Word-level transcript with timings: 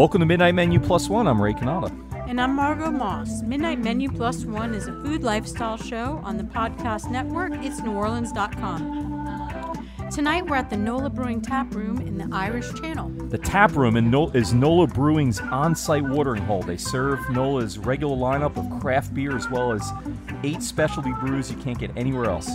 Welcome 0.00 0.20
to 0.20 0.26
Midnight 0.26 0.54
Menu 0.54 0.80
Plus 0.80 1.10
One. 1.10 1.28
I'm 1.28 1.42
Ray 1.42 1.52
Canada. 1.52 1.94
And 2.26 2.40
I'm 2.40 2.56
Margot 2.56 2.90
Moss. 2.90 3.42
Midnight 3.42 3.80
Menu 3.80 4.10
Plus 4.10 4.46
One 4.46 4.72
is 4.72 4.88
a 4.88 4.92
food 5.02 5.22
lifestyle 5.22 5.76
show 5.76 6.22
on 6.24 6.38
the 6.38 6.42
podcast 6.42 7.10
network. 7.10 7.52
It's 7.56 7.82
neworleans.com. 7.82 10.08
Tonight 10.10 10.46
we're 10.46 10.56
at 10.56 10.70
the 10.70 10.76
Nola 10.78 11.10
Brewing 11.10 11.42
Tap 11.42 11.74
Room 11.74 12.00
in 12.00 12.16
the 12.16 12.34
Irish 12.34 12.72
Channel. 12.80 13.10
The 13.28 13.36
tap 13.36 13.76
room 13.76 13.98
in 13.98 14.10
Nol- 14.10 14.34
is 14.34 14.54
Nola 14.54 14.86
Brewing's 14.86 15.38
on-site 15.38 16.04
watering 16.04 16.44
hole. 16.44 16.62
They 16.62 16.78
serve 16.78 17.20
Nola's 17.28 17.76
regular 17.76 18.16
lineup 18.16 18.56
of 18.56 18.80
craft 18.80 19.12
beer 19.12 19.36
as 19.36 19.50
well 19.50 19.70
as 19.70 19.92
eight 20.42 20.62
specialty 20.62 21.12
brews 21.20 21.50
you 21.50 21.58
can't 21.58 21.78
get 21.78 21.90
anywhere 21.94 22.24
else. 22.24 22.48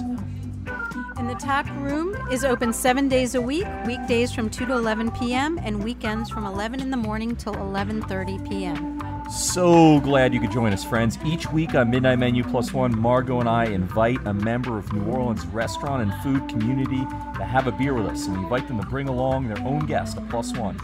And 1.25 1.35
the 1.35 1.43
tap 1.43 1.67
room 1.77 2.15
is 2.31 2.45
open 2.45 2.71
seven 2.71 3.09
days 3.09 3.33
a 3.33 3.41
week, 3.41 3.65
weekdays 3.87 4.31
from 4.31 4.47
2 4.47 4.67
to 4.67 4.73
11 4.73 5.09
p.m. 5.09 5.59
and 5.63 5.83
weekends 5.83 6.29
from 6.29 6.45
11 6.45 6.79
in 6.79 6.91
the 6.91 6.97
morning 6.97 7.35
till 7.35 7.55
11:30 7.55 8.47
p.m. 8.47 9.01
So 9.31 9.99
glad 10.01 10.35
you 10.35 10.39
could 10.39 10.51
join 10.51 10.71
us, 10.71 10.83
friends. 10.83 11.17
Each 11.25 11.51
week 11.51 11.73
on 11.73 11.89
Midnight 11.89 12.19
Menu 12.19 12.43
Plus 12.43 12.73
One, 12.73 12.95
Margot 12.95 13.39
and 13.39 13.49
I 13.49 13.65
invite 13.65 14.19
a 14.27 14.35
member 14.35 14.77
of 14.77 14.93
New 14.93 15.03
Orleans 15.11 15.47
restaurant 15.47 16.03
and 16.03 16.13
food 16.21 16.47
community 16.47 17.03
to 17.39 17.43
have 17.43 17.65
a 17.65 17.71
beer 17.71 17.95
with 17.95 18.05
us, 18.05 18.27
and 18.27 18.37
we 18.37 18.43
invite 18.43 18.67
them 18.67 18.79
to 18.79 18.85
bring 18.85 19.09
along 19.09 19.47
their 19.47 19.65
own 19.65 19.87
guest, 19.87 20.17
a 20.17 20.21
plus 20.21 20.55
one. 20.55 20.77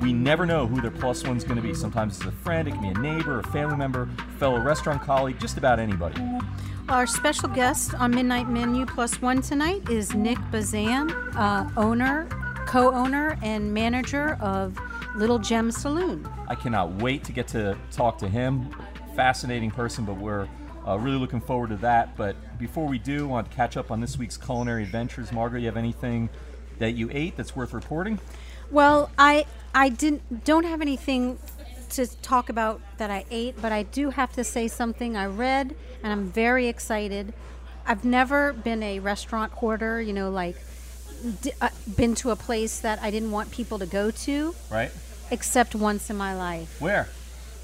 We 0.00 0.12
never 0.12 0.46
know 0.46 0.68
who 0.68 0.80
their 0.80 0.92
plus 0.92 1.24
one's 1.24 1.42
going 1.42 1.56
to 1.56 1.62
be. 1.62 1.74
Sometimes 1.74 2.18
it's 2.18 2.26
a 2.26 2.30
friend, 2.30 2.68
it 2.68 2.70
can 2.70 2.82
be 2.82 2.88
a 2.88 3.02
neighbor, 3.02 3.40
a 3.40 3.48
family 3.48 3.76
member, 3.76 4.08
fellow 4.38 4.60
restaurant 4.60 5.02
colleague, 5.02 5.40
just 5.40 5.58
about 5.58 5.80
anybody. 5.80 6.22
Our 6.88 7.06
special 7.06 7.50
guest 7.50 7.92
on 7.96 8.12
Midnight 8.12 8.48
Menu 8.48 8.86
Plus 8.86 9.20
One 9.20 9.42
tonight 9.42 9.90
is 9.90 10.14
Nick 10.14 10.38
Bazan, 10.50 11.10
uh, 11.36 11.70
owner, 11.76 12.26
co-owner, 12.66 13.38
and 13.42 13.74
manager 13.74 14.38
of 14.40 14.78
Little 15.14 15.38
Gem 15.38 15.70
Saloon. 15.70 16.26
I 16.48 16.54
cannot 16.54 16.94
wait 16.94 17.24
to 17.24 17.32
get 17.32 17.46
to 17.48 17.76
talk 17.90 18.16
to 18.18 18.28
him. 18.28 18.74
Fascinating 19.14 19.70
person, 19.70 20.06
but 20.06 20.14
we're 20.16 20.48
uh, 20.86 20.98
really 20.98 21.18
looking 21.18 21.42
forward 21.42 21.68
to 21.70 21.76
that. 21.76 22.16
But 22.16 22.36
before 22.58 22.86
we 22.86 22.98
do, 22.98 23.26
I 23.26 23.28
want 23.32 23.50
to 23.50 23.54
catch 23.54 23.76
up 23.76 23.90
on 23.90 24.00
this 24.00 24.16
week's 24.16 24.38
culinary 24.38 24.82
adventures. 24.82 25.30
Margaret, 25.30 25.60
you 25.60 25.66
have 25.66 25.76
anything 25.76 26.30
that 26.78 26.92
you 26.92 27.10
ate 27.12 27.36
that's 27.36 27.54
worth 27.54 27.74
reporting? 27.74 28.18
Well, 28.70 29.10
I 29.18 29.44
I 29.74 29.90
didn't 29.90 30.44
don't 30.44 30.64
have 30.64 30.80
anything 30.80 31.38
to 31.90 32.06
talk 32.22 32.48
about 32.48 32.80
that 32.98 33.10
I 33.10 33.24
ate, 33.30 33.60
but 33.60 33.72
I 33.72 33.82
do 33.82 34.10
have 34.10 34.32
to 34.34 34.44
say 34.44 34.68
something 34.68 35.16
I 35.16 35.26
read, 35.26 35.74
and 36.02 36.12
I'm 36.12 36.30
very 36.30 36.66
excited. 36.68 37.32
I've 37.86 38.04
never 38.04 38.52
been 38.52 38.82
a 38.82 38.98
restaurant 39.00 39.52
hoarder, 39.52 40.00
you 40.00 40.12
know, 40.12 40.30
like 40.30 40.56
d- 41.42 41.52
uh, 41.60 41.70
been 41.96 42.14
to 42.16 42.30
a 42.30 42.36
place 42.36 42.80
that 42.80 43.00
I 43.02 43.10
didn't 43.10 43.30
want 43.30 43.50
people 43.50 43.78
to 43.78 43.86
go 43.86 44.10
to, 44.10 44.54
Right? 44.70 44.90
except 45.30 45.74
once 45.74 46.10
in 46.10 46.16
my 46.16 46.34
life. 46.34 46.80
Where? 46.80 47.08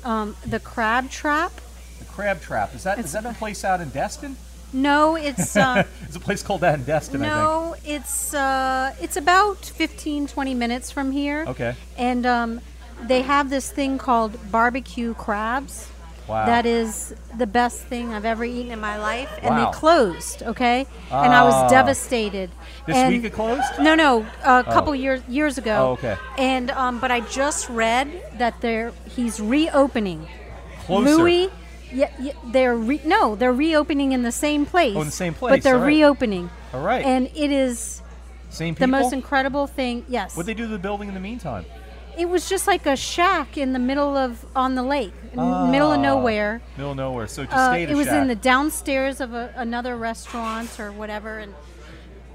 Um, 0.02 0.36
the 0.46 0.60
Crab 0.60 1.10
Trap. 1.10 1.52
The 1.98 2.04
Crab 2.06 2.40
Trap. 2.40 2.74
Is 2.74 2.82
that 2.84 2.98
is 2.98 3.04
It's 3.06 3.12
that 3.14 3.22
the- 3.24 3.32
place 3.34 3.64
out 3.64 3.80
in 3.80 3.90
Destin? 3.90 4.36
No, 4.72 5.14
it's 5.14 5.56
uh, 5.64 5.84
There's 6.00 6.16
a 6.16 6.20
place 6.20 6.42
called 6.42 6.62
that 6.62 6.74
in 6.80 6.84
Destin, 6.84 7.22
I 7.22 7.28
no, 7.28 7.76
it's 7.84 8.34
uh, 8.34 8.94
it's 9.00 9.16
about 9.16 9.64
15, 9.64 10.26
20 10.26 10.54
minutes 10.54 10.90
from 10.90 11.12
here. 11.12 11.44
Okay. 11.46 11.74
And 11.96 12.26
um, 12.26 12.60
they 13.02 13.22
have 13.22 13.50
this 13.50 13.70
thing 13.70 13.98
called 13.98 14.38
barbecue 14.50 15.14
crabs. 15.14 15.88
Wow. 16.26 16.46
That 16.46 16.64
is 16.64 17.14
the 17.36 17.46
best 17.46 17.80
thing 17.82 18.14
I've 18.14 18.24
ever 18.24 18.46
eaten 18.46 18.72
in 18.72 18.80
my 18.80 18.96
life, 18.96 19.28
and 19.42 19.54
Wow. 19.54 19.70
they 19.70 19.76
closed. 19.76 20.42
Okay, 20.42 20.86
and 21.10 21.34
I 21.34 21.40
Ah. 21.40 21.44
was 21.62 21.70
devastated. 21.70 22.50
This 22.86 22.96
and 22.96 23.12
week 23.14 23.24
it 23.24 23.34
closed? 23.34 23.62
No, 23.78 23.94
no, 23.94 24.24
a 24.42 24.64
couple 24.64 24.94
years 24.94 25.20
years 25.28 25.58
ago. 25.58 25.88
Oh, 25.88 25.92
okay. 25.92 26.16
And 26.38 26.70
um, 26.70 26.98
but 26.98 27.10
I 27.10 27.20
just 27.20 27.68
read 27.68 28.08
that 28.38 28.54
they're 28.62 28.92
he's 29.14 29.38
reopening. 29.38 30.26
Closer. 30.86 31.14
Louis, 31.16 31.50
yeah, 31.92 32.08
yeah, 32.18 32.32
they're 32.46 32.74
re- 32.74 33.00
no, 33.04 33.34
they're 33.34 33.52
reopening 33.52 34.12
in 34.12 34.22
the 34.22 34.32
same 34.32 34.64
place. 34.64 34.94
Oh, 34.96 35.00
in 35.00 35.06
the 35.06 35.12
same 35.12 35.34
place. 35.34 35.50
But 35.52 35.62
they're 35.62 35.74
all 35.74 35.80
right. 35.80 35.86
reopening. 35.88 36.48
All 36.72 36.80
right. 36.80 37.04
And 37.04 37.28
it 37.34 37.50
is 37.50 38.00
Same 38.48 38.74
people? 38.74 38.86
the 38.86 38.90
most 39.02 39.12
incredible 39.12 39.66
thing. 39.66 40.04
Yes. 40.08 40.34
What'd 40.36 40.46
they 40.46 40.54
do 40.54 40.62
to 40.64 40.72
the 40.72 40.78
building 40.78 41.08
in 41.08 41.14
the 41.14 41.20
meantime? 41.20 41.66
It 42.16 42.28
was 42.28 42.48
just 42.48 42.66
like 42.66 42.86
a 42.86 42.96
shack 42.96 43.56
in 43.58 43.72
the 43.72 43.78
middle 43.78 44.16
of 44.16 44.44
on 44.54 44.74
the 44.74 44.82
lake, 44.82 45.12
middle 45.32 45.90
of 45.92 45.98
Ah. 45.98 46.02
nowhere. 46.02 46.60
Middle 46.76 46.92
of 46.92 46.96
nowhere. 46.96 47.26
So 47.26 47.42
it 47.42 47.46
just 47.46 47.56
Uh, 47.56 47.70
stayed 47.72 47.90
it 47.90 47.96
was 47.96 48.06
shack. 48.06 48.22
in 48.22 48.28
the 48.28 48.34
downstairs 48.36 49.20
of 49.20 49.34
a, 49.34 49.52
another 49.56 49.96
restaurant 49.96 50.78
or 50.78 50.92
whatever, 50.92 51.38
and 51.38 51.54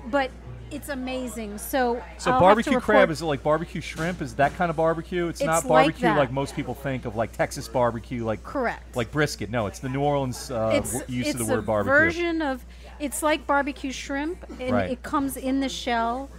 but 0.08 0.32
it's 0.72 0.90
amazing. 0.90 1.58
So 1.58 2.02
So 2.18 2.32
I'll 2.32 2.40
barbecue 2.40 2.80
crab 2.80 3.10
is 3.10 3.22
it 3.22 3.26
like 3.26 3.42
barbecue 3.42 3.82
shrimp? 3.82 4.22
Is 4.22 4.36
that 4.36 4.56
kind 4.56 4.70
of 4.70 4.76
barbecue? 4.76 5.28
It's, 5.28 5.40
It's 5.40 5.46
not 5.48 5.66
like 5.66 5.86
barbecue 6.00 6.14
that. 6.14 6.32
most 6.32 6.56
people 6.56 6.74
think 6.76 7.06
of, 7.06 7.16
like 7.16 7.32
Texas 7.32 7.68
barbecue, 7.68 8.24
like 8.26 8.44
correct. 8.44 8.96
like 8.96 9.12
brisket. 9.12 9.50
No, 9.50 9.66
it's 9.68 9.80
the 9.80 9.90
New 9.90 10.02
Orleans 10.02 10.52
uh, 10.52 10.72
it's 10.74 10.94
use 11.10 11.28
it's 11.30 11.40
of 11.40 11.46
the 11.48 11.52
word 11.54 11.60
a 11.60 11.64
barbecue. 11.64 11.94
version 11.94 12.42
of 12.42 12.64
it's 13.00 13.24
like 13.24 13.48
barbecue 13.48 13.92
shrimp, 13.92 14.46
and 14.60 14.72
Right. 14.72 14.92
it 14.92 15.04
comes 15.04 15.38
in 15.38 15.60
the 15.62 15.70
shell. 15.70 16.30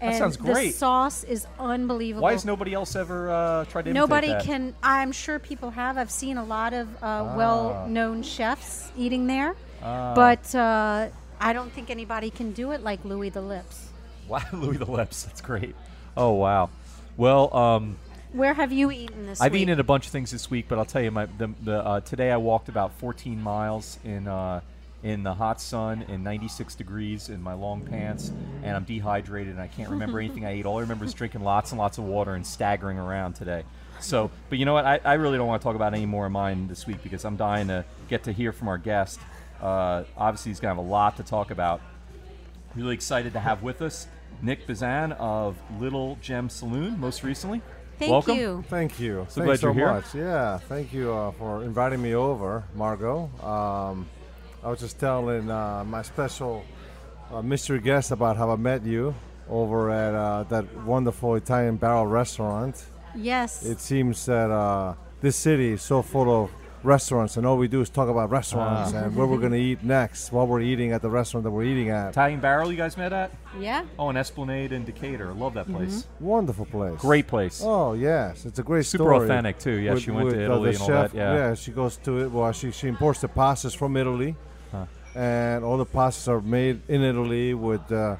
And 0.00 0.16
sounds 0.16 0.36
great. 0.36 0.68
The 0.72 0.78
sauce 0.78 1.24
is 1.24 1.46
unbelievable. 1.58 2.22
Why 2.22 2.32
has 2.32 2.44
nobody 2.44 2.72
else 2.72 2.96
ever 2.96 3.30
uh, 3.30 3.64
tried 3.66 3.82
to 3.82 3.90
imitate 3.90 3.94
Nobody 3.94 4.26
that? 4.28 4.44
can. 4.44 4.74
I'm 4.82 5.12
sure 5.12 5.38
people 5.38 5.70
have. 5.70 5.98
I've 5.98 6.10
seen 6.10 6.38
a 6.38 6.44
lot 6.44 6.72
of 6.72 6.88
uh, 7.02 7.06
Ah. 7.06 7.36
well-known 7.36 8.22
chefs 8.22 8.90
eating 8.96 9.26
there, 9.26 9.54
Ah. 9.82 10.14
but 10.14 10.54
uh, 10.54 11.08
I 11.40 11.52
don't 11.52 11.70
think 11.72 11.90
anybody 11.90 12.30
can 12.30 12.52
do 12.52 12.70
it 12.72 12.82
like 12.82 13.04
Louis 13.04 13.28
the 13.30 13.42
Lips. 13.42 13.88
Wow, 14.28 14.40
Louis 14.52 14.78
the 14.78 14.90
Lips. 14.90 15.24
That's 15.24 15.40
great. 15.40 15.74
Oh 16.16 16.30
wow. 16.32 16.70
Well, 17.16 17.54
um, 17.54 17.98
Where 18.32 18.54
have 18.54 18.72
you 18.72 18.90
eaten 18.90 19.26
this 19.26 19.40
I've 19.40 19.52
week? 19.52 19.62
eaten 19.62 19.78
a 19.80 19.84
bunch 19.84 20.06
of 20.06 20.12
things 20.12 20.30
this 20.30 20.50
week, 20.50 20.66
but 20.68 20.78
I'll 20.78 20.84
tell 20.86 21.02
you, 21.02 21.10
my 21.10 21.26
the, 21.26 21.50
the 21.62 21.84
uh, 21.84 22.00
today 22.00 22.30
I 22.30 22.36
walked 22.38 22.68
about 22.70 22.92
14 22.94 23.40
miles 23.42 23.98
in 24.04 24.26
uh, 24.28 24.60
in 25.02 25.22
the 25.22 25.32
hot 25.32 25.60
sun 25.60 26.02
in 26.02 26.22
96 26.22 26.74
degrees 26.74 27.28
in 27.28 27.42
my 27.42 27.54
long 27.54 27.80
pants, 27.82 28.32
and 28.62 28.76
I'm 28.76 28.84
dehydrated 28.84 29.54
and 29.54 29.62
I 29.62 29.66
can't 29.66 29.90
remember 29.90 30.18
anything 30.20 30.44
I 30.44 30.50
ate. 30.50 30.66
All 30.66 30.78
I 30.78 30.82
remember 30.82 31.04
is 31.04 31.14
drinking 31.14 31.42
lots 31.42 31.72
and 31.72 31.78
lots 31.78 31.98
of 31.98 32.04
water 32.04 32.34
and 32.34 32.46
staggering 32.46 32.98
around 32.98 33.34
today. 33.34 33.64
So, 34.00 34.30
but 34.48 34.58
you 34.58 34.64
know 34.64 34.74
what? 34.74 34.86
I, 34.86 35.00
I 35.04 35.14
really 35.14 35.38
don't 35.38 35.46
want 35.46 35.60
to 35.60 35.64
talk 35.64 35.76
about 35.76 35.94
any 35.94 36.06
more 36.06 36.26
of 36.26 36.32
mine 36.32 36.68
this 36.68 36.86
week 36.86 37.02
because 37.02 37.24
I'm 37.24 37.36
dying 37.36 37.68
to 37.68 37.84
get 38.08 38.24
to 38.24 38.32
hear 38.32 38.52
from 38.52 38.68
our 38.68 38.78
guest. 38.78 39.20
Uh, 39.60 40.04
obviously, 40.16 40.50
he's 40.50 40.60
gonna 40.60 40.74
have 40.74 40.84
a 40.84 40.88
lot 40.88 41.16
to 41.18 41.22
talk 41.22 41.50
about. 41.50 41.80
Really 42.74 42.94
excited 42.94 43.32
to 43.34 43.40
have 43.40 43.62
with 43.62 43.82
us 43.82 44.06
Nick 44.42 44.66
Bazan 44.66 45.12
of 45.12 45.56
Little 45.78 46.16
Gem 46.22 46.48
Saloon, 46.48 46.98
most 46.98 47.22
recently. 47.22 47.60
Thank 47.98 48.12
Welcome. 48.12 48.38
you. 48.38 48.64
Thank 48.68 48.98
you. 48.98 49.26
So 49.28 49.42
Thanks 49.42 49.44
glad 49.44 49.46
you're 49.46 49.56
so 49.56 49.72
here. 49.74 49.92
much. 49.92 50.14
Yeah, 50.14 50.58
thank 50.58 50.92
you 50.92 51.12
uh, 51.12 51.32
for 51.32 51.62
inviting 51.64 52.00
me 52.00 52.14
over, 52.14 52.64
Margot. 52.74 53.30
Um, 53.42 54.06
I 54.62 54.68
was 54.68 54.80
just 54.80 54.98
telling 54.98 55.50
uh, 55.50 55.84
my 55.84 56.02
special 56.02 56.64
uh, 57.32 57.40
mystery 57.42 57.80
guest 57.80 58.10
about 58.10 58.36
how 58.36 58.50
I 58.50 58.56
met 58.56 58.84
you 58.84 59.14
over 59.48 59.90
at 59.90 60.14
uh, 60.14 60.42
that 60.44 60.64
wonderful 60.84 61.34
Italian 61.36 61.76
barrel 61.76 62.06
restaurant. 62.06 62.84
Yes. 63.16 63.64
It 63.64 63.80
seems 63.80 64.24
that 64.26 64.50
uh, 64.50 64.94
this 65.20 65.36
city 65.36 65.72
is 65.72 65.82
so 65.82 66.02
full 66.02 66.44
of 66.44 66.50
restaurants, 66.82 67.36
and 67.36 67.46
all 67.46 67.56
we 67.58 67.68
do 67.68 67.80
is 67.80 67.90
talk 67.90 68.08
about 68.08 68.30
restaurants 68.30 68.92
Ah. 68.94 68.98
and 69.04 69.14
where 69.16 69.26
we're 69.26 69.38
going 69.38 69.52
to 69.52 69.58
eat 69.58 69.82
next, 69.82 70.32
while 70.32 70.46
we're 70.46 70.60
eating 70.62 70.92
at 70.92 71.02
the 71.02 71.10
restaurant 71.10 71.44
that 71.44 71.50
we're 71.50 71.64
eating 71.64 71.90
at. 71.90 72.10
Italian 72.10 72.40
Barrel, 72.40 72.70
you 72.70 72.76
guys 72.76 72.96
met 72.96 73.12
at? 73.12 73.30
yeah. 73.58 73.84
Oh, 73.98 74.08
an 74.10 74.16
Esplanade 74.16 74.72
in 74.72 74.84
Decatur. 74.84 75.32
Love 75.34 75.54
that 75.54 75.66
place. 75.70 76.06
Wonderful 76.20 76.64
place. 76.66 76.98
Great 77.00 77.26
place. 77.26 77.60
Oh 77.64 77.92
yes, 77.94 78.46
it's 78.46 78.58
a 78.58 78.62
great 78.62 78.86
Super 78.86 79.04
story. 79.04 79.24
authentic, 79.24 79.58
too. 79.58 79.72
Yeah, 79.78 79.96
she 79.96 80.10
went 80.10 80.30
to 80.30 80.36
uh, 80.40 80.44
Italy 80.44 80.70
the 80.72 80.76
and 80.76 80.80
all 80.82 80.86
chef- 81.02 81.12
that, 81.12 81.18
yeah. 81.18 81.54
she 81.54 81.70
goes 81.72 81.96
to 81.98 82.18
it. 82.24 82.30
Well, 82.30 82.50
she 82.52 82.70
she 82.70 82.88
imports 82.88 83.20
the 83.20 83.28
pastas 83.28 83.76
from 83.76 83.96
Italy, 83.98 84.34
Huh. 84.70 84.84
and 85.14 85.64
all 85.64 85.76
the 85.76 85.86
pastas 85.86 86.28
are 86.28 86.40
made 86.40 86.80
in 86.88 87.02
Italy 87.02 87.54
with 87.54 87.90
uh, 87.90 88.16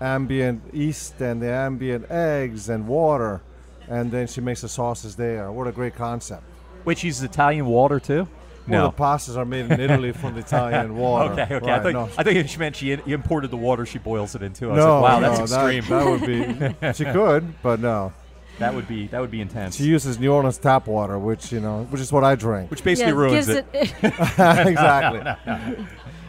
ambient 0.00 0.62
yeast 0.74 1.20
and 1.20 1.40
the 1.40 1.48
ambient 1.50 2.10
eggs 2.10 2.68
and 2.68 2.86
water, 2.88 3.40
and 3.88 4.10
then 4.10 4.26
she 4.26 4.40
makes 4.40 4.62
the 4.62 4.68
sauces 4.68 5.16
there. 5.16 5.50
What 5.52 5.66
a 5.68 5.72
great 5.72 5.94
concept! 5.94 6.42
Wait, 6.84 6.98
she 6.98 7.06
uses 7.08 7.22
Italian 7.22 7.66
water 7.66 8.00
too? 8.00 8.26
Well, 8.68 8.84
No. 8.84 8.86
the 8.90 8.96
pastas 8.96 9.36
are 9.36 9.44
made 9.44 9.70
in 9.70 9.80
Italy 9.80 10.12
from 10.12 10.34
the 10.34 10.40
Italian 10.46 10.96
water. 10.96 11.32
Okay, 11.40 11.54
okay. 11.56 11.72
I 11.72 11.80
think 11.80 11.94
no. 11.94 12.08
I 12.18 12.22
think 12.22 12.48
she 12.48 12.58
meant 12.58 12.76
she 12.76 12.92
in- 12.92 13.00
imported 13.06 13.50
the 13.50 13.56
water 13.56 13.84
she 13.86 13.98
boils 13.98 14.34
it 14.34 14.42
into. 14.42 14.66
I 14.66 14.68
was 14.74 14.78
no, 14.84 15.00
like, 15.00 15.02
wow, 15.12 15.18
no, 15.20 15.36
that's 15.36 15.50
that- 15.52 15.74
extreme. 15.74 15.98
That, 15.98 16.06
would 16.10 16.80
be. 16.80 16.92
She 16.94 17.04
could, 17.04 17.54
but 17.62 17.80
no. 17.80 18.12
That 18.62 18.74
would 18.74 18.88
be 18.88 19.06
that 19.08 19.20
would 19.20 19.30
be 19.30 19.40
intense. 19.40 19.76
She 19.76 19.84
uses 19.84 20.18
New 20.18 20.32
Orleans 20.32 20.58
tap 20.58 20.86
water, 20.86 21.18
which 21.18 21.52
you 21.52 21.60
know, 21.60 21.84
which 21.90 22.00
is 22.00 22.12
what 22.12 22.24
I 22.24 22.34
drink. 22.34 22.70
which 22.70 22.82
basically 22.84 23.12
yeah, 23.12 23.18
ruins 23.18 23.46
gives 23.46 23.48
it. 23.48 23.66
exactly. 24.02 25.20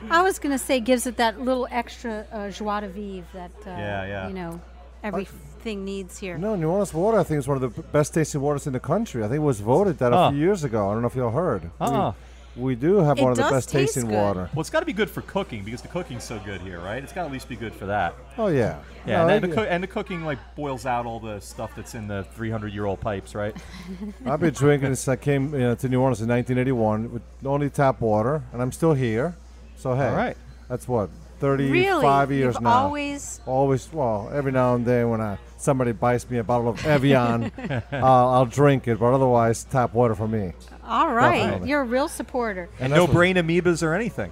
I 0.10 0.22
was 0.22 0.40
gonna 0.40 0.58
say 0.58 0.80
gives 0.80 1.08
it 1.08 1.18
that 1.18 1.40
little 1.42 1.68
extra 1.72 2.26
uh, 2.32 2.50
joie 2.50 2.82
de 2.82 2.88
vivre 2.90 3.26
that 3.34 3.52
uh, 3.66 3.70
Yeah, 3.70 4.06
yeah. 4.06 4.28
you 4.28 4.34
know 4.34 4.60
everything 5.04 5.86
needs 5.86 6.18
here. 6.18 6.38
No, 6.38 6.56
New 6.56 6.70
Orleans 6.70 6.94
water, 6.94 7.20
I 7.20 7.24
think, 7.24 7.40
is 7.40 7.48
one 7.48 7.62
of 7.62 7.76
the 7.76 7.82
best 7.84 8.14
tasting 8.14 8.42
waters 8.42 8.68
in 8.68 8.74
the 8.74 8.80
country. 8.80 9.24
I 9.24 9.28
think 9.28 9.38
it 9.38 9.40
was 9.54 9.60
voted 9.60 9.98
that 10.00 10.12
Huh. 10.12 10.26
a 10.28 10.32
few 10.32 10.40
years 10.40 10.64
ago. 10.64 10.90
I 10.90 10.94
don't 10.94 11.02
know 11.02 11.08
if 11.08 11.16
y'all 11.16 11.32
heard. 11.32 11.72
Ah, 11.80 12.14
we 12.56 12.76
do 12.76 12.98
have 12.98 13.18
It 13.18 13.24
one 13.24 13.32
of 13.32 13.38
the 13.38 13.44
best 13.50 13.70
tasting 13.70 14.06
good. 14.06 14.14
water. 14.16 14.50
Well, 14.54 14.62
it's 14.62 14.70
got 14.70 14.82
to 14.82 14.86
be 14.86 14.94
good 14.94 15.10
for 15.10 15.22
cooking 15.22 15.64
because 15.64 15.82
the 15.82 15.88
cooking's 15.88 16.24
so 16.24 16.40
good 16.46 16.62
here, 16.62 16.80
right? 16.80 17.04
It's 17.04 17.12
got 17.14 17.22
to 17.24 17.28
at 17.28 17.34
least 17.34 17.50
be 17.50 17.56
good 17.56 17.74
for 17.74 17.86
that. 17.88 18.14
Oh 18.38 18.48
yeah, 18.48 18.80
Yeah, 19.08 19.26
No, 19.26 19.30
and, 19.34 19.44
it- 19.44 19.50
the 19.50 19.56
coo- 19.56 19.64
and 19.64 19.82
the 19.84 19.88
cooking 19.88 20.24
like 20.24 20.38
boils 20.56 20.86
out 20.86 21.06
all 21.06 21.20
the 21.20 21.40
stuff 21.40 21.76
that's 21.76 21.96
in 21.96 22.08
the 22.08 22.24
300 22.34 22.74
year 22.74 22.86
old 22.86 23.00
pipes, 23.02 23.34
right? 23.36 23.56
I've 24.26 24.40
been 24.40 24.54
drinking 24.54 24.90
since 24.96 25.08
I 25.08 25.16
came 25.16 25.54
you 25.54 25.60
know, 25.60 25.76
to 25.76 25.90
New 25.90 26.00
Orleans 26.00 26.22
in 26.22 26.30
1981 26.30 27.12
with 27.14 27.22
only 27.46 27.70
tap 27.70 28.02
water, 28.02 28.44
and 28.54 28.62
I'm 28.62 28.72
still 28.72 28.94
here. 28.94 29.36
So 29.76 29.96
hey, 29.96 30.08
All 30.10 30.16
right. 30.16 30.38
that's 30.70 30.88
what 30.88 31.10
35 31.40 32.30
really? 32.30 32.40
years 32.40 32.56
You've 32.56 32.64
now. 32.64 32.70
always 32.86 33.42
Always, 33.46 33.92
well, 33.92 34.30
every 34.34 34.52
now 34.52 34.76
and 34.76 34.86
then 34.86 35.10
when 35.10 35.20
I, 35.22 35.38
somebody 35.64 35.92
buys 35.92 36.30
me 36.30 36.38
a 36.38 36.44
bottle 36.44 36.68
of 36.70 36.86
Evian, 36.86 37.52
I'll, 37.92 38.04
I'll 38.30 38.46
drink 38.46 38.88
it, 38.88 39.00
but 39.00 39.14
otherwise, 39.14 39.64
tap 39.66 39.94
water 39.94 40.16
for 40.16 40.28
me. 40.28 40.54
all 40.84 41.14
right. 41.14 41.40
Definitely. 41.42 41.70
You're 41.70 41.82
a 41.82 41.86
real 41.86 42.08
supporter. 42.08 42.70
And 42.80 42.92
that's 42.92 43.00
no 43.00 43.08
brain 43.08 43.36
amoebas 43.38 43.82
or 43.84 43.94
anything. 43.94 44.32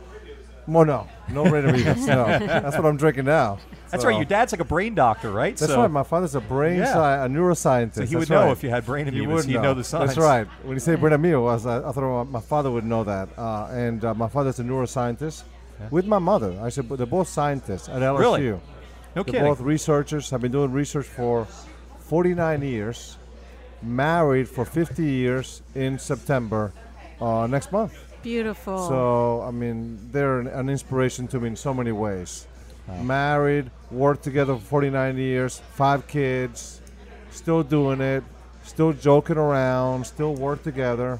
Well, 0.67 0.85
no, 0.85 1.07
no 1.29 1.43
brain 1.49 1.63
Amoebas, 1.65 2.05
no. 2.07 2.23
That's 2.47 2.77
what 2.77 2.85
I'm 2.85 2.95
drinking 2.95 3.25
now. 3.25 3.57
That's 3.89 4.03
So- 4.03 4.09
right. 4.09 4.15
Your 4.15 4.25
dad's 4.25 4.53
like 4.53 4.61
a 4.61 4.63
brain 4.65 4.93
doctor, 4.93 5.31
right? 5.31 5.57
That's 5.57 5.71
so, 5.71 5.81
right. 5.81 5.89
My 5.89 6.03
father's 6.03 6.35
a 6.35 6.39
brain 6.39 6.77
Yeah. 6.77 6.85
sci- 6.93 7.25
a 7.25 7.27
neuroscientist. 7.27 7.95
So 7.95 8.01
he 8.01 8.05
That's 8.13 8.13
would 8.13 8.29
know 8.29 8.43
right. 8.45 8.51
if 8.51 8.63
you 8.63 8.69
had 8.69 8.85
brain 8.85 9.07
He 9.07 9.19
amoebas. 9.21 9.45
He'd 9.45 9.55
know. 9.59 9.73
the 9.73 9.83
signs. 9.83 10.09
That's 10.15 10.19
right. 10.19 10.47
When 10.63 10.75
you 10.75 10.79
say 10.79 10.95
brain 10.95 11.13
amoeba, 11.13 11.67
I, 11.67 11.89
I 11.89 11.91
thought 11.91 12.25
my 12.25 12.39
father 12.39 12.69
would 12.69 12.85
know 12.85 13.03
that. 13.03 13.29
Uh, 13.37 13.67
and 13.71 14.05
uh, 14.05 14.13
my 14.13 14.29
father's 14.29 14.59
a 14.59 14.63
neuroscientist 14.63 15.43
with 15.89 16.05
my 16.05 16.19
mother. 16.19 16.57
I 16.61 16.69
said, 16.69 16.87
but 16.87 16.97
they're 16.97 17.07
both 17.07 17.27
scientists 17.27 17.89
at 17.89 18.01
LSU. 18.03 18.19
Really? 18.19 18.59
No 19.15 19.23
They're 19.23 19.33
kidding. 19.33 19.47
both 19.47 19.61
researchers. 19.61 20.29
Have 20.29 20.41
been 20.41 20.51
doing 20.51 20.71
research 20.71 21.05
for 21.05 21.45
49 21.99 22.61
years. 22.61 23.17
Married 23.81 24.47
for 24.47 24.63
50 24.63 25.03
years 25.03 25.61
in 25.75 25.97
September 25.97 26.71
uh, 27.19 27.47
next 27.47 27.71
month. 27.71 27.93
Beautiful. 28.21 28.87
So 28.87 29.41
I 29.41 29.51
mean, 29.51 29.97
they're 30.11 30.39
an, 30.39 30.47
an 30.47 30.69
inspiration 30.69 31.27
to 31.29 31.39
me 31.39 31.47
in 31.49 31.55
so 31.55 31.73
many 31.73 31.91
ways. 31.91 32.47
Married, 33.03 33.71
worked 33.89 34.23
together 34.23 34.55
for 34.55 34.61
49 34.61 35.17
years, 35.17 35.61
five 35.75 36.07
kids, 36.07 36.81
still 37.29 37.63
doing 37.63 38.01
it, 38.01 38.23
still 38.63 38.91
joking 38.91 39.37
around, 39.37 40.05
still 40.05 40.35
work 40.35 40.61
together, 40.61 41.19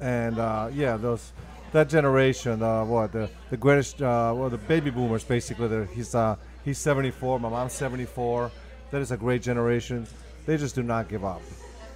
and 0.00 0.38
uh, 0.38 0.70
yeah, 0.72 0.96
those 0.96 1.32
that 1.72 1.88
generation, 1.88 2.62
uh, 2.62 2.84
what 2.84 3.12
the 3.12 3.28
the 3.50 3.56
greatest, 3.56 4.00
uh, 4.00 4.32
well, 4.34 4.48
the 4.48 4.58
baby 4.58 4.90
boomers 4.90 5.22
basically. 5.22 5.86
He's 5.94 6.14
uh, 6.14 6.36
he's 6.64 6.78
74, 6.78 7.40
my 7.40 7.48
mom's 7.48 7.72
74. 7.72 8.50
That 8.90 9.00
is 9.00 9.10
a 9.12 9.16
great 9.16 9.42
generation. 9.42 10.06
They 10.46 10.56
just 10.56 10.74
do 10.74 10.82
not 10.82 11.08
give 11.08 11.24
up, 11.24 11.42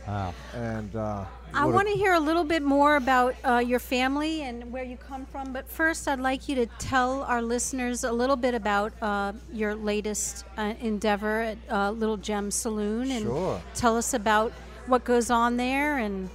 Wow. 0.06 0.34
and 0.54 0.94
uh, 0.94 1.24
I 1.54 1.64
want 1.66 1.88
to 1.88 1.94
hear 1.94 2.12
a 2.14 2.20
little 2.20 2.44
bit 2.44 2.62
more 2.62 2.96
about 2.96 3.34
uh, 3.44 3.58
your 3.58 3.78
family 3.78 4.42
and 4.42 4.70
where 4.70 4.84
you 4.84 4.96
come 4.96 5.24
from. 5.26 5.52
But 5.52 5.68
first, 5.68 6.06
I'd 6.06 6.20
like 6.20 6.48
you 6.48 6.54
to 6.56 6.66
tell 6.78 7.22
our 7.22 7.40
listeners 7.42 8.04
a 8.04 8.12
little 8.12 8.36
bit 8.36 8.54
about 8.54 8.92
uh, 9.02 9.32
your 9.52 9.74
latest 9.74 10.44
uh, 10.58 10.74
endeavor 10.80 11.40
at 11.40 11.58
uh, 11.70 11.90
Little 11.92 12.16
Gem 12.16 12.50
Saloon, 12.50 13.10
and 13.10 13.24
Sure. 13.26 13.60
tell 13.74 13.96
us 13.96 14.14
about 14.14 14.52
what 14.86 15.04
goes 15.04 15.30
on 15.30 15.56
there 15.56 15.96
and 15.98 16.28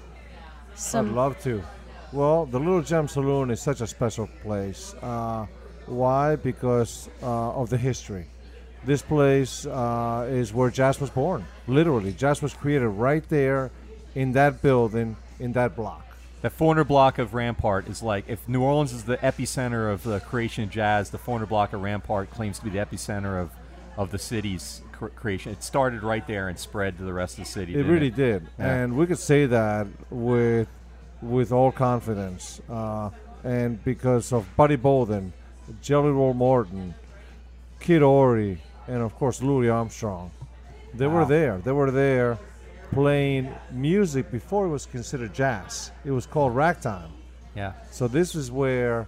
I'd 0.93 1.05
love 1.05 1.39
to. 1.43 1.61
Well, 2.11 2.45
the 2.47 2.57
Little 2.59 2.81
Gem 2.81 3.07
Saloon 3.07 3.51
is 3.51 3.61
such 3.61 3.81
a 3.81 3.87
special 3.87 4.27
place. 4.41 4.95
Why? 5.89 6.35
Because 6.35 7.09
uh, 7.21 7.51
of 7.51 7.69
the 7.69 7.77
history. 7.77 8.25
This 8.85 9.01
place 9.01 9.65
uh, 9.65 10.27
is 10.29 10.53
where 10.53 10.69
jazz 10.69 11.01
was 11.01 11.09
born. 11.09 11.45
Literally, 11.67 12.13
jazz 12.13 12.41
was 12.41 12.53
created 12.53 12.87
right 12.87 13.27
there 13.29 13.71
in 14.15 14.31
that 14.33 14.61
building, 14.61 15.17
in 15.39 15.53
that 15.53 15.75
block. 15.75 16.05
That 16.41 16.53
400 16.53 16.85
block 16.85 17.17
of 17.19 17.33
Rampart 17.33 17.89
is 17.89 18.01
like 18.01 18.23
if 18.29 18.47
New 18.47 18.61
Orleans 18.61 18.93
is 18.93 19.03
the 19.03 19.17
epicenter 19.17 19.91
of 19.91 20.03
the 20.03 20.21
creation 20.21 20.63
of 20.63 20.69
jazz, 20.69 21.09
the 21.09 21.17
400 21.17 21.47
block 21.47 21.73
of 21.73 21.81
Rampart 21.81 22.31
claims 22.31 22.59
to 22.59 22.63
be 22.65 22.69
the 22.71 22.77
epicenter 22.79 23.41
of, 23.41 23.51
of 23.97 24.11
the 24.11 24.17
city's 24.19 24.81
cr- 24.93 25.07
creation. 25.07 25.51
It 25.51 25.61
started 25.63 26.01
right 26.01 26.25
there 26.25 26.47
and 26.47 26.57
spread 26.57 26.97
to 26.99 27.03
the 27.03 27.11
rest 27.11 27.37
of 27.37 27.43
the 27.43 27.49
city. 27.49 27.75
It 27.75 27.83
really 27.85 28.09
did, 28.09 28.47
Yeah. 28.57 28.73
and 28.73 28.95
we 28.95 29.05
could 29.07 29.19
say 29.19 29.47
that 29.47 29.87
with 30.09 30.69
with 31.21 31.51
all 31.51 31.73
confidence, 31.73 32.61
uh, 32.69 33.09
and 33.43 33.83
because 33.83 34.31
of 34.31 34.45
Buddy 34.55 34.77
Bolden, 34.77 35.33
Jelly 35.81 36.11
Roll 36.11 36.33
Morton, 36.33 36.93
Kid 37.79 38.01
Ory, 38.01 38.61
and 38.87 39.01
of 39.01 39.15
course 39.15 39.41
Louis 39.41 39.69
Armstrong. 39.69 40.31
They 40.93 41.07
were 41.07 41.25
there. 41.25 41.59
They 41.59 41.71
were 41.71 41.91
there 41.91 42.37
playing 42.91 43.53
music 43.71 44.31
before 44.31 44.65
it 44.65 44.69
was 44.69 44.85
considered 44.85 45.33
jazz. 45.33 45.91
It 46.03 46.11
was 46.11 46.25
called 46.25 46.55
ragtime. 46.55 47.11
Yeah. 47.55 47.73
So 47.91 48.07
this 48.07 48.35
is 48.35 48.51
where 48.51 49.07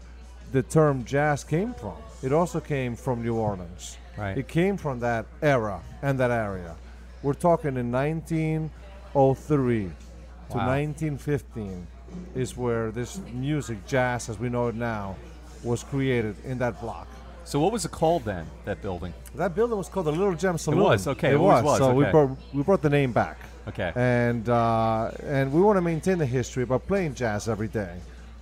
the 0.52 0.62
term 0.62 1.06
jazz 1.06 1.44
came 1.44 1.74
from. 1.74 1.98
It 2.22 2.32
also 2.34 2.60
came 2.60 2.96
from 2.96 3.24
New 3.24 3.36
Orleans. 3.36 3.98
Right. 4.18 4.38
It 4.38 4.48
came 4.48 4.78
from 4.78 5.00
that 5.00 5.26
era 5.42 5.82
and 6.02 6.20
that 6.20 6.32
area. 6.32 6.76
We're 7.24 7.34
talking 7.34 7.78
in 7.78 7.92
1903 7.92 9.84
to 9.84 10.58
1915 10.58 11.88
is 12.36 12.58
where 12.58 12.92
this 12.92 13.20
music, 13.34 13.86
jazz 13.88 14.30
as 14.30 14.38
we 14.38 14.50
know 14.50 14.68
it 14.68 14.76
now, 14.76 15.16
was 15.64 15.84
created 15.84 16.36
in 16.46 16.58
that 16.60 16.80
block. 16.82 17.08
So 17.44 17.60
what 17.60 17.72
was 17.72 17.86
it 17.86 17.92
called 17.92 18.24
then? 18.24 18.46
That 18.66 18.82
building? 18.82 19.14
That 19.36 19.56
building 19.56 19.78
was 19.78 19.90
called 19.90 20.06
the 20.06 20.12
Little 20.12 20.36
Gem 20.36 20.58
Saloon. 20.58 20.80
It 20.80 20.84
was, 20.84 21.08
okay, 21.08 21.30
It, 21.30 21.34
it 21.34 21.40
was. 21.40 21.64
was, 21.64 21.78
So 21.80 21.94
we 21.94 22.06
brought 22.06 22.38
we 22.54 22.64
brought 22.64 22.82
the 22.82 22.90
name 22.90 23.12
back. 23.12 23.38
Okay. 23.68 23.92
And 23.96 24.48
uh, 24.50 25.12
and 25.24 25.52
we 25.52 25.62
want 25.62 25.78
to 25.78 25.82
maintain 25.82 26.18
the 26.18 26.26
history 26.26 26.66
by 26.66 26.78
playing 26.78 27.16
jazz 27.16 27.48
every 27.50 27.68
day. 27.68 27.96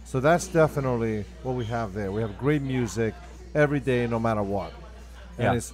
So 0.05 0.19
that's 0.19 0.47
definitely 0.47 1.23
what 1.43 1.55
we 1.55 1.65
have 1.65 1.93
there. 1.93 2.11
We 2.11 2.21
have 2.21 2.37
great 2.37 2.61
music 2.61 3.13
every 3.55 3.79
day, 3.79 4.07
no 4.07 4.19
matter 4.19 4.43
what. 4.43 4.73
And 5.37 5.45
Yeah. 5.45 5.53
it's 5.53 5.73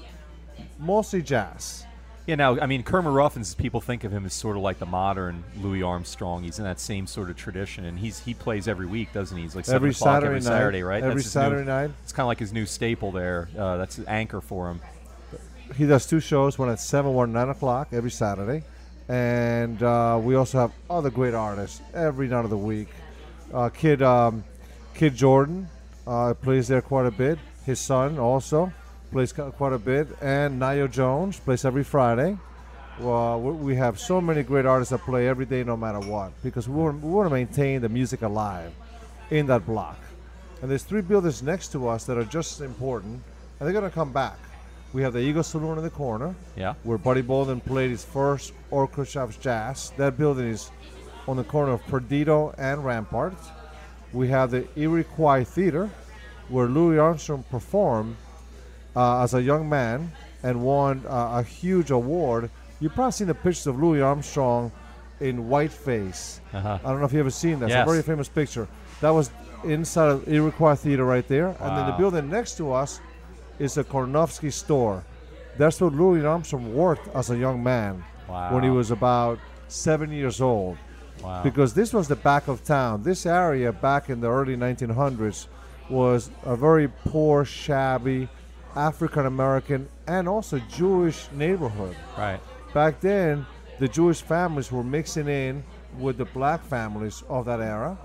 mostly 0.79 1.21
jazz. 1.21 1.85
Yeah, 2.25 2.35
now 2.35 2.59
I 2.59 2.65
mean 2.65 2.81
Kermit 2.81 3.13
Ruffins. 3.13 3.53
People 3.53 3.81
think 3.81 4.03
of 4.03 4.11
him 4.11 4.25
as 4.25 4.33
sort 4.33 4.57
of 4.57 4.63
like 4.63 4.79
the 4.79 4.85
modern 4.87 5.43
Louis 5.61 5.83
Armstrong. 5.83 6.43
He's 6.43 6.57
in 6.57 6.65
that 6.65 6.79
same 6.79 7.05
sort 7.05 7.29
of 7.29 7.35
tradition, 7.35 7.85
and 7.85 7.99
he's 7.99 8.19
he 8.19 8.33
plays 8.33 8.67
every 8.67 8.87
week, 8.87 9.13
doesn't 9.13 9.37
he? 9.37 9.43
He's 9.43 9.55
like 9.55 9.69
Every 9.69 9.93
Saturday 9.93 10.27
every 10.27 10.39
night. 10.39 10.43
Saturday, 10.43 10.83
right? 10.83 11.03
Every 11.03 11.15
his 11.21 11.25
new- 11.25 11.29
Saturday 11.41 11.65
night. 11.65 11.91
It's 12.03 12.11
kind 12.11 12.25
of 12.25 12.27
like 12.27 12.39
his 12.39 12.51
new 12.51 12.65
staple 12.65 13.11
there. 13.11 13.47
Uh, 13.57 13.77
that's 13.77 13.97
the 13.97 14.09
anchor 14.09 14.41
for 14.41 14.69
him. 14.69 14.81
He 15.75 15.85
does 15.85 16.05
two 16.05 16.19
shows, 16.19 16.57
one 16.59 16.69
at 16.69 16.79
7, 16.79 17.11
one 17.11 17.29
at 17.29 17.33
9 17.33 17.49
o'clock 17.49 17.87
every 17.91 18.11
Saturday. 18.11 18.63
And 19.09 19.81
uh, 19.81 20.19
we 20.21 20.35
also 20.35 20.59
have 20.59 20.71
other 20.89 21.09
great 21.09 21.33
artists 21.33 21.81
every 21.93 22.27
night 22.27 22.43
of 22.43 22.49
the 22.51 22.57
week. 22.57 22.89
Uh, 23.53 23.69
Kid 23.69 24.01
um, 24.01 24.43
Kidd 24.95 25.15
Jordan 25.15 25.67
uh, 26.07 26.33
plays 26.35 26.67
there 26.67 26.81
quite 26.81 27.05
a 27.05 27.11
bit. 27.11 27.37
His 27.65 27.79
son 27.79 28.17
also 28.19 28.71
plays 29.11 29.33
quite 29.33 29.73
a 29.73 29.77
bit. 29.77 30.07
And 30.21 30.61
Nio 30.61 30.89
Jones 30.91 31.39
plays 31.39 31.65
every 31.65 31.83
Friday. 31.83 32.37
Well, 32.99 33.41
we- 33.41 33.75
have 33.75 33.99
so 33.99 34.21
many 34.21 34.41
great 34.43 34.65
artists 34.65 34.91
that 34.91 35.01
play 35.01 35.27
every 35.27 35.45
day, 35.45 35.63
no 35.63 35.75
matter 35.75 35.99
what, 35.99 36.31
because 36.43 36.69
we 36.69 36.75
want, 36.81 37.03
we 37.03 37.09
want 37.11 37.27
to 37.27 37.33
maintain 37.33 37.81
the 37.81 37.89
music 37.89 38.21
alive 38.21 38.71
in 39.31 39.47
that 39.47 39.65
block. 39.65 39.97
And 40.61 40.71
there's 40.71 40.83
three 40.83 41.01
buildings 41.01 41.43
next 41.43 41.73
to 41.73 41.89
us 41.89 42.05
that 42.05 42.17
are 42.17 42.23
just 42.23 42.61
as 42.61 42.65
important, 42.65 43.21
and 43.59 43.67
they're 43.67 43.73
going 43.73 43.83
to 43.89 43.93
come 43.93 44.13
back. 44.13 44.37
We 44.93 45.01
have 45.01 45.11
the 45.11 45.19
Eagle 45.19 45.43
Saloon 45.43 45.77
in 45.77 45.83
the 45.83 45.89
corner, 45.89 46.33
Yeah. 46.55 46.75
where 46.83 46.97
Buddy 46.97 47.21
Bolden 47.21 47.59
played 47.59 47.89
his 47.91 48.05
first 48.05 48.53
orchestra 48.71 49.23
of 49.23 49.37
jazz. 49.41 49.91
That 49.97 50.17
building 50.17 50.47
is 50.47 50.71
on 51.27 51.35
the 51.35 51.43
corner 51.43 51.73
of 51.73 51.85
Perdido 51.87 52.53
and 52.57 52.85
Rampart. 52.85 53.33
We 54.13 54.29
have 54.29 54.51
the 54.51 54.65
Iroquois 54.77 55.43
Theater, 55.43 55.89
where 56.47 56.67
Louis 56.67 56.97
Armstrong 56.97 57.43
performed 57.51 58.15
uh, 58.95 59.23
as 59.23 59.33
a 59.33 59.41
young 59.41 59.67
man 59.67 60.11
and 60.43 60.63
won 60.63 61.03
uh, 61.07 61.39
a 61.39 61.43
huge 61.43 61.91
award. 61.91 62.49
You've 62.79 62.93
probably 62.93 63.11
seen 63.13 63.27
the 63.27 63.35
pictures 63.35 63.67
of 63.67 63.79
Louis 63.81 64.01
Armstrong 64.01 64.71
in 65.19 65.47
whiteface. 65.49 66.39
Uh-huh. 66.53 66.79
I 66.83 66.89
don't 66.89 66.99
know 66.99 67.05
if 67.05 67.13
you 67.13 67.19
ever 67.19 67.29
seen 67.29 67.59
that. 67.59 67.65
It's 67.65 67.75
a 67.75 67.85
very 67.85 68.03
famous 68.03 68.27
picture. 68.27 68.67
That 69.01 69.09
was 69.09 69.31
inside 69.63 70.09
of 70.09 70.27
Iroquois 70.27 70.75
Theater 70.75 71.05
right 71.05 71.27
there. 71.27 71.47
And 71.47 71.77
then 71.77 71.85
the 71.87 71.95
building 71.97 72.29
next 72.29 72.57
to 72.57 72.71
us 72.73 72.99
is 73.59 73.77
a 73.77 73.83
Karnofsky 73.83 74.51
store. 74.51 75.03
That's 75.57 75.79
where 75.79 75.89
Louis 75.89 76.25
Armstrong 76.25 76.75
worked 76.75 77.07
as 77.15 77.29
a 77.29 77.37
young 77.37 77.63
man 77.63 78.03
when 78.27 78.63
he 78.63 78.69
was 78.69 78.91
about 78.91 79.39
seven 79.67 80.11
years 80.11 80.41
old. 80.41 80.77
Wow. 81.23 81.41
Because 81.43 81.73
this 81.73 81.93
was 81.93 82.07
the 82.07 82.17
back 82.17 82.47
of 82.47 82.63
town. 82.65 83.03
This 83.03 83.25
area 83.25 83.71
back 83.71 84.09
in 84.09 84.19
the 84.19 84.29
early 84.29 84.57
1900s 84.57 85.47
was 85.89 86.29
a 86.43 86.55
very 86.55 86.87
poor, 86.87 87.45
shabby, 87.45 88.27
African 88.75 89.25
American, 89.25 89.87
and 90.07 90.27
also 90.27 90.59
Jewish 90.69 91.27
neighborhood. 91.33 91.95
right. 92.17 92.39
Back 92.73 92.99
then, 92.99 93.45
the 93.79 93.87
Jewish 93.87 94.21
families 94.21 94.69
were 94.71 94.83
mixing 94.83 95.27
in 95.29 95.63
with 95.97 96.17
the 96.17 96.25
black 96.25 96.61
families 96.65 97.23
of 97.29 97.45
that 97.45 97.61
era, 97.61 97.97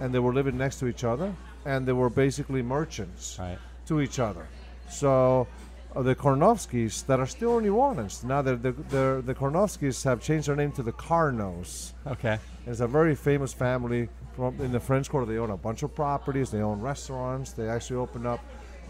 and 0.00 0.12
they 0.12 0.18
were 0.18 0.34
living 0.34 0.58
next 0.58 0.80
to 0.80 0.86
each 0.88 1.04
other, 1.04 1.32
and 1.64 1.86
they 1.86 1.92
were 1.92 2.10
basically 2.10 2.60
merchants 2.62 3.36
Right. 3.38 3.58
to 3.86 4.00
each 4.00 4.18
other. 4.18 4.46
So 4.90 5.46
uh, 5.94 6.02
the 6.02 6.14
Karnofskys 6.16 7.06
that 7.06 7.20
are 7.20 7.26
still 7.26 7.58
in 7.58 7.64
New 7.64 7.76
Orleans 7.76 8.24
now, 8.24 8.42
they're, 8.42 8.56
they're, 8.56 8.72
they're, 8.72 9.22
the 9.22 9.34
Karnofskys 9.34 10.02
have 10.04 10.20
changed 10.20 10.48
their 10.48 10.56
name 10.56 10.72
to 10.72 10.82
the 10.82 10.92
Carnos. 10.92 11.92
Okay. 12.06 12.38
It's 12.66 12.80
a 12.80 12.88
very 12.88 13.14
famous 13.14 13.52
family 13.52 14.08
from 14.34 14.60
in 14.60 14.72
the 14.72 14.80
French 14.80 15.08
Quarter. 15.08 15.26
They 15.32 15.38
own 15.38 15.50
a 15.50 15.56
bunch 15.56 15.84
of 15.84 15.94
properties. 15.94 16.50
They 16.50 16.62
own 16.62 16.80
restaurants. 16.80 17.52
They 17.52 17.68
actually 17.68 17.96
opened 17.96 18.26
up 18.26 18.40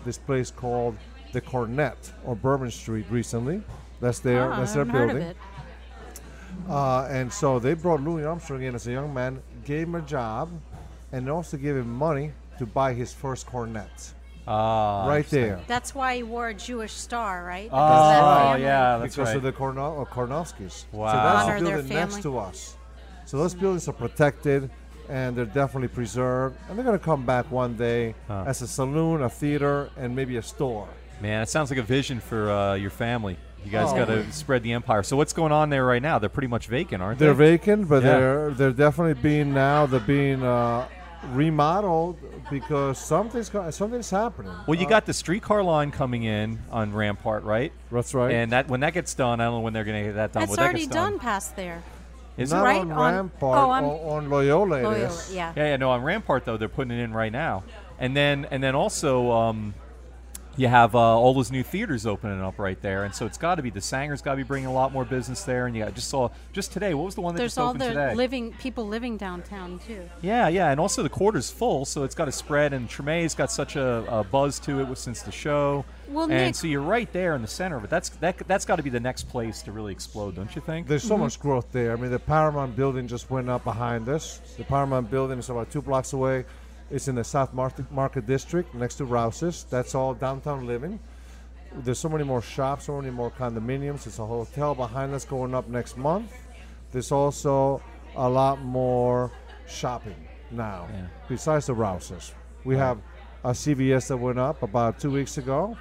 this 0.06 0.16
place 0.18 0.50
called 0.50 0.96
the 1.32 1.40
Cornet 1.40 2.12
or 2.24 2.34
Bourbon 2.36 2.70
Street 2.70 3.06
recently. 3.10 3.62
That's 4.00 4.18
their 4.20 4.52
Ah, 4.52 4.58
that's 4.60 4.72
I 4.72 4.74
their 4.76 4.84
haven't 4.84 5.00
heard 5.00 5.10
of 5.10 5.16
building. 5.16 5.30
it. 5.30 5.36
Uh, 6.70 7.08
and 7.10 7.32
so 7.32 7.58
they 7.58 7.74
brought 7.74 8.00
Louis 8.02 8.24
Armstrong 8.24 8.62
in 8.62 8.74
as 8.74 8.86
a 8.86 8.92
young 8.92 9.12
man, 9.12 9.42
gave 9.64 9.86
him 9.88 9.94
a 9.94 10.00
job, 10.02 10.48
and 11.12 11.28
also 11.28 11.56
gave 11.56 11.76
him 11.76 11.90
money 11.92 12.32
to 12.58 12.66
buy 12.66 12.94
his 12.94 13.12
first 13.12 13.46
cornet. 13.46 14.12
Ah, 14.48 15.06
right 15.08 15.28
there. 15.28 15.60
That's 15.66 15.94
why 15.94 16.16
he 16.16 16.22
wore 16.22 16.48
a 16.48 16.54
Jewish 16.54 16.92
star, 16.92 17.44
right? 17.44 17.68
Oh, 17.72 17.76
Because 17.76 18.10
that 18.12 18.20
right. 18.20 18.42
family- 18.52 18.62
yeah, 18.62 18.98
that's 18.98 19.16
because 19.16 19.28
right. 19.28 19.36
of 19.36 19.42
the 19.42 19.52
Korno- 19.52 20.02
uh, 20.02 20.04
Karnofskys. 20.04 20.84
Wow. 20.92 21.10
So 21.10 21.16
that's 21.16 21.44
Honor 21.48 21.60
the 21.60 21.70
building 21.70 21.88
next 21.88 22.22
to 22.22 22.38
us. 22.38 22.76
So 23.24 23.38
those 23.38 23.54
buildings 23.54 23.88
are 23.88 23.92
protected 23.92 24.70
and 25.08 25.36
they're 25.36 25.46
definitely 25.46 25.88
preserved. 25.88 26.56
And 26.68 26.78
they're 26.78 26.84
going 26.84 26.98
to 26.98 27.04
come 27.04 27.26
back 27.26 27.50
one 27.50 27.74
day 27.76 28.14
Huh. 28.28 28.44
as 28.46 28.62
a 28.62 28.68
saloon, 28.68 29.22
a 29.22 29.28
theater, 29.28 29.90
and 29.96 30.14
maybe 30.14 30.36
a 30.36 30.42
store. 30.42 30.88
Man, 31.20 31.42
it 31.42 31.48
sounds 31.48 31.70
like 31.70 31.78
a 31.78 31.82
vision 31.82 32.20
for 32.20 32.50
uh, 32.50 32.74
your 32.74 32.90
family. 32.90 33.36
You 33.64 33.70
guys 33.72 33.88
Oh. 33.90 33.96
got 33.96 34.04
to 34.06 34.30
spread 34.32 34.62
the 34.62 34.72
empire. 34.74 35.02
So 35.02 35.16
what's 35.16 35.32
going 35.32 35.50
on 35.52 35.70
there 35.70 35.84
right 35.84 36.02
now? 36.02 36.18
They're 36.18 36.28
pretty 36.28 36.46
much 36.48 36.66
vacant, 36.68 37.02
aren't 37.02 37.18
They're 37.18 37.34
they? 37.34 37.46
Are 37.46 37.56
vacant, 37.56 37.88
but 37.88 38.02
Yeah. 38.02 38.18
they're 38.18 38.50
they're 38.50 38.70
definitely 38.72 39.14
being 39.20 39.52
now 39.54 39.86
they're 39.86 39.98
being 40.00 40.42
uh, 40.42 40.86
remodeled 41.32 42.18
because 42.50 42.98
something's 42.98 43.50
something's 43.74 44.10
happening. 44.10 44.52
Well, 44.66 44.78
you 44.78 44.86
Uh, 44.86 44.90
got 44.90 45.06
the 45.06 45.12
streetcar 45.12 45.62
line 45.62 45.90
coming 45.90 46.22
in 46.24 46.58
on 46.70 46.92
Rampart, 46.92 47.42
right? 47.44 47.72
that's 47.90 48.14
right. 48.14 48.32
And 48.32 48.52
that 48.52 48.68
when 48.68 48.80
that 48.80 48.92
gets 48.94 49.14
done, 49.14 49.40
I 49.40 49.44
don't 49.44 49.54
know 49.54 49.60
when 49.60 49.72
they're 49.72 49.84
going 49.84 50.00
to 50.02 50.08
get 50.10 50.14
that 50.16 50.32
done. 50.32 50.42
That's 50.42 50.52
but 50.52 50.56
that 50.56 50.62
already 50.64 50.80
gets 50.80 50.94
done 50.94 51.18
past 51.18 51.56
there. 51.56 51.82
Is 52.36 52.52
not 52.52 52.60
it? 52.60 52.62
right? 52.64 52.80
on 52.82 52.92
On- 52.92 53.14
Rampart, 53.14 53.58
oh, 53.58 53.70
on, 53.70 53.84
on 53.84 54.30
Loyola, 54.30 54.66
Loyola, 54.82 54.94
is. 54.96 55.32
yeah. 55.34 55.52
Yeah, 55.56 55.64
yeah, 55.70 55.76
no. 55.76 55.90
On 55.90 56.02
Rampart 56.02 56.44
though, 56.44 56.56
they're 56.58 56.68
putting 56.68 56.96
it 56.96 57.02
in 57.02 57.12
right 57.14 57.32
now, 57.32 57.64
and 57.98 58.14
then 58.14 58.46
and 58.50 58.62
then 58.62 58.74
also 58.74 59.30
um, 59.32 59.74
you 60.56 60.68
have 60.68 60.94
uh, 60.94 60.98
all 60.98 61.34
those 61.34 61.50
new 61.52 61.62
theaters 61.62 62.06
opening 62.06 62.40
up 62.40 62.58
right 62.58 62.80
there, 62.80 63.04
and 63.04 63.14
so 63.14 63.26
it's 63.26 63.38
got 63.38 63.56
to 63.56 63.62
be 63.62 63.70
the 63.70 63.80
Saenger's 63.80 64.22
got 64.22 64.32
to 64.32 64.36
be 64.36 64.42
bringing 64.42 64.68
a 64.68 64.72
lot 64.72 64.92
more 64.92 65.04
business 65.04 65.42
there. 65.44 65.66
And 65.66 65.76
yeah, 65.76 65.86
I 65.86 65.90
just 65.90 66.08
saw 66.08 66.30
just 66.52 66.72
today. 66.72 66.94
What 66.94 67.04
was 67.06 67.14
the 67.14 67.20
one 67.20 67.34
that 67.34 67.38
There's 67.38 67.52
just 67.56 67.58
opened 67.58 67.80
today? 67.80 67.94
There's 67.94 68.04
all 68.08 68.10
the 68.12 68.16
living 68.16 68.52
people 68.54 68.86
living 68.86 69.16
downtown 69.16 69.78
too. 69.86 70.08
yeah, 70.22 70.48
yeah, 70.48 70.70
and 70.70 70.80
also 70.80 71.02
the 71.02 71.08
quarter's 71.08 71.50
full, 71.50 71.84
so 71.84 72.04
it's 72.04 72.14
got 72.14 72.24
to 72.26 72.32
spread. 72.32 72.72
And 72.72 72.88
Tremé's 72.88 73.34
got 73.34 73.50
such 73.52 73.76
a, 73.76 74.04
a 74.08 74.24
buzz 74.24 74.58
to 74.60 74.80
it 74.80 74.96
since 74.98 75.22
the 75.22 75.32
show. 75.32 75.84
Well, 76.08 76.24
and 76.24 76.32
Nick- 76.32 76.54
so 76.54 76.66
you're 76.68 76.80
right 76.82 77.12
there 77.12 77.34
in 77.34 77.42
the 77.42 77.48
center 77.48 77.76
of 77.76 77.84
it. 77.84 77.90
That's 77.90 78.08
that 78.10 78.38
that's 78.46 78.64
got 78.64 78.76
to 78.76 78.82
be 78.82 78.90
the 78.90 79.00
next 79.00 79.28
place 79.28 79.62
to 79.62 79.72
really 79.72 79.92
explode, 79.92 80.36
don't 80.36 80.54
you 80.54 80.62
think? 80.62 80.86
There's 80.86 81.02
Mm-hmm. 81.02 81.08
so 81.08 81.18
much 81.18 81.38
growth 81.40 81.70
there. 81.72 81.92
I 81.92 81.96
mean, 81.96 82.10
the 82.10 82.18
Paramount 82.18 82.74
building 82.76 83.06
just 83.08 83.30
went 83.30 83.48
up 83.50 83.64
behind 83.64 84.08
us. 84.08 84.38
The 84.56 84.64
Paramount 84.64 85.10
building 85.10 85.38
is 85.38 85.50
about 85.50 85.70
two 85.70 85.82
blocks 85.82 86.12
away. 86.12 86.44
It's 86.90 87.08
in 87.08 87.16
the 87.16 87.24
South 87.24 87.52
Market, 87.52 87.90
Market 87.90 88.26
District 88.26 88.72
next 88.74 88.96
to 88.96 89.04
Rouse's. 89.04 89.64
That's 89.68 89.94
all 89.94 90.14
downtown 90.14 90.66
living. 90.66 91.00
There's 91.74 91.98
so 91.98 92.08
many 92.08 92.22
more 92.24 92.40
shops, 92.40 92.84
so 92.86 93.00
many 93.00 93.10
more 93.12 93.30
condominiums. 93.30 94.04
There's 94.04 94.18
a 94.20 94.26
hotel 94.26 94.74
behind 94.74 95.12
us 95.12 95.24
going 95.24 95.54
up 95.54 95.68
next 95.68 95.96
month. 95.96 96.32
There's 96.92 97.10
also 97.10 97.82
a 98.14 98.28
lot 98.28 98.60
more 98.62 99.32
shopping 99.66 100.14
now, 100.50 100.86
Yeah. 100.92 101.06
besides 101.28 101.66
the 101.66 101.74
Rouse's. 101.74 102.32
We 102.64 102.76
have 102.76 102.98
a 103.44 103.50
CVS 103.52 104.08
that 104.08 104.16
went 104.16 104.38
up 104.38 104.62
about 104.62 105.00
two 105.00 105.10
weeks 105.10 105.38
ago. 105.38 105.76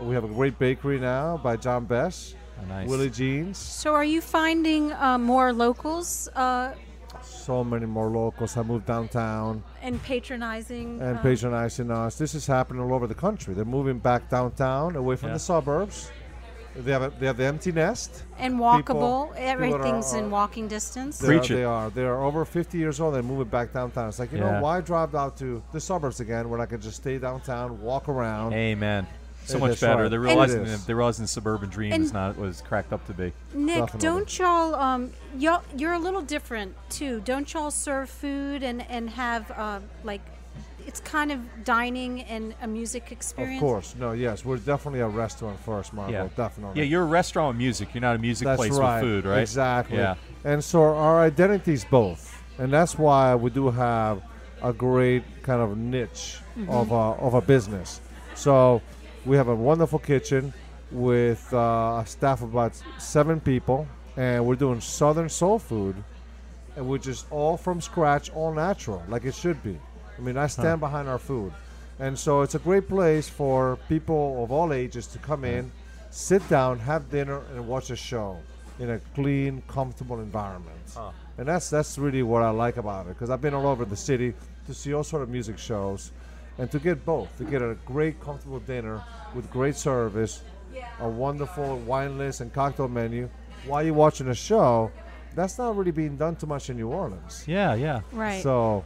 We 0.00 0.14
have 0.14 0.24
a 0.24 0.28
great 0.28 0.58
bakery 0.58 0.98
now 1.00 1.36
by 1.36 1.56
John 1.56 1.84
Besh. 1.84 2.34
Oh, 2.62 2.66
nice. 2.68 2.88
Willa 2.88 3.08
Jean's. 3.08 3.58
So, 3.58 3.92
are 3.94 4.04
you 4.04 4.20
finding 4.20 4.92
uh, 4.92 5.18
more 5.18 5.52
locals 5.52 6.28
uh, 6.36 6.74
so 7.44 7.62
many 7.62 7.84
more 7.86 8.08
locals 8.08 8.54
have 8.54 8.66
moved 8.66 8.86
downtown 8.86 9.62
and 9.82 10.02
patronizing? 10.02 11.00
and 11.00 11.18
uh, 11.18 11.22
patronizing 11.22 11.90
us. 11.90 12.16
This 12.16 12.34
is 12.34 12.46
happening 12.46 12.82
all 12.82 12.94
over 12.94 13.06
the 13.06 13.14
country. 13.14 13.52
They're 13.54 13.64
moving 13.66 13.98
back 13.98 14.30
downtown, 14.30 14.96
away 14.96 15.16
from 15.16 15.28
Yeah. 15.28 15.34
the 15.34 15.40
suburbs. 15.40 16.10
They 16.76 16.90
have 16.90 17.02
a, 17.02 17.12
they 17.20 17.26
have 17.26 17.36
the 17.36 17.44
empty 17.44 17.70
nest. 17.70 18.24
and 18.38 18.58
walkable. 18.58 19.28
people 19.28 19.30
that 19.34 19.42
Everything's 19.42 20.12
are- 20.12 20.18
in 20.18 20.30
walking 20.30 20.66
distance. 20.66 21.18
They 21.18 21.28
Preach 21.28 21.50
are, 21.50 21.54
it. 21.54 21.56
they 21.58 21.64
are. 21.64 21.90
They 21.90 22.02
are 22.04 22.20
over 22.24 22.44
50 22.44 22.78
years 22.78 22.98
old. 22.98 23.14
They're 23.14 23.22
moving 23.22 23.46
back 23.48 23.72
downtown. 23.72 24.08
It's 24.08 24.18
like 24.18 24.32
you 24.32 24.38
Yeah. 24.38 24.54
know 24.56 24.62
why 24.62 24.80
drive 24.80 25.14
out 25.14 25.36
to 25.36 25.62
the 25.72 25.80
suburbs 25.80 26.18
again 26.20 26.48
when 26.48 26.60
I 26.60 26.66
could 26.66 26.80
just 26.82 26.96
stay 26.96 27.18
downtown, 27.18 27.80
walk 27.80 28.08
around. 28.08 28.54
Amen. 28.54 29.06
So 29.44 29.58
much 29.58 29.80
better. 29.80 30.02
right. 30.02 30.08
They're 30.10 30.20
realizing 30.20 30.62
It 30.62 30.68
is. 30.68 30.86
they're 30.86 30.96
realizing 30.96 31.24
the 31.24 31.28
suburban 31.28 31.68
dream 31.70 31.92
And- 31.92 32.04
is 32.04 32.12
not 32.12 32.36
what 32.36 32.48
it's 32.48 32.60
cracked 32.60 32.92
up 32.92 33.06
to 33.06 33.12
be. 33.12 33.32
Nick, 33.52 33.76
Definitely. 33.78 34.00
don't 34.00 34.38
y'all 34.38 34.74
um 34.74 35.10
y'all 35.38 35.62
you're 35.76 35.92
a 35.92 35.98
little 35.98 36.22
different 36.22 36.74
too. 36.90 37.20
Don't 37.24 37.52
y'all 37.52 37.70
serve 37.70 38.08
food 38.10 38.62
and 38.62 38.84
and 38.90 39.10
have 39.10 39.50
uh, 39.50 39.80
like 40.02 40.20
it's 40.86 41.00
kind 41.00 41.32
of 41.32 41.40
dining 41.64 42.20
and 42.22 42.54
a 42.60 42.66
music 42.68 43.10
experience. 43.10 43.56
Of 43.56 43.60
course, 43.66 43.94
no, 43.98 44.12
yes, 44.12 44.44
we're 44.44 44.58
definitely 44.58 45.00
a 45.00 45.08
restaurant 45.08 45.58
first, 45.60 45.94
Margot. 45.94 46.12
Yeah, 46.12 46.28
Definitely. 46.36 46.82
Yeah, 46.82 46.86
you're 46.86 47.02
a 47.02 47.06
restaurant 47.06 47.48
with 47.48 47.56
music. 47.56 47.94
You're 47.94 48.02
not 48.02 48.16
a 48.16 48.18
music 48.18 48.44
That's 48.44 48.58
place 48.58 48.72
right. 48.72 49.00
with 49.00 49.02
food, 49.24 49.24
right? 49.24 49.40
Exactly. 49.40 49.96
Yeah. 49.96 50.16
And 50.44 50.62
so 50.62 50.82
our 50.82 51.22
identity's 51.22 51.86
both, 51.86 52.38
and 52.58 52.70
that's 52.70 52.98
why 52.98 53.34
we 53.34 53.48
do 53.50 53.70
have 53.70 54.22
a 54.62 54.74
great 54.74 55.24
kind 55.42 55.62
of 55.62 55.76
niche 55.78 56.38
of 56.68 56.92
a, 56.92 56.94
of 56.94 57.32
a 57.34 57.40
business. 57.40 58.00
So 58.34 58.82
we 59.24 59.36
have 59.36 59.48
a 59.48 59.54
wonderful 59.54 59.98
kitchen 59.98 60.52
with 60.90 61.52
uh, 61.52 62.02
a 62.02 62.04
staff 62.06 62.42
of 62.42 62.52
about 62.52 62.72
seven 62.98 63.40
people, 63.40 63.86
and 64.16 64.44
we're 64.44 64.54
doing 64.54 64.80
southern 64.80 65.28
soul 65.28 65.58
food, 65.58 65.96
and 66.76 66.86
which 66.88 67.06
is 67.06 67.24
all 67.30 67.56
from 67.56 67.80
scratch, 67.80 68.30
all 68.30 68.52
natural, 68.52 69.02
like 69.08 69.24
it 69.24 69.34
should 69.34 69.62
be. 69.62 69.78
I 70.18 70.20
mean, 70.20 70.36
I 70.36 70.46
stand 70.46 70.80
behind 70.80 71.08
our 71.08 71.18
food. 71.18 71.52
And 71.98 72.18
so 72.18 72.42
it's 72.42 72.54
a 72.54 72.58
great 72.58 72.88
place 72.88 73.28
for 73.28 73.78
people 73.88 74.42
of 74.42 74.50
all 74.50 74.72
ages 74.72 75.06
to 75.08 75.18
come 75.18 75.44
in, 75.44 75.70
sit 76.10 76.46
down, 76.48 76.78
have 76.80 77.10
dinner, 77.10 77.40
and 77.54 77.66
watch 77.66 77.90
a 77.90 77.96
show 77.96 78.38
in 78.78 78.90
a 78.90 78.98
clean, 79.14 79.62
comfortable 79.68 80.20
environment. 80.20 80.76
Huh. 80.94 81.10
And 81.38 81.48
that's 81.48 81.70
that's 81.70 81.98
really 81.98 82.22
what 82.22 82.42
I 82.42 82.50
like 82.50 82.76
about 82.76 83.06
it 83.06 83.10
because 83.10 83.30
I've 83.30 83.40
been 83.40 83.54
all 83.54 83.66
over 83.66 83.84
the 83.84 83.96
city 83.96 84.34
to 84.66 84.74
see 84.74 84.92
all 84.94 85.04
sort 85.04 85.22
of 85.22 85.28
music 85.28 85.58
shows, 85.58 86.12
and 86.58 86.70
to 86.70 86.78
get 86.78 87.04
both, 87.04 87.36
to 87.38 87.44
get 87.44 87.62
a 87.62 87.76
great, 87.86 88.20
comfortable 88.20 88.60
dinner 88.60 89.02
with 89.34 89.50
great 89.50 89.76
service, 89.76 90.42
a 91.00 91.08
wonderful 91.08 91.78
wine 91.80 92.18
list 92.18 92.40
and 92.40 92.52
cocktail 92.52 92.88
menu 92.88 93.28
while 93.66 93.82
you're 93.82 93.94
watching 93.94 94.28
a 94.28 94.34
show. 94.34 94.90
That's 95.34 95.58
not 95.58 95.76
really 95.76 95.90
being 95.90 96.16
done 96.16 96.36
too 96.36 96.46
much 96.46 96.70
in 96.70 96.76
New 96.76 96.88
Orleans. 96.88 97.44
Yeah, 97.48 97.74
yeah. 97.74 98.02
Right. 98.12 98.40
So 98.42 98.84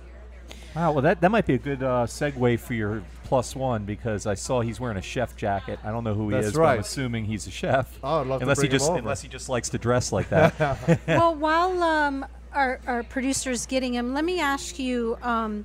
Wow. 0.75 0.93
Well, 0.93 1.03
that 1.03 1.21
that 1.21 1.31
might 1.31 1.47
be 1.47 1.55
a 1.55 1.59
good 1.59 1.83
uh, 1.83 2.07
segue 2.07 2.61
for 2.61 2.75
your 2.75 3.03
plus 3.25 3.57
one 3.57 3.85
because 3.85 4.27
I 4.27 4.35
saw 4.35 4.61
he's 4.61 4.79
wearing 4.79 4.97
a 4.97 5.03
chef 5.03 5.37
jacket. 5.37 5.79
I 5.83 5.91
don't 5.91 6.05
know 6.05 6.15
who 6.15 6.29
he 6.29 6.35
That's 6.37 6.49
is, 6.49 6.53
but 6.53 6.63
I'm 6.63 6.79
assuming 6.81 7.25
he's 7.25 7.47
a 7.47 7.51
chef. 7.51 7.99
Oh, 8.03 8.21
I'd 8.21 8.27
love 8.27 8.41
to 8.41 8.45
unless 8.45 8.59
bring 8.59 8.71
he 8.71 8.75
him 8.75 8.79
just 8.79 8.91
over. 8.91 8.99
unless 8.99 9.23
he 9.23 9.29
just 9.29 9.49
likes 9.49 9.71
to 9.71 9.79
dress 9.79 10.13
like 10.13 10.29
that. 10.29 11.01
well, 11.09 11.35
while 11.35 11.83
um, 11.83 12.27
our, 12.53 12.81
our 12.87 13.03
producer's 13.03 13.67
getting 13.67 13.95
him, 13.95 14.15
let 14.15 14.25
me 14.25 14.41
ask 14.41 14.79
you, 14.79 15.19
um, 15.23 15.65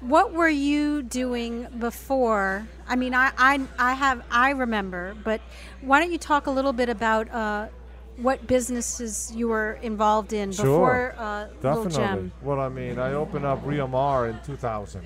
what 0.00 0.32
were 0.32 0.48
you 0.48 1.02
doing 1.02 1.66
before? 1.78 2.66
I 2.88 2.96
mean, 2.96 3.14
I, 3.14 3.32
I, 3.36 3.60
I 3.78 3.94
have, 3.94 4.22
I 4.30 4.50
remember, 4.50 5.14
but 5.24 5.40
why 5.82 6.00
don't 6.00 6.10
you 6.12 6.18
talk 6.18 6.46
a 6.46 6.50
little 6.50 6.72
bit 6.72 6.88
about 6.88 7.30
uh, 7.30 7.68
what 8.16 8.46
businesses 8.46 9.32
you 9.34 9.48
were 9.48 9.78
involved 9.82 10.32
in 10.32 10.52
Sure. 10.52 10.64
before 10.64 11.14
uh, 11.18 11.46
Little 11.62 11.84
Definitely. 11.84 12.22
Gem? 12.22 12.32
Well, 12.42 12.60
I 12.60 12.68
mean, 12.68 12.98
I 12.98 13.12
opened 13.14 13.44
up 13.44 13.60
Rio 13.64 13.86
Mar 13.86 14.28
in 14.28 14.38
2000 14.44 15.02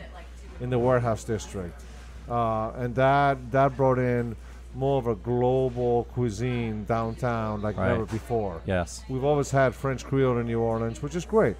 in 0.60 0.70
the 0.70 0.78
warehouse 0.78 1.24
district, 1.24 1.82
uh, 2.30 2.70
and 2.76 2.94
that 2.94 3.50
that 3.50 3.76
brought 3.76 3.98
in 3.98 4.36
more 4.74 4.98
of 4.98 5.06
a 5.06 5.14
global 5.16 6.04
cuisine 6.14 6.84
downtown 6.84 7.62
like 7.62 7.76
Right. 7.76 7.88
never 7.90 8.06
before. 8.06 8.60
yes. 8.66 9.04
We've 9.08 9.22
always 9.24 9.50
had 9.50 9.74
French 9.74 10.04
Creole 10.04 10.38
in 10.38 10.46
New 10.46 10.60
Orleans, 10.60 11.02
which 11.02 11.14
is 11.14 11.24
great, 11.24 11.56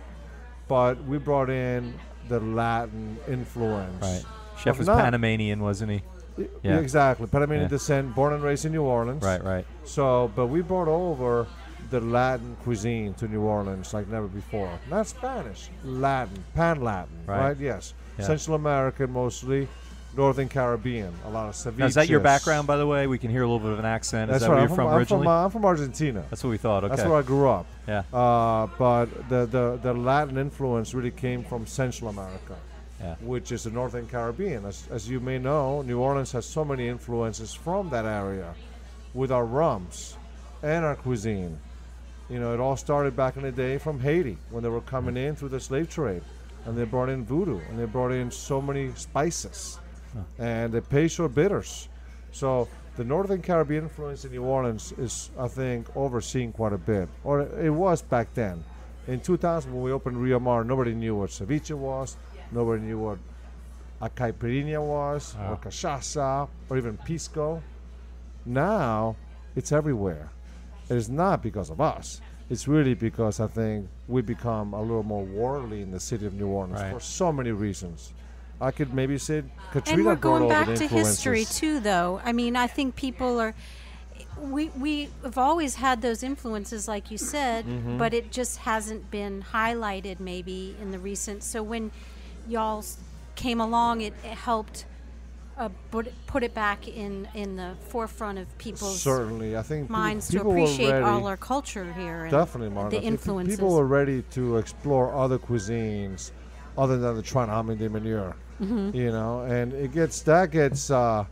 but 0.69 1.03
we 1.05 1.19
brought 1.19 1.51
in 1.51 1.95
the 2.29 2.41
Latin 2.41 3.19
influence. 3.29 4.03
Right. 4.03 4.25
Chef 4.59 4.79
was 4.79 4.89
Panamanian, 4.89 5.61
wasn't 5.63 5.91
he? 5.93 6.03
Y- 6.39 6.47
Yeah. 6.63 6.79
Exactly. 6.79 7.27
Panamanian 7.27 7.65
Yeah. 7.65 7.69
descent, 7.69 8.15
born 8.15 8.33
and 8.33 8.43
raised 8.43 8.65
in 8.65 8.73
New 8.73 8.83
Orleans. 8.83 9.23
Right. 9.23 9.43
Right. 9.43 9.67
So, 9.85 10.31
but 10.35 10.47
we 10.47 10.63
brought 10.63 10.89
over 10.89 11.47
the 11.91 12.01
Latin 12.01 12.57
cuisine 12.65 13.15
to 13.15 13.29
New 13.29 13.43
Orleans 13.43 13.93
like 13.95 14.09
never 14.09 14.27
before. 14.27 14.71
Not 14.91 15.07
Spanish, 15.07 15.69
Latin, 15.85 16.43
Pan 16.55 16.81
Latin, 16.83 17.15
Right. 17.27 17.39
right. 17.41 17.57
Yes. 17.59 17.95
Yeah. 18.19 18.25
Central 18.27 18.57
American 18.57 19.13
mostly, 19.13 19.69
Northern 20.17 20.49
Caribbean, 20.49 21.13
a 21.25 21.31
lot 21.31 21.49
of 21.49 21.55
ceviche. 21.55 21.79
Now, 21.79 21.87
is 21.87 21.95
that 21.95 22.09
your 22.09 22.21
background, 22.21 22.67
by 22.67 22.77
the 22.77 22.87
way? 22.87 23.07
We 23.07 23.19
can 23.19 23.31
hear 23.31 23.43
a 23.43 23.47
little 23.47 23.59
bit 23.59 23.73
of 23.73 23.79
an 23.79 23.85
accent. 23.85 24.31
That's 24.31 24.43
is 24.43 24.49
that 24.49 24.53
right. 24.53 24.55
where 24.55 24.63
I'm 24.63 24.69
you're 24.69 24.77
from, 24.77 24.85
from, 24.87 24.93
I'm 24.93 24.99
originally? 24.99 25.25
from, 25.25 25.33
uh, 25.33 25.45
I'm 25.45 25.51
from 25.51 25.65
Argentina. 25.65 26.25
That's 26.31 26.45
what 26.45 26.51
we 26.51 26.59
thought. 26.59 26.85
Okay. 26.85 26.95
That's 26.95 27.09
where 27.09 27.19
I 27.19 27.23
grew 27.23 27.49
up. 27.49 27.67
yeah. 27.89 28.03
Uh, 28.13 28.69
but 28.79 29.07
the, 29.29 29.47
the, 29.47 29.79
the 29.83 29.93
Latin 29.95 30.39
influence 30.39 30.95
really 30.95 31.11
came 31.11 31.43
from 31.45 31.67
Central 31.67 32.11
America, 32.11 32.57
Yeah. 33.01 33.17
which 33.21 33.51
is 33.53 33.65
the 33.65 33.71
Northern 33.71 34.07
Caribbean. 34.07 34.65
As, 34.65 34.87
as 34.91 35.09
you 35.09 35.21
may 35.21 35.39
know, 35.39 35.83
New 35.83 35.99
Orleans 35.99 36.33
has 36.33 36.47
so 36.47 36.65
many 36.65 36.89
influences 36.89 37.53
from 37.53 37.91
that 37.91 38.05
area 38.05 38.55
with 39.15 39.33
our 39.33 39.45
rums 39.45 40.17
and 40.63 40.85
our 40.85 40.97
cuisine. 40.97 41.59
You 42.31 42.41
know, 42.41 42.55
it 42.55 42.61
all 42.61 42.77
started 42.77 43.15
back 43.17 43.37
in 43.37 43.43
the 43.43 43.53
day 43.53 43.77
from 43.79 44.01
Haiti 44.01 44.39
when 44.51 44.63
they 44.63 44.69
were 44.71 44.81
coming 44.81 45.17
in 45.17 45.37
through 45.37 45.51
the 45.51 45.61
slave 45.61 45.91
trade. 45.91 46.23
and 46.67 46.75
they 46.79 46.85
brought 46.85 47.11
in 47.11 47.23
voodoo, 47.27 47.61
and 47.69 47.79
they 47.79 47.85
brought 47.85 48.11
in 48.11 48.31
so 48.31 48.59
many 48.63 48.91
spices, 48.97 49.79
and 50.39 50.73
the 50.73 50.81
Peychaud 50.81 51.35
bitters. 51.35 51.89
So 52.33 52.69
the 52.97 53.05
Northern 53.05 53.43
Caribbean 53.43 53.85
influence 53.85 54.25
in 54.25 54.33
New 54.33 54.43
Orleans 54.43 54.93
is, 54.99 55.31
I 55.39 55.49
think, 55.49 55.95
overseen 55.97 56.53
quite 56.53 56.73
a 56.73 56.79
bit, 56.79 57.09
or 57.25 57.43
it 57.43 57.71
was 57.71 58.03
back 58.03 58.33
then. 58.35 58.65
In 59.07 59.21
2000, 59.21 59.73
when 59.73 59.83
we 59.83 59.93
opened 59.93 60.17
Rio 60.17 60.39
Mar, 60.41 60.65
nobody 60.65 60.95
knew 60.95 61.15
what 61.17 61.31
ceviche 61.31 61.77
was, 61.77 62.17
nobody 62.53 62.83
knew 62.83 62.99
what 62.99 63.19
a 64.01 64.09
caipirinha 64.09 64.81
was, 64.83 65.35
ah. 65.39 65.47
or 65.47 65.51
Wow. 65.55 65.61
cachaça, 65.63 66.49
or 66.71 66.77
even 66.79 66.97
pisco. 66.99 67.63
Now, 68.45 69.17
it's 69.57 69.73
everywhere. 69.73 70.31
It 70.89 70.97
is 70.97 71.09
not 71.09 71.43
because 71.43 71.71
of 71.71 71.81
us. 71.81 72.21
It's 72.51 72.69
really 72.69 72.95
because 72.95 73.41
I 73.41 73.47
think 73.47 73.89
we 74.07 74.21
become 74.21 74.75
a 74.75 74.81
little 74.81 75.03
more 75.03 75.25
worldly 75.25 75.81
in 75.83 75.91
the 75.91 76.01
city 76.01 76.27
of 76.27 76.35
New 76.35 76.49
Orleans 76.49 76.81
Right. 76.81 76.93
for 76.93 77.01
so 77.01 77.33
many 77.33 77.53
reasons. 77.53 78.13
I 78.61 78.71
could 78.71 78.95
maybe 78.95 79.19
say 79.19 79.43
Katrina 79.73 79.99
and 79.99 80.07
we're 80.07 80.15
going 80.17 80.49
back 80.49 80.75
to 80.77 80.87
history 80.87 81.45
too 81.45 81.81
though 81.81 82.21
i 82.25 82.33
mean 82.33 82.55
i 82.57 82.67
think 82.67 82.95
people 82.97 83.41
are 83.41 83.55
we 84.41 84.69
we 84.71 85.09
have 85.23 85.39
always 85.39 85.77
had 85.77 86.03
those 86.03 86.23
influences 86.23 86.87
like 86.89 87.11
you 87.11 87.19
said 87.19 87.67
Mm-hmm. 87.67 87.99
but 87.99 88.15
it 88.15 88.31
just 88.33 88.59
hasn't 88.59 89.11
been 89.11 89.45
highlighted 89.53 90.21
maybe 90.21 90.77
in 90.81 90.91
the 90.93 90.99
recent 90.99 91.43
so 91.43 91.63
when 91.63 91.91
y'all 92.49 92.85
came 93.35 93.61
along 93.61 94.01
it, 94.03 94.13
it 94.25 94.31
helped 94.31 94.87
uh, 95.57 95.69
put, 95.91 96.09
it- 96.09 96.15
put 96.27 96.43
it 96.43 96.53
back 96.55 96.89
in 96.89 97.29
in 97.35 97.57
the 97.57 97.75
forefront 97.89 98.39
of 98.39 98.59
people's 98.59 99.01
Certainly, 99.01 99.57
I 99.57 99.63
think 99.63 99.89
minds 99.89 100.27
to 100.29 100.33
people 100.39 100.51
were 100.53 100.59
appreciate 100.59 100.91
ready- 100.91 101.05
all 101.05 101.27
our 101.27 101.37
culture 101.37 101.93
here 101.93 102.23
and 102.25 102.31
Definitely. 102.31 102.99
The 102.99 103.05
influences 103.05 103.57
People 103.57 103.75
were 103.77 103.87
ready 103.87 104.23
to 104.33 104.57
explore 104.57 105.15
other 105.15 105.39
cuisines 105.39 106.33
other 106.77 106.99
than 106.99 107.17
the 107.17 107.77
de 107.79 107.89
Manure. 107.89 108.35
Mm-hmm. 108.61 108.97
You 108.97 109.11
know, 109.11 109.41
and 109.43 109.73
it 109.73 109.93
gets 109.93 110.23
that 110.23 110.51
gets 110.51 110.91
uh, 110.91 111.25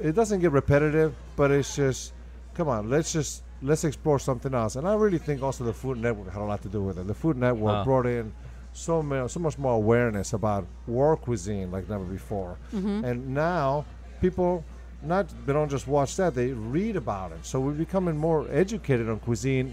it 0.00 0.14
doesn't 0.14 0.40
get 0.40 0.52
repetitive, 0.52 1.14
but 1.36 1.50
it's 1.50 1.74
just 1.76 2.12
come 2.54 2.68
on, 2.68 2.90
let's 2.90 3.12
just 3.12 3.42
let's 3.62 3.84
explore 3.84 4.18
something 4.18 4.52
else. 4.54 4.76
And 4.76 4.86
I 4.86 4.94
really 4.94 5.18
think 5.18 5.42
also 5.42 5.64
the 5.64 5.72
Food 5.72 5.98
Network 5.98 6.32
had 6.32 6.42
a 6.42 6.44
lot 6.44 6.62
to 6.62 6.68
do 6.68 6.82
with 6.82 6.98
it. 6.98 7.06
The 7.06 7.14
Food 7.14 7.36
Network 7.36 7.72
Wow. 7.72 7.84
brought 7.84 8.06
in 8.06 8.32
so 8.72 9.02
many, 9.02 9.26
so 9.28 9.40
much 9.40 9.56
more 9.56 9.74
awareness 9.74 10.32
about 10.32 10.66
world 10.86 11.22
cuisine 11.22 11.70
like 11.70 11.88
never 11.88 12.04
before. 12.04 12.58
And 12.72 13.34
now 13.34 13.84
people 14.20 14.64
not 15.02 15.28
they 15.46 15.52
don't 15.52 15.70
just 15.70 15.86
watch 15.86 16.16
that; 16.16 16.34
they 16.34 16.48
read 16.52 16.96
about 16.96 17.32
it. 17.32 17.44
So 17.46 17.60
we're 17.60 17.72
becoming 17.72 18.16
more 18.16 18.46
educated 18.50 19.08
on 19.08 19.18
cuisine 19.20 19.72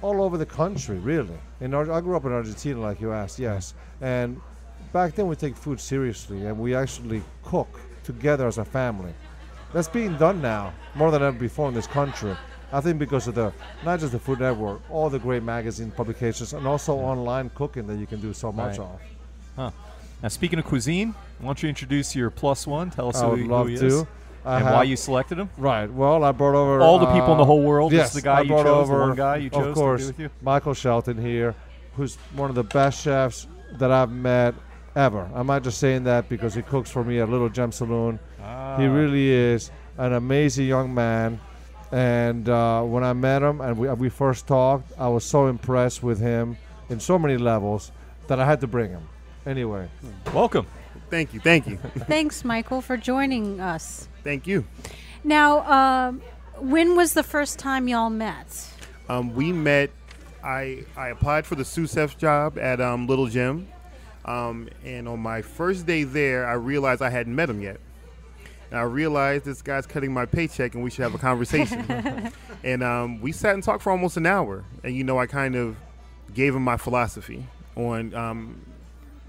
all 0.00 0.22
over 0.22 0.38
the 0.38 0.46
country, 0.46 0.96
really. 0.98 1.38
In 1.60 1.74
Ar- 1.74 1.90
I 1.90 2.00
grew 2.00 2.16
up 2.16 2.24
in 2.24 2.32
Argentina, 2.32 2.78
like 2.80 3.00
you 3.00 3.12
asked, 3.12 3.38
yes. 3.40 3.74
And 4.00 4.40
back 4.92 5.14
then 5.14 5.26
we 5.28 5.36
take 5.36 5.56
food 5.56 5.80
seriously, 5.80 6.46
and 6.46 6.58
we 6.58 6.74
actually 6.74 7.22
cook 7.44 7.80
together 8.04 8.46
as 8.46 8.58
a 8.58 8.64
family. 8.64 9.12
That's 9.72 9.88
being 9.88 10.16
done 10.16 10.40
now 10.40 10.72
more 10.94 11.10
than 11.10 11.22
ever 11.22 11.36
before 11.38 11.68
in 11.68 11.74
this 11.74 11.86
country. 11.86 12.34
I 12.72 12.80
think 12.80 12.98
because 12.98 13.26
of 13.28 13.34
the 13.34 13.52
not 13.84 14.00
just 14.00 14.12
the 14.12 14.18
Food 14.18 14.40
Network, 14.40 14.80
all 14.90 15.08
the 15.10 15.18
great 15.18 15.42
magazine 15.42 15.90
publications, 15.90 16.52
and 16.52 16.66
also 16.66 16.94
online 16.96 17.50
cooking 17.54 17.86
that 17.86 17.96
you 17.96 18.06
can 18.06 18.20
do 18.20 18.32
so 18.32 18.52
much 18.52 18.78
Right. 18.78 18.86
of. 18.88 19.00
Huh. 19.56 19.70
Now, 20.22 20.28
speaking 20.28 20.58
of 20.58 20.64
cuisine, 20.64 21.14
why 21.38 21.46
don't 21.46 21.62
you 21.62 21.68
introduce 21.68 22.14
your 22.16 22.30
plus 22.30 22.66
one? 22.66 22.90
Tell 22.90 23.08
us 23.08 23.16
I 23.16 23.24
who, 23.24 23.30
would 23.30 23.38
he- 23.40 23.46
who 23.46 23.64
he 23.66 23.76
to. 23.76 23.86
is 23.86 24.06
I 24.44 24.56
and 24.60 24.64
why 24.66 24.82
you 24.84 24.96
selected 24.96 25.38
him. 25.38 25.50
Right. 25.58 25.92
Well, 25.92 26.24
I 26.24 26.32
brought 26.32 26.54
over 26.54 26.80
All 26.80 26.98
the 26.98 27.06
people 27.12 27.32
in 27.32 27.36
the 27.38 27.42
uh, 27.42 27.46
whole 27.46 27.62
world. 27.62 27.92
Yes, 27.92 28.08
This 28.08 28.16
is 28.16 28.22
the 28.22 28.24
guy 28.28 28.38
I 28.38 28.40
you 28.42 28.48
brought 28.48 28.64
chose. 28.64 28.88
over, 28.88 28.98
the 29.00 29.06
one 29.08 29.16
guy 29.16 29.36
you 29.36 29.50
chose 29.50 29.66
of 29.66 29.74
course, 29.74 30.06
to 30.06 30.12
be 30.14 30.24
with 30.24 30.32
you. 30.32 30.38
Michael 30.42 30.74
Shelton 30.74 31.18
here, 31.20 31.54
who's 31.96 32.16
one 32.34 32.48
of 32.48 32.56
the 32.56 32.62
best 32.64 33.02
chefs 33.02 33.46
that 33.72 33.90
I've 33.90 34.10
met 34.12 34.54
ever. 34.96 35.28
I'm 35.34 35.46
not 35.46 35.62
just 35.64 35.78
saying 35.78 36.04
that 36.04 36.28
because 36.28 36.54
he 36.54 36.62
cooks 36.62 36.90
for 36.90 37.04
me 37.04 37.20
at 37.20 37.28
Little 37.28 37.48
Gem 37.48 37.72
Saloon. 37.72 38.18
He 38.38 38.42
Ah. 38.44 38.76
really 38.78 39.30
is 39.30 39.70
an 39.98 40.12
amazing 40.12 40.66
young 40.66 40.94
man. 40.94 41.40
And 41.90 42.48
uh, 42.48 42.82
when 42.82 43.02
I 43.04 43.12
met 43.14 43.42
him 43.42 43.60
and 43.60 43.78
we, 43.78 43.88
we 43.90 44.08
first 44.08 44.46
talked, 44.46 44.92
I 44.98 45.08
was 45.08 45.24
so 45.24 45.46
impressed 45.46 46.02
with 46.02 46.20
him 46.20 46.56
in 46.90 47.00
so 47.00 47.18
many 47.18 47.36
levels 47.38 47.92
that 48.26 48.38
I 48.38 48.44
had 48.46 48.60
to 48.60 48.66
bring 48.66 48.90
him. 48.90 49.08
Anyway, 49.46 49.88
Welcome. 50.34 50.66
Thank 51.10 51.32
you, 51.32 51.40
thank 51.40 51.66
you, 51.66 51.76
thanks 52.06 52.44
michael 52.44 52.82
for 52.82 52.98
joining 52.98 53.60
us 53.60 54.08
thank 54.24 54.46
you. 54.46 54.66
now 55.24 55.60
um, 55.72 56.20
when 56.58 56.96
was 56.96 57.14
the 57.14 57.22
first 57.22 57.58
time 57.58 57.88
y'all 57.88 58.10
met 58.10 58.68
Um, 59.08 59.34
we 59.34 59.50
met. 59.52 59.88
I 60.44 60.84
I 60.98 61.08
applied 61.08 61.46
for 61.46 61.54
the 61.54 61.64
sous 61.64 61.94
chef 61.94 62.18
job 62.18 62.58
at 62.58 62.78
um, 62.82 63.06
Little 63.06 63.26
Gem, 63.26 63.68
um, 64.28 64.68
and 64.84 65.08
on 65.08 65.20
my 65.20 65.40
first 65.40 65.86
day 65.86 66.04
there, 66.04 66.46
I 66.46 66.52
realized 66.52 67.00
I 67.00 67.08
hadn't 67.08 67.34
met 67.34 67.48
him 67.48 67.62
yet. 67.62 67.80
And 68.70 68.78
I 68.78 68.82
realized 68.82 69.46
this 69.46 69.62
guy's 69.62 69.86
cutting 69.86 70.12
my 70.12 70.26
paycheck, 70.26 70.74
and 70.74 70.84
we 70.84 70.90
should 70.90 71.02
have 71.02 71.14
a 71.14 71.18
conversation. 71.18 72.30
and 72.62 72.82
um, 72.82 73.22
we 73.22 73.32
sat 73.32 73.54
and 73.54 73.62
talked 73.62 73.82
for 73.82 73.90
almost 73.90 74.18
an 74.18 74.26
hour. 74.26 74.64
And 74.84 74.94
you 74.94 75.02
know, 75.02 75.18
I 75.18 75.26
kind 75.26 75.56
of 75.56 75.76
gave 76.34 76.54
him 76.54 76.62
my 76.62 76.76
philosophy 76.76 77.46
on 77.74 78.12
um, 78.12 78.60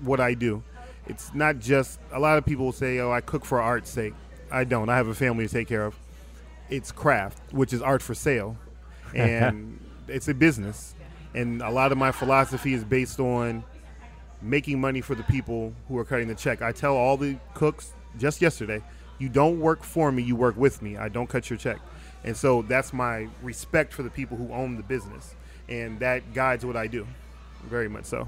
what 0.02 0.20
I 0.20 0.34
do. 0.34 0.62
It's 1.08 1.34
not 1.34 1.60
just 1.60 1.98
a 2.12 2.20
lot 2.20 2.38
of 2.38 2.46
people 2.46 2.74
say, 2.74 3.00
"Oh, 3.00 3.10
I 3.10 3.22
cook 3.22 3.46
for 3.46 3.62
art's 3.62 3.90
sake." 3.90 4.14
I 4.52 4.66
don't. 4.66 4.90
I 4.90 4.98
have 4.98 5.08
a 5.08 5.16
family 5.16 5.48
to 5.48 5.54
take 5.54 5.70
care 5.70 5.86
of. 5.86 5.96
It's 6.70 6.92
craft, 6.92 7.40
which 7.54 7.72
is 7.72 7.82
art 7.82 8.02
for 8.02 8.14
sale, 8.14 8.58
and 9.16 9.80
it's 10.10 10.28
a 10.28 10.34
business. 10.34 10.94
And 11.34 11.62
a 11.62 11.70
lot 11.70 11.94
of 11.94 11.98
my 11.98 12.12
philosophy 12.12 12.74
is 12.74 12.84
based 12.84 13.22
on 13.22 13.64
making 14.42 14.80
money 14.80 15.02
for 15.02 15.16
the 15.16 15.24
people 15.24 15.74
who 15.88 15.98
are 15.98 16.06
cutting 16.06 16.28
the 16.28 16.36
check. 16.36 16.62
I 16.62 16.72
tell 16.72 16.96
all 16.96 17.18
the 17.18 17.38
cooks 17.54 17.94
just 18.18 18.42
yesterday, 18.42 18.82
you 19.18 19.30
don't 19.30 19.60
work 19.60 19.84
for 19.84 20.12
me, 20.12 20.24
you 20.24 20.36
work 20.36 20.58
with 20.58 20.82
me. 20.82 20.98
I 20.98 21.10
don't 21.10 21.28
cut 21.28 21.50
your 21.50 21.58
check. 21.58 21.80
And 22.24 22.36
so 22.36 22.62
that's 22.64 22.94
my 22.94 23.28
respect 23.42 23.94
for 23.94 24.04
the 24.04 24.10
people 24.10 24.38
who 24.38 24.52
own 24.52 24.78
the 24.78 24.84
business. 24.84 25.36
And 25.68 26.00
that 26.00 26.34
guides 26.34 26.66
what 26.66 26.76
I 26.76 26.88
do, 26.88 27.08
very 27.66 27.88
much 27.88 28.06
so. 28.06 28.28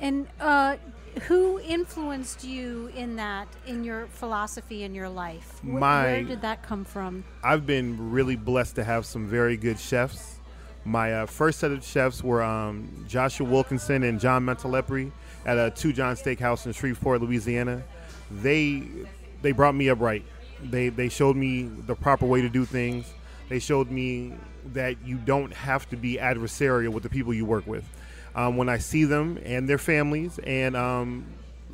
And 0.00 0.26
uh, 0.40 0.76
who 1.22 1.60
influenced 1.60 2.44
you 2.44 2.90
in 2.96 3.16
that, 3.16 3.48
in 3.66 3.84
your 3.84 4.06
philosophy 4.06 4.82
in 4.82 4.94
your 4.94 5.08
life? 5.08 5.62
My- 5.62 6.04
where 6.04 6.22
did 6.24 6.42
that 6.42 6.62
come 6.62 6.84
from? 6.84 7.24
I've 7.42 7.66
been 7.66 8.10
really 8.10 8.36
blessed 8.36 8.76
to 8.76 8.84
have 8.84 9.06
some 9.06 9.26
very 9.26 9.56
good 9.56 9.78
chefs. 9.78 10.40
My 10.84 11.12
uh, 11.12 11.26
first 11.26 11.60
set 11.60 11.70
of 11.70 11.82
chefs 11.82 12.22
were 12.22 12.42
um, 12.42 13.06
Joshua 13.08 13.48
Wilkinson 13.48 14.02
and 14.02 14.20
John 14.20 14.44
Montalepre 14.44 15.10
at 15.46 15.56
a 15.56 15.70
Two 15.70 15.92
John 15.92 16.14
Steakhouse 16.14 16.66
in 16.66 16.72
Shreveport, 16.72 17.22
Louisiana. 17.22 17.82
They 18.30 18.82
they 19.40 19.52
brought 19.52 19.74
me 19.74 19.88
up 19.88 20.00
right. 20.00 20.24
They 20.62 20.90
they 20.90 21.08
showed 21.08 21.36
me 21.36 21.62
the 21.62 21.94
proper 21.94 22.26
way 22.26 22.42
to 22.42 22.48
do 22.48 22.64
things. 22.64 23.12
They 23.48 23.58
showed 23.58 23.90
me 23.90 24.34
that 24.72 24.96
you 25.04 25.16
don't 25.16 25.52
have 25.52 25.88
to 25.90 25.96
be 25.96 26.16
adversarial 26.16 26.90
with 26.90 27.02
the 27.02 27.10
people 27.10 27.32
you 27.32 27.44
work 27.44 27.66
with. 27.66 27.84
Um, 28.34 28.56
when 28.56 28.68
I 28.68 28.78
see 28.78 29.04
them 29.04 29.38
and 29.44 29.68
their 29.68 29.78
families 29.78 30.38
and 30.40 30.76
um, 30.76 31.24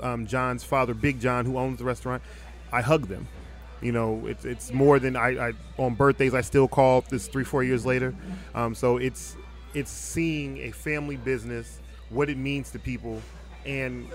um, 0.01 0.27
John's 0.27 0.63
father, 0.63 0.95
Big 0.95 1.21
John, 1.21 1.47
who 1.47 1.59
owns 1.59 1.79
the 1.79 1.85
restaurant, 1.85 2.23
I 2.73 2.83
hug 2.83 3.07
them. 3.07 3.27
You 3.81 3.93
know, 3.93 4.27
it's 4.27 4.45
it's 4.45 4.73
more 4.73 4.99
than 4.99 5.17
I, 5.17 5.49
I 5.49 5.53
on 5.79 5.95
birthdays 5.95 6.35
I 6.35 6.43
still 6.43 6.69
call 6.69 7.03
this 7.03 7.29
three 7.29 7.45
four 7.45 7.65
years 7.65 7.87
later. 7.87 8.15
Um, 8.55 8.75
so 8.75 8.99
it's 8.99 9.37
it's 9.75 9.91
seeing 9.91 10.59
a 10.59 10.71
family 10.71 11.17
business, 11.17 11.81
what 12.11 12.29
it 12.29 12.37
means 12.37 12.71
to 12.73 12.79
people, 12.79 13.23
and 13.65 14.09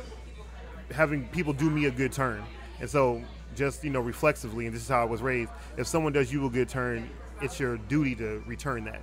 having 0.92 1.28
people 1.30 1.54
do 1.54 1.70
me 1.70 1.86
a 1.86 1.92
good 1.92 2.12
turn. 2.12 2.44
And 2.80 2.90
so 2.90 3.24
just 3.56 3.84
you 3.84 3.90
know 3.90 4.02
reflexively, 4.02 4.68
and 4.68 4.76
this 4.76 4.84
is 4.84 4.90
how 4.90 5.02
I 5.02 5.06
was 5.06 5.22
raised. 5.22 5.52
If 5.78 5.88
someone 5.88 6.14
does 6.14 6.32
you 6.32 6.46
a 6.46 6.50
good 6.50 6.70
turn, 6.70 7.10
it's 7.42 7.60
your 7.60 7.78
duty 7.78 8.16
to 8.16 8.44
return 8.46 8.86
that. 8.86 9.02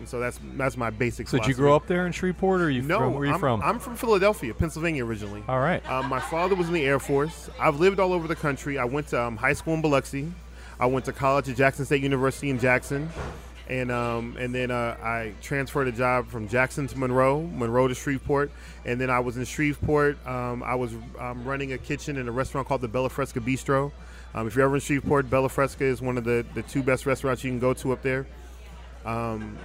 And 0.00 0.08
so 0.08 0.18
that's 0.18 0.40
that's 0.56 0.76
my 0.76 0.90
basic. 0.90 1.28
So 1.28 1.38
did 1.38 1.46
you 1.46 1.54
grow 1.54 1.76
up 1.76 1.86
there 1.86 2.06
in 2.06 2.12
Shreveport, 2.12 2.62
or 2.62 2.70
you 2.70 2.82
No, 2.82 2.98
from, 2.98 3.12
where 3.12 3.22
are 3.22 3.26
you 3.26 3.32
I'm, 3.34 3.38
from? 3.38 3.62
I'm 3.62 3.78
from 3.78 3.96
Philadelphia, 3.96 4.54
Pennsylvania 4.54 5.04
originally. 5.04 5.44
All 5.46 5.60
right. 5.60 5.88
Um, 5.88 6.08
my 6.08 6.20
father 6.20 6.54
was 6.54 6.68
in 6.68 6.72
the 6.72 6.84
Air 6.84 6.98
Force. 6.98 7.50
I've 7.60 7.78
lived 7.78 8.00
all 8.00 8.12
over 8.12 8.26
the 8.26 8.34
country. 8.34 8.78
I 8.78 8.84
went 8.84 9.08
to 9.08 9.22
um, 9.22 9.36
high 9.36 9.52
school 9.52 9.74
in 9.74 9.82
Biloxi. 9.82 10.32
I 10.80 10.86
went 10.86 11.04
to 11.04 11.12
college 11.12 11.48
at 11.50 11.56
Jackson 11.56 11.84
State 11.84 12.02
University 12.02 12.48
in 12.48 12.58
Jackson, 12.58 13.10
and 13.68 13.92
um, 13.92 14.36
and 14.38 14.54
then 14.54 14.70
uh, 14.70 14.96
I 15.02 15.34
transferred 15.42 15.88
a 15.88 15.92
job 15.92 16.28
from 16.28 16.48
Jackson 16.48 16.86
to 16.86 16.98
Monroe, 16.98 17.42
Monroe 17.42 17.86
to 17.86 17.94
Shreveport, 17.94 18.50
and 18.86 18.98
then 18.98 19.10
I 19.10 19.20
was 19.20 19.36
in 19.36 19.44
Shreveport. 19.44 20.26
Um, 20.26 20.62
I 20.62 20.76
was 20.76 20.94
um, 21.18 21.44
running 21.44 21.74
a 21.74 21.78
kitchen 21.78 22.16
in 22.16 22.26
a 22.26 22.32
restaurant 22.32 22.66
called 22.66 22.80
the 22.80 22.88
Bella 22.88 23.10
Fresca 23.10 23.40
Bistro. 23.40 23.92
Um, 24.34 24.46
if 24.46 24.56
you're 24.56 24.64
ever 24.64 24.76
in 24.76 24.80
Shreveport, 24.80 25.28
Bella 25.28 25.50
Fresca 25.50 25.84
is 25.84 26.00
one 26.00 26.16
of 26.16 26.24
the, 26.24 26.46
the 26.54 26.62
two 26.62 26.82
best 26.82 27.04
restaurants 27.04 27.44
you 27.44 27.50
can 27.50 27.58
go 27.58 27.74
to 27.74 27.92
up 27.92 28.00
there. 28.00 28.26
Um, 29.04 29.58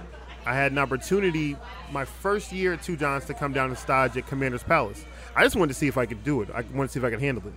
I 0.46 0.54
had 0.54 0.70
an 0.72 0.78
opportunity 0.78 1.56
my 1.90 2.04
first 2.04 2.52
year 2.52 2.72
at 2.72 2.82
Two 2.82 2.96
Johns 2.96 3.24
to 3.26 3.34
come 3.34 3.52
down 3.52 3.68
and 3.68 3.78
stage 3.78 4.16
at 4.16 4.26
Commander's 4.28 4.62
Palace. 4.62 5.04
I 5.34 5.42
just 5.42 5.56
wanted 5.56 5.74
to 5.74 5.78
see 5.78 5.88
if 5.88 5.98
I 5.98 6.06
could 6.06 6.22
do 6.22 6.40
it. 6.40 6.48
I 6.50 6.62
wanted 6.72 6.86
to 6.86 6.92
see 6.92 7.00
if 7.00 7.04
I 7.04 7.10
could 7.10 7.20
handle 7.20 7.46
it. 7.46 7.52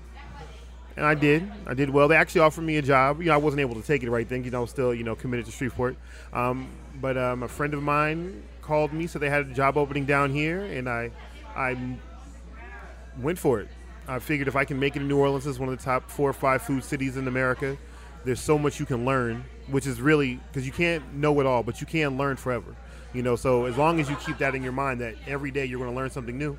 And 0.98 1.06
I 1.06 1.14
did. 1.14 1.50
I 1.68 1.76
did 1.76 1.92
well. 1.92 2.08
They 2.08 2.16
actually 2.16 2.42
offered 2.42 2.64
me 2.64 2.78
a 2.78 2.82
job. 2.82 3.20
You 3.22 3.28
know, 3.28 3.36
I 3.36 3.38
wasn't 3.38 3.62
able 3.62 3.76
to 3.76 3.84
take 3.84 4.04
it 4.04 4.10
right 4.10 4.28
then. 4.28 4.44
You 4.44 4.52
know, 4.52 4.58
I 4.58 4.62
was 4.62 4.72
still, 4.72 4.94
you 4.94 5.04
know, 5.04 5.16
committed 5.16 5.46
to 5.46 5.52
Shreveport. 5.52 5.96
Um, 6.34 6.68
but 7.00 7.18
um, 7.18 7.44
a 7.44 7.48
friend 7.48 7.74
of 7.74 7.84
mine 7.84 8.44
called 8.62 8.92
me, 8.92 9.08
so 9.08 9.20
they 9.20 9.30
had 9.30 9.48
a 9.48 9.54
job 9.54 9.78
opening 9.78 10.06
down 10.06 10.32
here, 10.32 10.66
and 10.66 10.90
I, 10.90 11.12
I 11.56 11.78
went 13.20 13.40
for 13.40 13.60
it. 13.62 13.70
I 14.08 14.20
figured 14.20 14.48
if 14.48 14.56
I 14.56 14.66
can 14.66 14.80
make 14.80 14.96
it 14.96 15.02
in 15.02 15.08
New 15.08 15.20
Orleans 15.20 15.46
as 15.46 15.60
one 15.60 15.70
of 15.70 15.78
the 15.78 15.84
top 15.84 16.10
four 16.10 16.30
or 16.30 16.34
five 16.34 16.64
food 16.64 16.84
cities 16.84 17.16
in 17.16 17.28
America, 17.28 17.78
there's 18.26 18.42
so 18.42 18.58
much 18.58 18.80
you 18.80 18.86
can 18.86 19.06
learn, 19.06 19.46
which 19.72 19.88
is 19.88 20.02
really 20.02 20.36
because 20.48 20.66
you 20.66 20.72
can't 20.72 21.14
know 21.14 21.40
it 21.40 21.46
all, 21.46 21.64
but 21.64 21.80
you 21.82 21.88
can 21.88 22.18
learn 22.18 22.36
forever. 22.38 22.76
You 23.14 23.24
know, 23.24 23.36
so 23.36 23.66
as 23.66 23.76
long 23.78 24.00
as 24.00 24.10
you 24.10 24.16
keep 24.18 24.38
that 24.38 24.54
in 24.56 24.62
your 24.64 24.72
mind 24.72 25.02
that 25.02 25.16
every 25.28 25.50
day 25.52 25.66
you're 25.66 25.80
going 25.80 25.90
to 25.90 25.96
learn 25.96 26.12
something 26.12 26.38
new, 26.38 26.58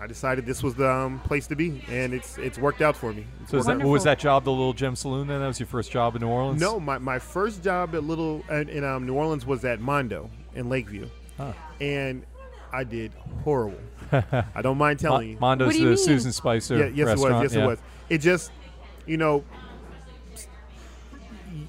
I 0.00 0.06
decided 0.06 0.46
this 0.46 0.62
was 0.62 0.74
the 0.74 0.88
um, 0.90 1.18
place 1.20 1.46
to 1.48 1.56
be, 1.56 1.82
and 1.88 2.12
it's 2.14 2.38
it's 2.38 2.58
worked 2.58 2.82
out 2.82 2.96
for 2.96 3.12
me. 3.12 3.24
It's 3.42 3.50
So 3.50 3.56
is 3.58 3.66
that, 3.66 3.78
what 3.78 3.88
was 3.88 4.04
that 4.04 4.18
job, 4.18 4.44
the 4.44 4.50
Little 4.52 4.74
Gem 4.74 4.94
Saloon? 4.94 5.26
Then 5.26 5.40
that 5.40 5.46
was 5.46 5.58
your 5.58 5.66
first 5.66 5.90
job 5.90 6.14
in 6.14 6.22
New 6.22 6.28
Orleans. 6.28 6.60
No, 6.60 6.78
my, 6.78 6.98
my 6.98 7.18
first 7.18 7.64
job 7.64 7.94
at 7.94 8.04
Little 8.04 8.44
in, 8.50 8.68
in 8.68 8.84
um, 8.84 9.06
New 9.06 9.14
Orleans 9.14 9.44
was 9.46 9.64
at 9.64 9.80
Mondo 9.80 10.30
in 10.54 10.68
Lakeview, 10.68 11.08
Huh. 11.36 11.52
and 11.80 12.24
I 12.72 12.84
did 12.84 13.12
horrible. 13.42 13.78
I 14.12 14.60
don't 14.62 14.78
mind 14.78 15.02
Mo- 15.02 15.08
telling 15.08 15.30
you. 15.30 15.38
Mondo's 15.40 15.66
What 15.68 15.72
do 15.72 15.78
you 15.78 15.84
the 15.86 15.90
mean? 15.96 15.98
Susan 16.04 16.32
Spicer 16.32 16.76
Yeah, 16.78 16.90
yes, 16.94 17.08
it 17.08 17.18
was. 17.18 17.42
Yes, 17.42 17.54
yeah. 17.54 17.64
it 17.64 17.66
was. 17.66 17.78
It 18.08 18.18
just, 18.18 18.52
you 19.06 19.16
know, 19.16 19.38
s- 19.38 19.44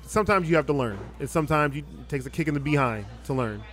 sometimes 0.07 0.49
you 0.49 0.55
have 0.55 0.65
to 0.67 0.73
learn, 0.73 0.97
and 1.19 1.29
sometimes 1.29 1.75
you, 1.75 1.83
it 2.01 2.09
takes 2.09 2.25
a 2.25 2.29
kick 2.29 2.47
in 2.47 2.53
the 2.53 2.59
behind 2.59 3.05
to 3.25 3.33
learn. 3.33 3.63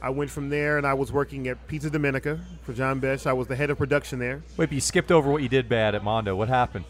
I 0.00 0.10
went 0.10 0.30
from 0.30 0.50
there, 0.50 0.76
and 0.76 0.86
I 0.86 0.94
was 0.94 1.10
working 1.12 1.48
at 1.48 1.66
Pizza 1.66 1.90
Domenica 1.90 2.38
for 2.62 2.72
John 2.74 3.00
Besh. 3.00 3.26
I 3.26 3.32
was 3.32 3.46
the 3.48 3.56
head 3.56 3.70
of 3.70 3.78
production 3.78 4.18
there. 4.18 4.42
Wait, 4.56 4.66
but 4.66 4.72
you 4.72 4.80
skipped 4.80 5.10
over 5.10 5.30
what 5.30 5.42
you 5.42 5.48
did 5.48 5.68
bad 5.68 5.94
at 5.94 6.04
Mondo. 6.04 6.36
What 6.36 6.48
happened? 6.48 6.84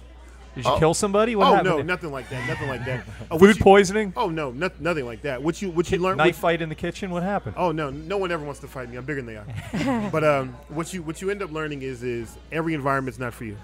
Did 0.57 0.65
you 0.67 0.71
Oh. 0.71 0.79
kill 0.79 0.95
somebody? 0.95 1.35
What 1.35 1.49
oh 1.49 1.55
happened? 1.57 1.77
no, 1.79 1.83
nothing 1.83 2.13
like 2.13 2.29
that. 2.31 2.49
Nothing 2.49 2.69
like 2.69 2.85
that. 2.85 3.01
Uh, 3.01 3.13
what 3.31 3.41
Food 3.41 3.57
you- 3.57 3.63
poisoning? 3.63 4.13
Oh 4.17 4.29
no, 4.31 4.53
not, 4.53 4.81
nothing 4.81 5.05
like 5.05 5.23
that. 5.23 5.43
What 5.43 5.61
you 5.61 5.71
what 5.71 5.91
you 5.91 5.99
learn? 5.99 6.17
Knife 6.17 6.37
fight 6.39 6.63
in 6.63 6.69
the 6.69 6.77
kitchen? 6.77 7.11
What 7.11 7.25
happened? 7.25 7.57
Oh 7.59 7.73
no, 7.73 7.91
no 7.91 8.19
one 8.19 8.31
ever 8.31 8.45
wants 8.45 8.61
to 8.61 8.69
fight 8.69 8.89
me. 8.89 8.97
I'm 8.97 9.05
bigger 9.05 9.21
than 9.23 9.27
they 9.27 9.37
are. 9.37 10.11
but 10.13 10.23
um, 10.23 10.51
what 10.69 10.95
you 10.95 11.03
what 11.03 11.21
you 11.21 11.31
end 11.31 11.43
up 11.43 11.51
learning 11.51 11.83
is 11.83 12.05
is 12.05 12.37
every 12.53 12.75
environment's 12.75 13.19
not 13.19 13.35
for 13.35 13.45
you, 13.45 13.57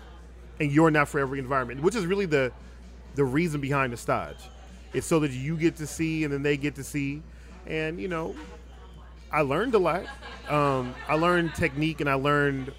and 0.58 0.72
you're 0.72 0.90
not 0.90 1.08
for 1.08 1.20
every 1.20 1.38
environment, 1.38 1.80
which 1.80 1.94
is 1.94 2.06
really 2.06 2.26
the 2.26 2.50
the 3.14 3.24
reason 3.24 3.60
behind 3.60 3.92
the 3.92 3.96
stage. 3.96 4.38
It's 4.92 5.06
so 5.06 5.20
that 5.20 5.30
you 5.30 5.56
get 5.56 5.76
to 5.76 5.86
see 5.86 6.24
and 6.24 6.32
then 6.32 6.42
they 6.42 6.56
get 6.56 6.74
to 6.76 6.84
see, 6.84 7.22
and 7.66 8.00
you 8.00 8.08
know, 8.08 8.34
I 9.32 9.42
learned 9.42 9.74
a 9.74 9.78
lot. 9.78 10.06
Um, 10.48 10.94
I 11.08 11.14
learned 11.14 11.54
technique 11.54 12.00
and 12.00 12.10
I 12.10 12.14
learned 12.14 12.72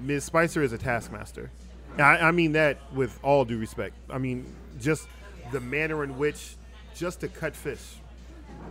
Ms. 0.00 0.24
Spicer 0.24 0.62
is 0.62 0.72
a 0.72 0.78
taskmaster. 0.78 1.50
I, 1.98 2.18
I 2.18 2.30
mean 2.30 2.52
that 2.52 2.78
with 2.94 3.18
all 3.22 3.44
due 3.44 3.58
respect. 3.58 3.94
I 4.08 4.18
mean 4.18 4.46
just 4.80 5.06
the 5.50 5.60
manner 5.60 6.02
in 6.04 6.16
which 6.16 6.56
just 6.94 7.20
to 7.20 7.28
cut 7.28 7.54
fish 7.54 7.96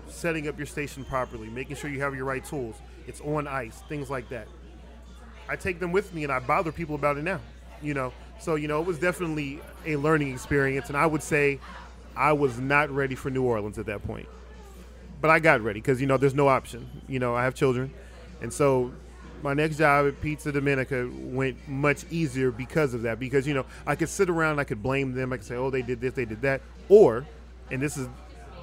setting 0.07 0.47
up 0.47 0.57
your 0.57 0.65
station 0.67 1.03
properly, 1.03 1.49
making 1.49 1.75
sure 1.75 1.89
you 1.89 2.01
have 2.01 2.15
your 2.15 2.25
right 2.25 2.43
tools, 2.43 2.75
it's 3.07 3.21
on 3.21 3.47
ice, 3.47 3.81
things 3.87 4.09
like 4.09 4.29
that. 4.29 4.47
I 5.49 5.55
take 5.55 5.79
them 5.79 5.91
with 5.91 6.13
me 6.13 6.23
and 6.23 6.31
I 6.31 6.39
bother 6.39 6.71
people 6.71 6.95
about 6.95 7.17
it 7.17 7.23
now, 7.23 7.39
you 7.81 7.93
know. 7.93 8.13
So, 8.39 8.55
you 8.55 8.67
know, 8.67 8.79
it 8.81 8.87
was 8.87 8.97
definitely 8.97 9.59
a 9.85 9.95
learning 9.97 10.33
experience 10.33 10.87
and 10.87 10.97
I 10.97 11.05
would 11.05 11.23
say 11.23 11.59
I 12.15 12.33
was 12.33 12.59
not 12.59 12.89
ready 12.89 13.15
for 13.15 13.29
New 13.29 13.43
Orleans 13.43 13.77
at 13.77 13.85
that 13.87 14.05
point. 14.05 14.27
But 15.19 15.29
I 15.29 15.39
got 15.39 15.61
ready 15.61 15.79
because, 15.79 16.01
you 16.01 16.07
know, 16.07 16.17
there's 16.17 16.33
no 16.33 16.47
option. 16.47 16.89
You 17.07 17.19
know, 17.19 17.35
I 17.35 17.43
have 17.43 17.53
children. 17.53 17.93
And 18.41 18.51
so 18.51 18.91
my 19.43 19.53
next 19.53 19.77
job 19.77 20.07
at 20.07 20.19
Pizza 20.21 20.51
Domenica 20.51 21.09
went 21.31 21.67
much 21.67 22.05
easier 22.09 22.51
because 22.51 22.93
of 22.93 23.03
that. 23.03 23.19
Because, 23.19 23.47
you 23.47 23.53
know, 23.53 23.65
I 23.85 23.95
could 23.95 24.09
sit 24.09 24.29
around, 24.29 24.59
I 24.59 24.63
could 24.63 24.81
blame 24.81 25.13
them, 25.13 25.31
I 25.31 25.37
could 25.37 25.45
say, 25.45 25.55
oh, 25.55 25.69
they 25.69 25.81
did 25.81 26.01
this, 26.01 26.13
they 26.13 26.25
did 26.25 26.41
that. 26.41 26.61
Or, 26.89 27.25
and 27.69 27.81
this 27.81 27.97
is 27.97 28.07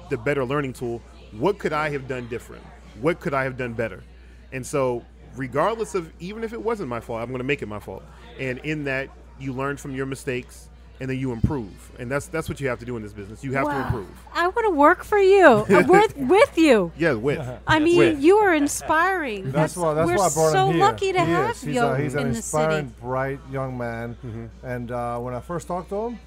the 0.09 0.17
better 0.17 0.43
learning 0.43 0.73
tool, 0.73 1.01
what 1.31 1.59
could 1.59 1.73
I 1.73 1.89
have 1.91 2.07
done 2.07 2.27
different? 2.27 2.63
What 2.99 3.19
could 3.19 3.33
I 3.33 3.43
have 3.43 3.57
done 3.57 3.73
better? 3.73 4.03
And 4.51 4.65
so, 4.65 5.05
regardless 5.35 5.95
of 5.95 6.11
even 6.19 6.43
if 6.43 6.53
it 6.53 6.61
wasn't 6.61 6.89
my 6.89 6.99
fault, 6.99 7.21
I'm 7.21 7.27
going 7.27 7.39
to 7.39 7.43
make 7.43 7.61
it 7.61 7.67
my 7.67 7.79
fault. 7.79 8.03
And 8.39 8.59
in 8.59 8.83
that, 8.85 9.09
you 9.39 9.53
learn 9.53 9.77
from 9.77 9.95
your 9.95 10.05
mistakes 10.05 10.69
and 10.99 11.09
then 11.09 11.17
you 11.17 11.31
improve. 11.31 11.91
And 11.99 12.09
that's 12.11 12.27
that's 12.27 12.49
what 12.49 12.59
you 12.59 12.67
have 12.67 12.79
to 12.79 12.85
do 12.85 12.97
in 12.97 13.03
this 13.03 13.13
business. 13.13 13.43
You 13.43 13.53
have 13.53 13.67
to 13.67 13.75
improve. 13.85 14.07
I 14.33 14.47
want 14.47 14.65
to 14.65 14.71
work 14.71 15.03
for 15.03 15.17
you. 15.17 15.45
Uh, 15.45 15.83
with 15.87 16.15
with 16.17 16.57
you. 16.57 16.91
Yeah, 16.97 17.13
with. 17.13 17.45
I 17.67 17.79
mean, 17.79 17.97
With. 17.97 18.19
you 18.21 18.37
are 18.37 18.53
inspiring. 18.53 19.51
That's 19.51 19.75
why. 19.77 19.93
That's 19.93 20.07
we're 20.09 20.17
why 20.17 20.25
I 20.27 20.33
brought 20.33 20.51
so 20.51 20.67
him 20.67 20.75
here. 20.75 20.83
lucky 20.85 21.11
to 21.13 21.19
He 21.25 21.31
have 21.31 21.51
is. 21.51 21.61
He's, 21.61 21.75
you 21.75 21.81
a, 21.81 21.97
he's 21.97 22.13
an 22.15 22.21
in 22.21 22.31
the 22.31 22.37
inspiring, 22.37 22.87
city. 22.87 23.01
bright 23.01 23.39
young 23.51 23.77
man. 23.77 24.49
And 24.63 24.91
uh, 24.91 25.19
when 25.19 25.33
I 25.33 25.39
first 25.39 25.67
talked 25.67 25.89
to 25.89 26.07
him, 26.07 26.19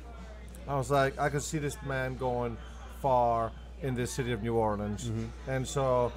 I 0.68 0.76
was 0.76 0.90
like, 0.90 1.18
I 1.18 1.28
could 1.28 1.42
see 1.42 1.58
this 1.58 1.76
man 1.86 2.16
going 2.16 2.56
far 3.00 3.52
in 3.82 3.94
this 3.94 4.12
city 4.12 4.32
of 4.32 4.42
New 4.42 4.54
Orleans. 4.54 5.10
And 5.48 5.66
so, 5.66 6.12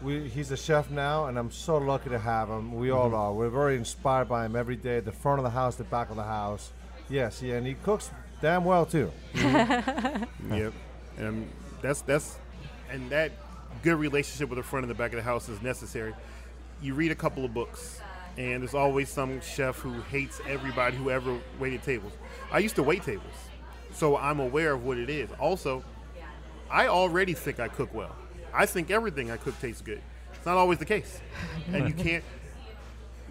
we, 0.00 0.28
he's 0.28 0.50
a 0.52 0.56
chef 0.56 0.88
now, 0.90 1.26
and 1.26 1.36
I'm 1.38 1.50
so 1.50 1.78
lucky 1.78 2.10
to 2.10 2.18
have 2.18 2.48
him. 2.48 2.74
We 2.76 2.90
all 2.90 3.12
are. 3.14 3.32
We're 3.32 3.48
very 3.48 3.76
inspired 3.76 4.28
by 4.28 4.46
him 4.46 4.54
every 4.54 4.76
day. 4.76 5.00
The 5.00 5.10
front 5.12 5.40
of 5.40 5.44
the 5.44 5.50
house, 5.50 5.74
the 5.76 5.84
back 5.84 6.10
of 6.10 6.16
the 6.16 6.22
house. 6.22 6.70
Yes, 7.10 7.42
yeah, 7.42 7.56
and 7.56 7.66
he 7.66 7.74
cooks 7.74 8.10
damn 8.40 8.64
well 8.64 8.86
too. 8.86 9.10
Mm-hmm. 9.34 10.24
Yep. 10.54 10.72
And 11.18 11.50
that's 11.82 12.02
that's 12.02 12.38
and 12.90 13.10
that 13.10 13.32
good 13.82 13.96
relationship 13.96 14.48
with 14.48 14.58
the 14.58 14.62
front 14.62 14.84
and 14.84 14.90
the 14.90 14.94
back 14.94 15.12
of 15.12 15.16
the 15.16 15.22
house 15.22 15.48
is 15.48 15.60
necessary. 15.60 16.14
You 16.80 16.94
read 16.94 17.10
a 17.10 17.14
couple 17.14 17.44
of 17.44 17.52
books 17.52 18.00
and 18.36 18.62
there's 18.62 18.74
always 18.74 19.08
some 19.08 19.40
chef 19.40 19.76
who 19.78 20.00
hates 20.02 20.40
everybody 20.48 20.96
who 20.96 21.10
ever 21.10 21.36
waited 21.58 21.82
tables. 21.82 22.12
I 22.52 22.60
used 22.60 22.76
to 22.76 22.82
wait 22.82 23.02
tables. 23.02 23.26
So 23.92 24.16
I'm 24.16 24.38
aware 24.38 24.74
of 24.74 24.84
what 24.84 24.96
it 24.96 25.10
is. 25.10 25.28
Also, 25.40 25.82
I 26.70 26.86
already 26.86 27.34
think 27.34 27.58
I 27.58 27.68
cook 27.68 27.92
well. 27.92 28.14
I 28.54 28.64
think 28.66 28.90
everything 28.90 29.30
I 29.30 29.36
cook 29.36 29.58
tastes 29.60 29.82
good. 29.82 30.00
It's 30.34 30.46
not 30.46 30.56
always 30.56 30.78
the 30.78 30.84
case. 30.84 31.20
And 31.72 31.88
you 31.88 31.94
can't 32.04 32.24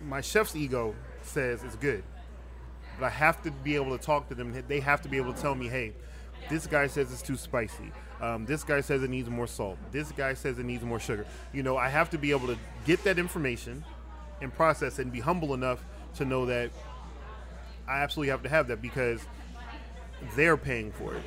my 0.08 0.22
chef's 0.22 0.56
ego 0.56 0.94
says 1.24 1.64
it's 1.64 1.76
good. 1.76 2.04
But 3.00 3.06
I 3.06 3.10
have 3.10 3.42
to 3.44 3.52
be 3.52 3.76
able 3.76 3.98
to 3.98 4.04
talk 4.04 4.28
to 4.30 4.36
them. 4.36 4.64
They 4.68 4.80
have 4.80 5.02
to 5.04 5.10
be 5.10 5.18
able 5.18 5.34
to 5.34 5.42
tell 5.42 5.56
me, 5.56 5.68
hey, 5.68 5.94
this 6.50 6.68
guy 6.68 6.88
says 6.88 7.12
it's 7.12 7.22
too 7.22 7.38
spicy. 7.38 7.92
Um, 8.22 8.46
this 8.46 8.64
guy 8.64 8.82
says 8.82 9.04
it 9.04 9.10
needs 9.10 9.30
more 9.30 9.48
salt. 9.48 9.78
This 9.92 10.12
guy 10.12 10.34
says 10.34 10.58
it 10.58 10.66
needs 10.66 10.84
more 10.84 11.00
sugar. 11.00 11.26
You 11.54 11.64
know, 11.64 11.78
I 11.78 11.90
have 11.90 12.10
to 12.12 12.18
be 12.18 12.32
able 12.32 12.48
to 12.48 12.58
get 12.86 13.04
that 13.04 13.20
information 13.20 13.84
and 14.42 14.54
process 14.54 15.00
it 15.00 15.04
and 15.04 15.12
be 15.12 15.20
humble 15.20 15.54
enough 15.54 15.84
to 16.16 16.26
know 16.26 16.46
that 16.48 16.72
I 17.88 18.00
absolutely 18.00 18.32
have 18.32 18.44
to 18.44 18.50
have 18.50 18.68
that 18.70 18.82
because 18.82 19.22
they're 20.36 20.58
paying 20.58 20.92
for 20.92 21.14
it. 21.14 21.24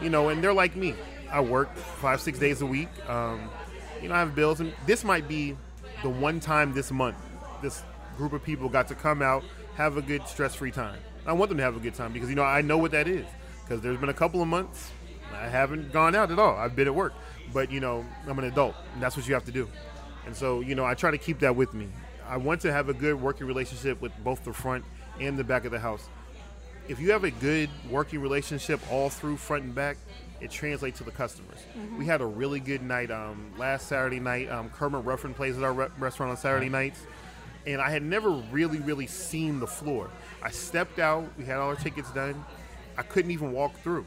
You 0.00 0.08
know, 0.08 0.30
and 0.30 0.42
they're 0.42 0.54
like 0.54 0.76
me. 0.76 0.94
I 1.30 1.40
work 1.40 1.74
five, 1.76 2.20
six 2.20 2.38
days 2.38 2.62
a 2.62 2.66
week. 2.66 2.88
Um, 3.08 3.50
you 4.00 4.08
know, 4.08 4.14
I 4.14 4.20
have 4.20 4.34
bills, 4.34 4.60
and 4.60 4.72
this 4.86 5.04
might 5.04 5.28
be 5.28 5.56
the 6.02 6.08
one 6.08 6.40
time 6.40 6.72
this 6.72 6.90
month 6.90 7.16
this 7.64 7.82
group 8.16 8.32
of 8.32 8.44
people 8.44 8.68
got 8.68 8.86
to 8.88 8.94
come 8.94 9.22
out, 9.22 9.42
have 9.76 9.96
a 9.96 10.02
good 10.02 10.26
stress-free 10.26 10.70
time. 10.70 10.98
I 11.26 11.32
want 11.32 11.48
them 11.48 11.58
to 11.58 11.64
have 11.64 11.76
a 11.76 11.80
good 11.80 11.94
time 11.94 12.12
because 12.12 12.28
you 12.28 12.34
know 12.34 12.42
I 12.42 12.60
know 12.60 12.78
what 12.78 12.90
that 12.92 13.08
is. 13.08 13.26
Because 13.62 13.80
there's 13.80 13.98
been 13.98 14.10
a 14.10 14.14
couple 14.14 14.42
of 14.42 14.48
months 14.48 14.90
I 15.32 15.48
haven't 15.48 15.92
gone 15.92 16.14
out 16.14 16.30
at 16.30 16.38
all. 16.38 16.56
I've 16.56 16.76
been 16.76 16.86
at 16.86 16.94
work, 16.94 17.14
but 17.52 17.70
you 17.70 17.80
know 17.80 18.04
I'm 18.26 18.38
an 18.38 18.44
adult, 18.44 18.74
and 18.92 19.02
that's 19.02 19.16
what 19.16 19.26
you 19.26 19.34
have 19.34 19.44
to 19.46 19.52
do. 19.52 19.68
And 20.26 20.36
so 20.36 20.60
you 20.60 20.74
know 20.74 20.84
I 20.84 20.94
try 20.94 21.10
to 21.10 21.18
keep 21.18 21.40
that 21.40 21.56
with 21.56 21.74
me. 21.74 21.88
I 22.26 22.36
want 22.36 22.60
to 22.62 22.72
have 22.72 22.88
a 22.88 22.94
good 22.94 23.20
working 23.20 23.46
relationship 23.46 24.00
with 24.00 24.12
both 24.22 24.44
the 24.44 24.52
front 24.52 24.84
and 25.20 25.38
the 25.38 25.44
back 25.44 25.64
of 25.64 25.72
the 25.72 25.78
house 25.78 26.08
if 26.88 27.00
you 27.00 27.12
have 27.12 27.24
a 27.24 27.30
good 27.30 27.70
working 27.90 28.20
relationship 28.20 28.80
all 28.90 29.08
through 29.08 29.36
front 29.36 29.64
and 29.64 29.74
back, 29.74 29.96
it 30.40 30.50
translates 30.50 30.98
to 30.98 31.04
the 31.04 31.10
customers. 31.10 31.58
We 31.98 32.06
had 32.06 32.20
a 32.20 32.26
really 32.26 32.60
good 32.60 32.82
night 32.82 33.10
um, 33.10 33.52
last 33.56 33.88
Saturday 33.88 34.20
night. 34.20 34.50
Um, 34.50 34.68
Kermit 34.70 35.04
Ruffin 35.04 35.32
plays 35.32 35.56
at 35.56 35.64
our 35.64 35.72
re- 35.72 35.88
restaurant 35.98 36.30
on 36.30 36.36
Saturday 36.36 36.68
nights, 36.68 37.00
and 37.66 37.80
I 37.80 37.90
had 37.90 38.02
never 38.02 38.30
really, 38.30 38.78
really 38.78 39.06
seen 39.06 39.60
the 39.60 39.66
floor. 39.66 40.10
I 40.42 40.50
stepped 40.50 40.98
out. 40.98 41.24
We 41.38 41.44
had 41.44 41.56
all 41.56 41.68
our 41.68 41.76
tickets 41.76 42.10
done. 42.10 42.44
I 42.96 43.02
couldn't 43.02 43.30
even 43.30 43.52
walk 43.52 43.74
through, 43.80 44.04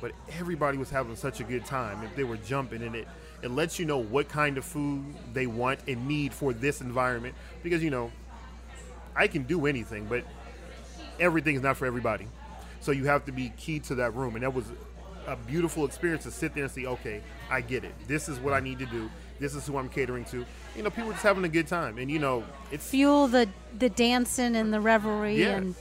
but 0.00 0.12
everybody 0.38 0.78
was 0.78 0.90
having 0.90 1.14
such 1.16 1.40
a 1.40 1.44
good 1.44 1.64
time. 1.64 2.02
If 2.02 2.16
they 2.16 2.24
were 2.24 2.38
jumping 2.38 2.82
in 2.82 2.94
it, 2.94 3.06
it 3.42 3.50
lets 3.50 3.78
you 3.78 3.84
know 3.84 3.98
what 3.98 4.28
kind 4.28 4.58
of 4.58 4.64
food 4.64 5.04
they 5.32 5.46
want 5.46 5.80
and 5.86 6.08
need 6.08 6.32
for 6.32 6.52
this 6.52 6.80
environment. 6.80 7.34
Because 7.62 7.82
you 7.82 7.90
know, 7.90 8.10
I 9.14 9.28
can 9.28 9.44
do 9.44 9.66
anything, 9.66 10.06
but 10.06 10.24
everything 11.20 11.56
is 11.56 11.62
not 11.62 11.76
for 11.76 11.86
everybody. 11.86 12.26
So 12.80 12.92
you 12.92 13.04
have 13.04 13.24
to 13.26 13.32
be 13.32 13.52
key 13.56 13.80
to 13.80 13.96
that 13.96 14.14
room. 14.14 14.34
And 14.34 14.42
that 14.42 14.54
was 14.54 14.64
a 15.26 15.36
beautiful 15.36 15.84
experience 15.84 16.24
to 16.24 16.30
sit 16.30 16.54
there 16.54 16.64
and 16.64 16.72
see, 16.72 16.86
okay, 16.86 17.22
I 17.50 17.60
get 17.60 17.84
it. 17.84 17.92
This 18.06 18.28
is 18.28 18.38
what 18.38 18.54
I 18.54 18.60
need 18.60 18.78
to 18.78 18.86
do. 18.86 19.10
This 19.38 19.54
is 19.54 19.66
who 19.66 19.76
I'm 19.78 19.88
catering 19.88 20.24
to. 20.26 20.44
You 20.76 20.82
know, 20.82 20.90
people 20.90 21.10
are 21.10 21.12
just 21.12 21.22
having 21.22 21.44
a 21.44 21.48
good 21.48 21.66
time. 21.68 21.98
And, 21.98 22.10
you 22.10 22.18
know, 22.18 22.44
it's. 22.70 22.88
Fuel 22.90 23.28
the 23.28 23.48
the 23.78 23.88
dancing 23.88 24.56
and 24.56 24.72
the 24.72 24.80
revelry 24.80 25.40
Yeah. 25.40 25.56
and 25.56 25.74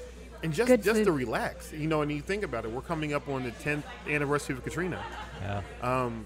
And 0.43 0.53
just, 0.53 0.67
good 0.67 0.83
just 0.83 1.03
to 1.05 1.11
relax. 1.11 1.71
You 1.73 1.87
know, 1.87 2.01
and 2.01 2.11
you 2.11 2.21
think 2.21 2.43
about 2.43 2.65
it, 2.65 2.71
we're 2.71 2.81
coming 2.81 3.13
up 3.13 3.27
on 3.27 3.43
the 3.43 3.51
10th 3.51 3.83
anniversary 4.07 4.55
of 4.55 4.63
Katrina. 4.63 5.03
Yeah. 5.41 5.61
Um, 5.81 6.25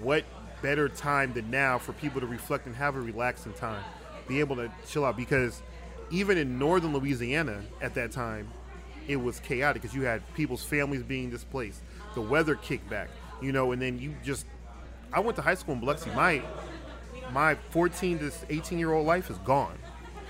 what 0.00 0.24
better 0.62 0.88
time 0.88 1.32
than 1.32 1.50
now 1.50 1.78
for 1.78 1.92
people 1.94 2.20
to 2.20 2.26
reflect 2.26 2.66
and 2.66 2.74
have 2.76 2.96
a 2.96 3.00
relaxing 3.00 3.52
time, 3.54 3.82
be 4.26 4.40
able 4.40 4.56
to 4.56 4.70
chill 4.88 5.04
out? 5.04 5.16
Because 5.16 5.62
even 6.10 6.36
in 6.36 6.58
northern 6.58 6.92
Louisiana 6.92 7.62
at 7.80 7.94
that 7.94 8.10
time, 8.10 8.48
it 9.06 9.16
was 9.16 9.38
chaotic 9.40 9.82
because 9.82 9.94
you 9.96 10.02
had 10.02 10.22
people's 10.34 10.64
families 10.64 11.02
being 11.02 11.30
displaced, 11.30 11.80
the 12.14 12.20
weather 12.20 12.56
kicked 12.56 12.88
back, 12.90 13.08
you 13.40 13.52
know, 13.52 13.72
and 13.72 13.80
then 13.80 13.98
you 13.98 14.14
just. 14.24 14.46
I 15.12 15.20
went 15.20 15.36
to 15.36 15.42
high 15.42 15.54
school 15.54 15.74
in 15.74 15.80
Biloxi. 15.80 16.10
My 16.10 16.42
my 17.32 17.54
14 17.70 18.18
to 18.18 18.32
18 18.48 18.78
year 18.78 18.92
old 18.92 19.06
life 19.06 19.30
is 19.30 19.38
gone. 19.38 19.78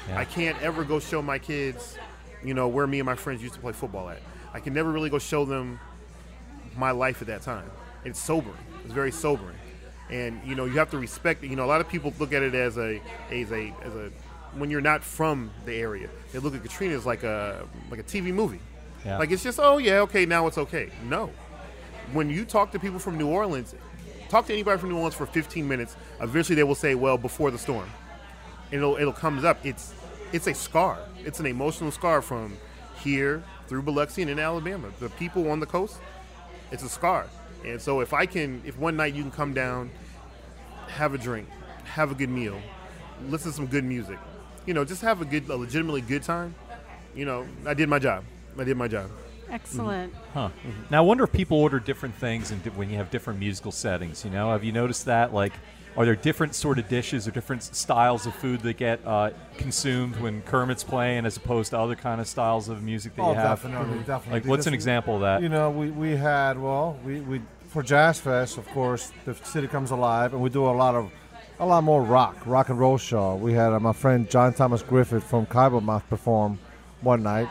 Yeah. 0.09 0.19
I 0.19 0.25
can't 0.25 0.61
ever 0.63 0.85
go 0.85 0.99
show 1.01 1.23
my 1.23 1.39
kids 1.39 1.99
you 2.43 2.55
know, 2.55 2.69
where 2.69 2.87
me 2.87 2.99
and 3.01 3.07
my 3.07 3.15
friends 3.15 3.43
used 3.43 3.55
to 3.55 3.61
play 3.61 3.73
football 3.73 4.09
at. 4.09 4.21
I 4.53 4.61
can 4.61 4.73
never 4.73 4.91
really 4.91 5.11
go 5.11 5.19
show 5.19 5.45
them 5.45 5.79
my 6.77 6.91
life 6.91 7.21
at 7.21 7.29
that 7.29 7.43
time. 7.43 7.71
It's 8.05 8.19
sobering. 8.19 8.57
It's 8.85 8.93
very 8.93 9.13
sobering, 9.13 9.57
and 10.09 10.41
you 10.45 10.55
know, 10.55 10.65
you 10.65 10.79
have 10.79 10.91
to 10.91 10.99
respect. 10.99 11.45
it. 11.45 11.49
You 11.49 11.57
know, 11.57 11.65
a 11.65 11.67
lot 11.67 11.81
of 11.81 11.89
people 11.89 12.13
look 12.19 12.33
at 12.33 12.43
it 12.43 12.55
as 12.55 12.79
a 12.79 13.01
as 13.31 13.53
a 13.53 13.75
as 13.83 13.95
a 13.95 14.11
when 14.55 14.71
you're 14.71 14.81
not 14.81 15.05
from 15.05 15.51
the 15.67 15.75
area, 15.75 16.09
they 16.33 16.39
look 16.39 16.55
at 16.55 16.63
Katrina 16.63 16.95
as 16.95 17.05
like 17.05 17.23
a 17.23 17.67
like 17.91 18.01
a 18.01 18.03
TV 18.03 18.33
movie. 18.33 18.61
Yeah. 19.05 19.19
Like 19.19 19.31
it's 19.31 19.43
just 19.43 19.61
oh 19.61 19.79
yeah 19.79 20.01
okay 20.01 20.25
now 20.25 20.47
it's 20.47 20.59
okay. 20.59 20.91
No, 21.05 21.31
when 22.13 22.31
you 22.31 22.45
talk 22.45 22.73
to 22.73 22.79
people 22.79 22.99
from 22.99 23.19
New 23.19 23.29
Orleans, 23.29 23.75
talk 24.31 24.47
to 24.47 24.53
anybody 24.53 24.79
from 24.79 24.91
New 24.91 24.97
Orleans 24.97 25.15
for 25.15 25.27
15 25.27 25.67
minutes. 25.67 25.97
Eventually 26.21 26.57
they 26.57 26.63
will 26.63 26.75
say 26.75 26.95
well 26.95 27.19
before 27.19 27.51
the 27.51 27.59
storm. 27.59 27.91
It'll 28.71 28.97
it'll 28.97 29.13
comes 29.13 29.45
up. 29.45 29.59
It's 29.67 29.93
it's 30.33 30.47
a 30.47 30.55
scar. 30.55 30.99
It's 31.19 31.41
an 31.41 31.47
emotional 31.47 31.91
scar 31.91 32.23
from 32.23 32.57
here 33.03 33.43
through 33.67 33.83
Biloxi 33.83 34.23
and 34.23 34.31
in 34.31 34.39
Alabama. 34.39 34.91
The 35.01 35.09
people 35.11 35.51
on 35.51 35.61
the 35.61 35.67
coast, 35.67 35.99
it's 36.71 36.85
a 36.85 36.89
scar. 36.89 37.27
And 37.65 37.81
so 37.83 38.01
if 38.01 38.15
I 38.15 38.27
can, 38.27 38.63
if 38.65 38.79
one 38.79 38.97
night 38.97 39.15
you 39.15 39.23
can 39.23 39.33
come 39.33 39.53
down, 39.53 39.91
have 40.87 41.13
a 41.13 41.19
drink, 41.19 41.49
have 41.85 42.11
a 42.11 42.15
good 42.15 42.31
meal, 42.31 42.59
listen 43.29 43.51
to 43.51 43.57
some 43.57 43.67
good 43.67 43.85
music, 43.85 44.19
you 44.67 44.73
know, 44.73 44.85
just 44.85 45.03
have 45.03 45.21
a 45.21 45.25
good, 45.25 45.49
a 45.49 45.57
legitimately 45.57 46.01
good 46.01 46.23
time. 46.23 46.55
You 47.15 47.25
know, 47.25 47.47
I 47.67 47.75
did 47.75 47.89
my 47.89 47.99
job. 47.99 48.25
I 48.59 48.65
did 48.65 48.77
my 48.77 48.89
job. 48.89 49.11
Excellent. 49.51 50.15
Huh. 50.35 50.51
Now 50.91 50.99
I 50.99 51.07
wonder 51.07 51.25
if 51.25 51.33
people 51.33 51.59
order 51.59 51.81
different 51.81 52.15
things 52.15 52.51
and 52.51 52.63
di- 52.63 52.71
when 52.71 52.91
you 52.91 52.97
have 52.99 53.11
different 53.11 53.39
musical 53.41 53.73
settings. 53.73 54.25
You 54.25 54.31
know, 54.31 54.51
have 54.53 54.65
you 54.65 54.73
noticed 54.73 55.07
that? 55.07 55.35
Like, 55.35 55.53
are 55.97 56.05
there 56.05 56.15
different 56.15 56.55
sort 56.55 56.79
of 56.79 56.89
dishes 56.89 57.27
or 57.27 57.33
different 57.33 57.63
styles 57.65 58.25
of 58.27 58.35
food 58.37 58.61
that 58.61 58.77
get 58.77 59.01
uh, 59.05 59.31
consumed 59.59 60.17
when 60.17 60.41
Kermit's 60.43 60.85
playing, 60.85 61.27
as 61.27 61.37
opposed 61.37 61.71
to 61.71 61.79
other 61.79 61.97
kind 61.97 62.21
of 62.21 62.29
styles 62.29 62.69
of 62.69 62.83
music 62.83 63.17
that 63.17 63.23
Oh, 63.23 63.31
you 63.31 63.35
have? 63.35 63.61
definitely, 63.61 63.99
definitely. 64.05 64.41
Like, 64.41 64.49
what's 64.49 64.67
an 64.69 64.75
example 64.75 65.17
of 65.17 65.23
that? 65.23 65.43
You 65.43 65.49
know, 65.49 65.69
we, 65.71 65.91
we 65.91 66.11
had 66.17 66.59
well, 66.59 66.97
we, 67.05 67.21
we 67.21 67.41
for 67.69 67.83
Jazz 67.83 68.21
Fest, 68.21 68.57
of 68.59 68.67
course, 68.69 69.13
the 69.25 69.35
city 69.35 69.67
comes 69.67 69.91
alive, 69.91 70.33
and 70.33 70.41
we 70.43 70.49
do 70.51 70.67
a 70.67 70.71
lot 70.71 70.95
of 70.95 71.11
a 71.59 71.67
lot 71.67 71.85
more 71.85 72.03
rock, 72.03 72.37
rock 72.47 72.69
and 72.71 72.79
roll 72.79 72.97
show. 72.97 73.35
We 73.37 73.53
had 73.53 73.73
uh, 73.73 73.81
my 73.81 73.93
friend 73.93 74.31
John 74.31 74.55
Thomas 74.55 74.83
Griffith 74.83 75.25
from 75.25 75.45
Kaiba 75.45 76.03
perform 76.09 76.59
one 77.03 77.23
night, 77.23 77.49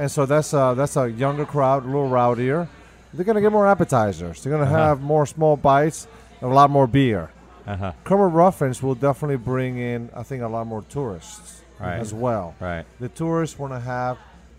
and 0.00 0.10
so 0.10 0.26
that's 0.26 0.52
uh, 0.54 0.74
that's 0.74 0.96
a 0.96 1.06
younger 1.10 1.44
crowd, 1.44 1.84
a 1.84 1.86
little 1.86 2.08
rowdier. 2.08 2.66
They're 3.14 3.24
gonna 3.24 3.40
get 3.40 3.52
more 3.52 3.66
appetizers. 3.68 4.42
They're 4.42 4.52
gonna 4.52 4.64
Uh-huh. 4.70 4.88
have 4.88 5.00
more 5.00 5.26
small 5.26 5.56
bites 5.56 6.06
and 6.40 6.50
a 6.50 6.54
lot 6.54 6.70
more 6.70 6.86
beer. 6.86 7.30
Uh-huh. 7.66 7.92
Kermit 8.04 8.32
Ruffins 8.32 8.82
will 8.82 8.94
definitely 8.94 9.36
bring 9.36 9.78
in, 9.78 10.10
I 10.16 10.22
think, 10.22 10.42
a 10.42 10.48
lot 10.48 10.66
more 10.66 10.82
tourists 10.88 11.62
Right. 11.78 11.98
as 12.00 12.12
well. 12.14 12.54
Right. 12.60 12.84
The 12.98 13.08
tourists 13.08 13.58
want 13.58 13.72
to 13.74 13.80
have 13.80 14.16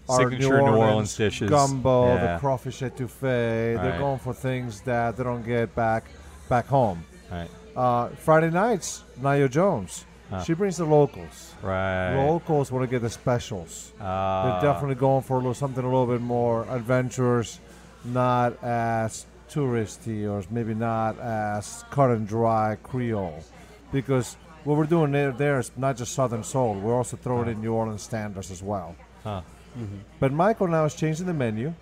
our 0.09 0.17
Signature 0.19 0.49
New 0.49 0.49
New 0.57 0.61
Orleans, 0.71 0.89
Orleans 0.89 1.15
dishes. 1.17 1.49
gumbo, 1.49 2.07
Yeah. 2.07 2.33
the 2.33 2.39
crawfish 2.39 2.79
etouffee. 2.81 3.75
Right. 3.75 3.83
They're 3.83 3.99
going 3.99 4.19
for 4.19 4.33
things 4.33 4.81
that 4.81 5.17
they 5.17 5.23
don't 5.23 5.45
get 5.45 5.73
back 5.75 6.03
back 6.49 6.67
home. 6.67 7.03
Right. 7.31 7.49
Uh, 7.75 8.09
Friday 8.17 8.49
nights, 8.51 9.03
Naya 9.21 9.47
Jones. 9.47 10.05
Huh. 10.31 10.43
She 10.43 10.53
brings 10.53 10.77
the 10.77 10.85
locals. 10.85 11.53
Right. 11.61 12.15
Locals 12.15 12.71
want 12.71 12.83
to 12.83 12.87
get 12.89 13.01
the 13.01 13.09
specials. 13.09 13.91
Ah. 13.99 14.59
They're 14.61 14.71
definitely 14.71 14.95
going 14.95 15.23
for 15.23 15.33
a 15.33 15.37
little 15.37 15.53
something 15.53 15.83
a 15.83 15.87
little 15.87 16.07
bit 16.07 16.21
more 16.21 16.65
adventurous, 16.69 17.59
not 18.05 18.63
as 18.63 19.25
touristy 19.49 20.31
or 20.31 20.41
maybe 20.49 20.73
not 20.73 21.19
as 21.19 21.83
cut 21.91 22.11
and 22.11 22.25
dry 22.25 22.77
Creole, 22.81 23.43
because 23.91 24.37
what 24.63 24.77
we're 24.77 24.85
doing 24.85 25.11
there, 25.11 25.33
there 25.33 25.59
is 25.59 25.69
not 25.75 25.97
just 25.97 26.13
Southern 26.13 26.45
soul. 26.45 26.75
We're 26.75 26.95
also 26.95 27.17
throwing 27.17 27.49
in 27.49 27.57
ah. 27.57 27.61
New 27.61 27.73
Orleans 27.73 28.01
standards 28.01 28.51
as 28.51 28.63
well. 28.63 28.95
Huh. 29.25 29.41
Mm-hmm. 29.77 29.97
But 30.21 30.31
Michael 30.31 30.67
now 30.69 30.85
is 30.85 30.95
changing 30.95 31.25
the 31.25 31.33
menu 31.33 31.73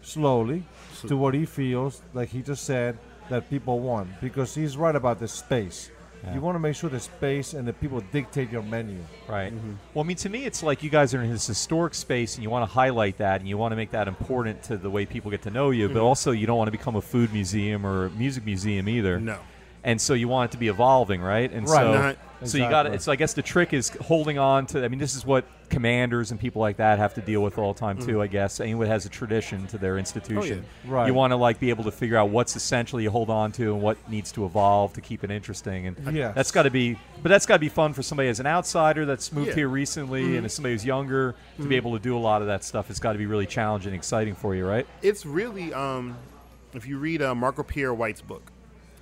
slowly 0.00 0.62
to 1.06 1.16
what 1.16 1.34
he 1.34 1.44
feels 1.44 2.00
like 2.14 2.30
he 2.30 2.40
just 2.40 2.64
said 2.64 2.96
that 3.28 3.50
people 3.50 3.80
want 3.80 4.08
because 4.20 4.54
he's 4.54 4.76
right 4.78 4.94
about 4.96 5.18
the 5.18 5.28
space. 5.28 5.90
Yeah. 6.24 6.34
You 6.34 6.40
want 6.40 6.56
to 6.56 6.60
make 6.60 6.74
sure 6.74 6.90
the 6.90 6.98
space 6.98 7.54
and 7.54 7.66
the 7.66 7.72
people 7.72 8.00
dictate 8.12 8.50
your 8.50 8.62
menu. 8.62 8.98
Right. 9.28 9.54
Mm-hmm. 9.54 9.74
Well, 9.94 10.04
I 10.04 10.06
mean, 10.06 10.16
to 10.18 10.28
me, 10.28 10.44
it's 10.44 10.62
like 10.62 10.82
you 10.82 10.90
guys 10.90 11.14
are 11.14 11.22
in 11.22 11.30
this 11.30 11.46
historic 11.46 11.94
space, 11.94 12.34
and 12.34 12.42
you 12.42 12.50
want 12.50 12.68
to 12.68 12.72
highlight 12.72 13.18
that, 13.18 13.40
and 13.40 13.48
you 13.48 13.58
want 13.58 13.72
to 13.72 13.76
make 13.76 13.90
that 13.92 14.08
important 14.08 14.62
to 14.64 14.76
the 14.76 14.90
way 14.90 15.06
people 15.06 15.30
get 15.30 15.42
to 15.42 15.50
know 15.50 15.70
you. 15.70 15.88
But 15.88 15.96
mm-hmm. 15.96 16.04
also, 16.04 16.32
you 16.32 16.46
don't 16.46 16.58
want 16.58 16.68
to 16.68 16.72
become 16.72 16.96
a 16.96 17.02
food 17.02 17.32
museum 17.32 17.86
or 17.86 18.06
a 18.06 18.10
music 18.10 18.44
museum 18.44 18.88
either. 18.88 19.20
No. 19.20 19.38
And 19.86 19.98
so 20.00 20.12
you 20.14 20.26
want 20.28 20.50
it 20.50 20.52
to 20.52 20.58
be 20.58 20.68
evolving, 20.68 21.22
right? 21.22 21.50
And 21.50 21.66
Right. 21.68 21.80
so, 21.80 21.94
Not- 21.94 22.16
so 22.44 22.58
you 22.58 22.64
got. 22.68 22.86
Exactly. 22.86 22.98
So 23.04 23.12
I 23.12 23.16
guess 23.16 23.32
the 23.34 23.40
trick 23.42 23.72
is 23.72 23.88
holding 24.02 24.36
on 24.38 24.66
to. 24.66 24.84
I 24.84 24.88
mean, 24.88 24.98
this 24.98 25.14
is 25.14 25.24
what 25.24 25.44
commanders 25.70 26.30
and 26.32 26.38
people 26.38 26.60
like 26.60 26.76
that 26.76 26.98
have 26.98 27.14
to 27.14 27.20
deal 27.20 27.40
with 27.42 27.56
all 27.58 27.72
the 27.72 27.78
time 27.80 27.96
too. 27.98 28.20
I 28.20 28.26
guess 28.26 28.60
anyone 28.60 28.86
has 28.88 29.06
a 29.06 29.08
tradition 29.08 29.66
to 29.68 29.78
their 29.78 29.96
institution. 29.98 30.64
Right. 30.86 31.06
You 31.06 31.14
want 31.14 31.30
to 31.32 31.36
like 31.36 31.58
be 31.60 31.70
able 31.70 31.84
to 31.84 31.90
figure 31.92 32.16
out 32.16 32.30
what's 32.30 32.54
essentially 32.56 33.04
you 33.04 33.10
hold 33.10 33.30
on 33.30 33.52
to 33.52 33.72
and 33.74 33.80
what 33.82 33.96
needs 34.10 34.30
to 34.32 34.44
evolve 34.44 34.92
to 34.94 35.00
keep 35.00 35.22
it 35.24 35.30
interesting. 35.30 35.86
And 35.86 36.16
Yes. 36.16 36.34
that's 36.34 36.50
got 36.50 36.64
to 36.64 36.70
be. 36.70 36.98
But 37.22 37.28
that's 37.30 37.46
got 37.46 37.54
to 37.54 37.60
be 37.60 37.68
fun 37.68 37.92
for 37.94 38.02
somebody 38.02 38.28
as 38.28 38.38
an 38.40 38.46
outsider 38.46 39.06
that's 39.06 39.32
moved 39.32 39.48
Yeah. 39.48 39.54
here 39.54 39.68
recently, 39.68 40.36
and 40.36 40.44
as 40.46 40.52
somebody 40.52 40.74
who's 40.74 40.84
younger 40.84 41.34
to 41.60 41.66
be 41.66 41.76
able 41.76 41.92
to 41.92 41.98
do 42.02 42.16
a 42.16 42.18
lot 42.18 42.42
of 42.42 42.48
that 42.48 42.64
stuff. 42.64 42.90
It's 42.90 42.98
got 43.00 43.12
to 43.12 43.18
be 43.18 43.26
really 43.26 43.46
challenging, 43.46 43.92
and 43.92 43.96
exciting 43.98 44.34
for 44.34 44.54
you, 44.56 44.66
right? 44.66 44.86
it's 45.02 45.24
really 45.24 45.72
um, 45.72 46.16
if 46.74 46.86
you 46.86 46.98
read 46.98 47.22
uh, 47.22 47.34
Marco 47.34 47.62
Pierre 47.62 47.94
White's 47.94 48.20
book, 48.20 48.50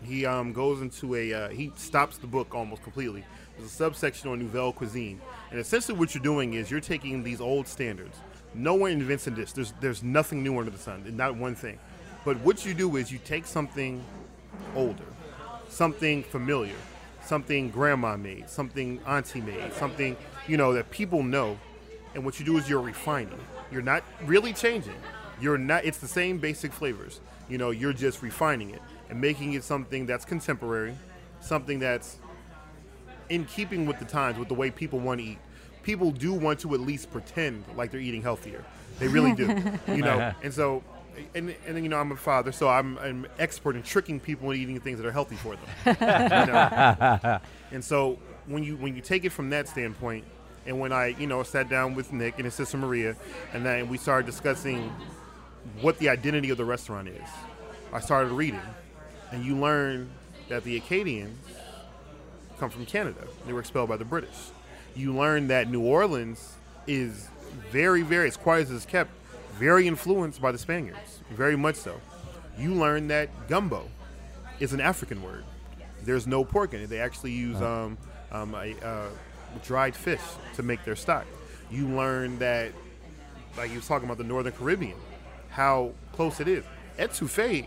he 0.04 0.26
um, 0.26 0.52
goes 0.52 0.80
into 0.80 1.14
a 1.14 1.32
uh, 1.32 1.48
he 1.48 1.72
stops 1.76 2.18
the 2.18 2.26
book 2.26 2.54
almost 2.54 2.82
completely. 2.82 3.24
There's 3.56 3.70
a 3.70 3.74
subsection 3.74 4.30
on 4.30 4.38
Nouvelle 4.38 4.72
cuisine, 4.72 5.20
and 5.50 5.60
essentially 5.60 5.96
what 5.98 6.14
you're 6.14 6.22
doing 6.22 6.54
is 6.54 6.70
you're 6.70 6.80
taking 6.80 7.22
these 7.22 7.40
old 7.40 7.68
standards. 7.68 8.18
No 8.54 8.74
one 8.74 8.92
invents 8.92 9.24
dish. 9.26 9.52
There's 9.52 9.72
there's 9.80 10.02
nothing 10.02 10.42
new 10.42 10.58
under 10.58 10.70
the 10.70 10.78
sun, 10.78 11.04
not 11.16 11.36
one 11.36 11.54
thing. 11.54 11.78
But 12.24 12.38
what 12.40 12.64
you 12.64 12.74
do 12.74 12.96
is 12.96 13.12
you 13.12 13.18
take 13.24 13.46
something 13.46 14.02
older, 14.74 15.04
something 15.68 16.22
familiar, 16.22 16.76
something 17.22 17.70
grandma 17.70 18.16
made, 18.16 18.48
something 18.48 19.00
auntie 19.06 19.40
made, 19.40 19.72
something 19.74 20.16
you 20.48 20.56
know 20.56 20.72
that 20.72 20.90
people 20.90 21.22
know, 21.22 21.58
and 22.14 22.24
what 22.24 22.38
you 22.38 22.46
do 22.46 22.56
is 22.56 22.68
you're 22.68 22.80
refining. 22.80 23.38
You're 23.70 23.82
not 23.82 24.04
really 24.24 24.52
changing. 24.52 24.96
You're 25.40 25.58
not. 25.58 25.84
It's 25.84 25.98
the 25.98 26.08
same 26.08 26.38
basic 26.38 26.72
flavors. 26.72 27.20
You 27.48 27.58
know, 27.58 27.70
you're 27.70 27.92
just 27.92 28.22
refining 28.22 28.70
it 28.70 28.80
and 29.08 29.20
making 29.20 29.54
it 29.54 29.64
something 29.64 30.06
that's 30.06 30.24
contemporary, 30.24 30.96
something 31.40 31.78
that's 31.78 32.18
in 33.28 33.44
keeping 33.44 33.86
with 33.86 33.98
the 33.98 34.04
times, 34.04 34.38
with 34.38 34.48
the 34.48 34.54
way 34.54 34.70
people 34.70 34.98
want 34.98 35.20
to 35.20 35.26
eat. 35.26 35.38
People 35.82 36.10
do 36.10 36.32
want 36.32 36.60
to 36.60 36.74
at 36.74 36.80
least 36.80 37.10
pretend 37.10 37.64
like 37.76 37.90
they're 37.90 38.00
eating 38.00 38.22
healthier. 38.22 38.64
They 38.98 39.08
really 39.08 39.32
do. 39.32 39.46
you 39.88 40.02
know, 40.02 40.18
uh-huh. 40.18 40.32
and 40.42 40.52
so. 40.52 40.82
And, 41.36 41.54
and 41.64 41.76
then, 41.76 41.84
you 41.84 41.88
know 41.88 42.00
I'm 42.00 42.10
a 42.10 42.16
father, 42.16 42.50
so 42.50 42.68
I'm 42.68 42.98
an 42.98 43.28
expert 43.38 43.76
in 43.76 43.84
tricking 43.84 44.18
people 44.18 44.50
into 44.50 44.60
eating 44.60 44.80
things 44.80 44.98
that 44.98 45.06
are 45.06 45.12
healthy 45.12 45.36
for 45.36 45.54
them. 45.54 45.68
you 45.86 46.52
know? 46.52 47.40
And 47.70 47.84
so 47.84 48.18
when 48.46 48.64
you 48.64 48.76
when 48.76 48.96
you 48.96 49.00
take 49.00 49.24
it 49.24 49.30
from 49.30 49.50
that 49.50 49.68
standpoint, 49.68 50.24
and 50.66 50.80
when 50.80 50.92
I 50.92 51.08
you 51.08 51.28
know 51.28 51.42
sat 51.44 51.68
down 51.68 51.94
with 51.94 52.12
Nick 52.12 52.34
and 52.38 52.44
his 52.44 52.54
sister 52.54 52.76
Maria, 52.78 53.14
and 53.52 53.64
then 53.64 53.88
we 53.88 53.96
started 53.96 54.26
discussing 54.26 54.92
what 55.80 55.98
the 55.98 56.08
identity 56.08 56.50
of 56.50 56.56
the 56.56 56.64
restaurant 56.64 57.08
is, 57.08 57.28
I 57.92 58.00
started 58.00 58.32
reading, 58.32 58.60
and 59.34 59.44
you 59.44 59.56
learn 59.56 60.08
that 60.48 60.62
the 60.62 60.76
Acadians 60.76 61.44
come 62.60 62.70
from 62.70 62.86
Canada. 62.86 63.26
They 63.46 63.52
were 63.52 63.58
expelled 63.58 63.88
by 63.88 63.96
the 63.96 64.04
British. 64.04 64.36
You 64.94 65.12
learn 65.12 65.48
that 65.48 65.68
New 65.68 65.82
Orleans 65.82 66.54
is 66.86 67.28
very, 67.70 68.02
very, 68.02 68.28
as 68.28 68.36
quiet 68.36 68.62
as 68.62 68.70
it's 68.70 68.86
kept, 68.86 69.10
very 69.54 69.88
influenced 69.88 70.40
by 70.40 70.52
the 70.52 70.58
Spaniards, 70.58 71.18
very 71.32 71.56
much 71.56 71.74
so. 71.74 72.00
You 72.56 72.74
learn 72.74 73.08
that 73.08 73.48
gumbo 73.48 73.88
is 74.60 74.72
an 74.72 74.80
African 74.80 75.20
word. 75.20 75.44
There's 76.04 76.28
no 76.28 76.44
pork 76.44 76.72
in 76.72 76.80
it. 76.80 76.86
They 76.88 77.00
actually 77.00 77.32
use 77.32 77.60
um, 77.60 77.98
um, 78.30 78.54
a, 78.54 78.76
uh, 78.86 79.08
dried 79.64 79.96
fish 79.96 80.20
to 80.54 80.62
make 80.62 80.84
their 80.84 80.96
stock. 80.96 81.26
You 81.72 81.88
learn 81.88 82.38
that, 82.38 82.70
like 83.56 83.70
you 83.70 83.76
was 83.78 83.88
talking 83.88 84.06
about 84.06 84.18
the 84.18 84.24
Northern 84.24 84.52
Caribbean, 84.52 84.96
how 85.50 85.90
close 86.12 86.38
it 86.38 86.46
is. 86.46 86.64
Etouffee 86.98 87.66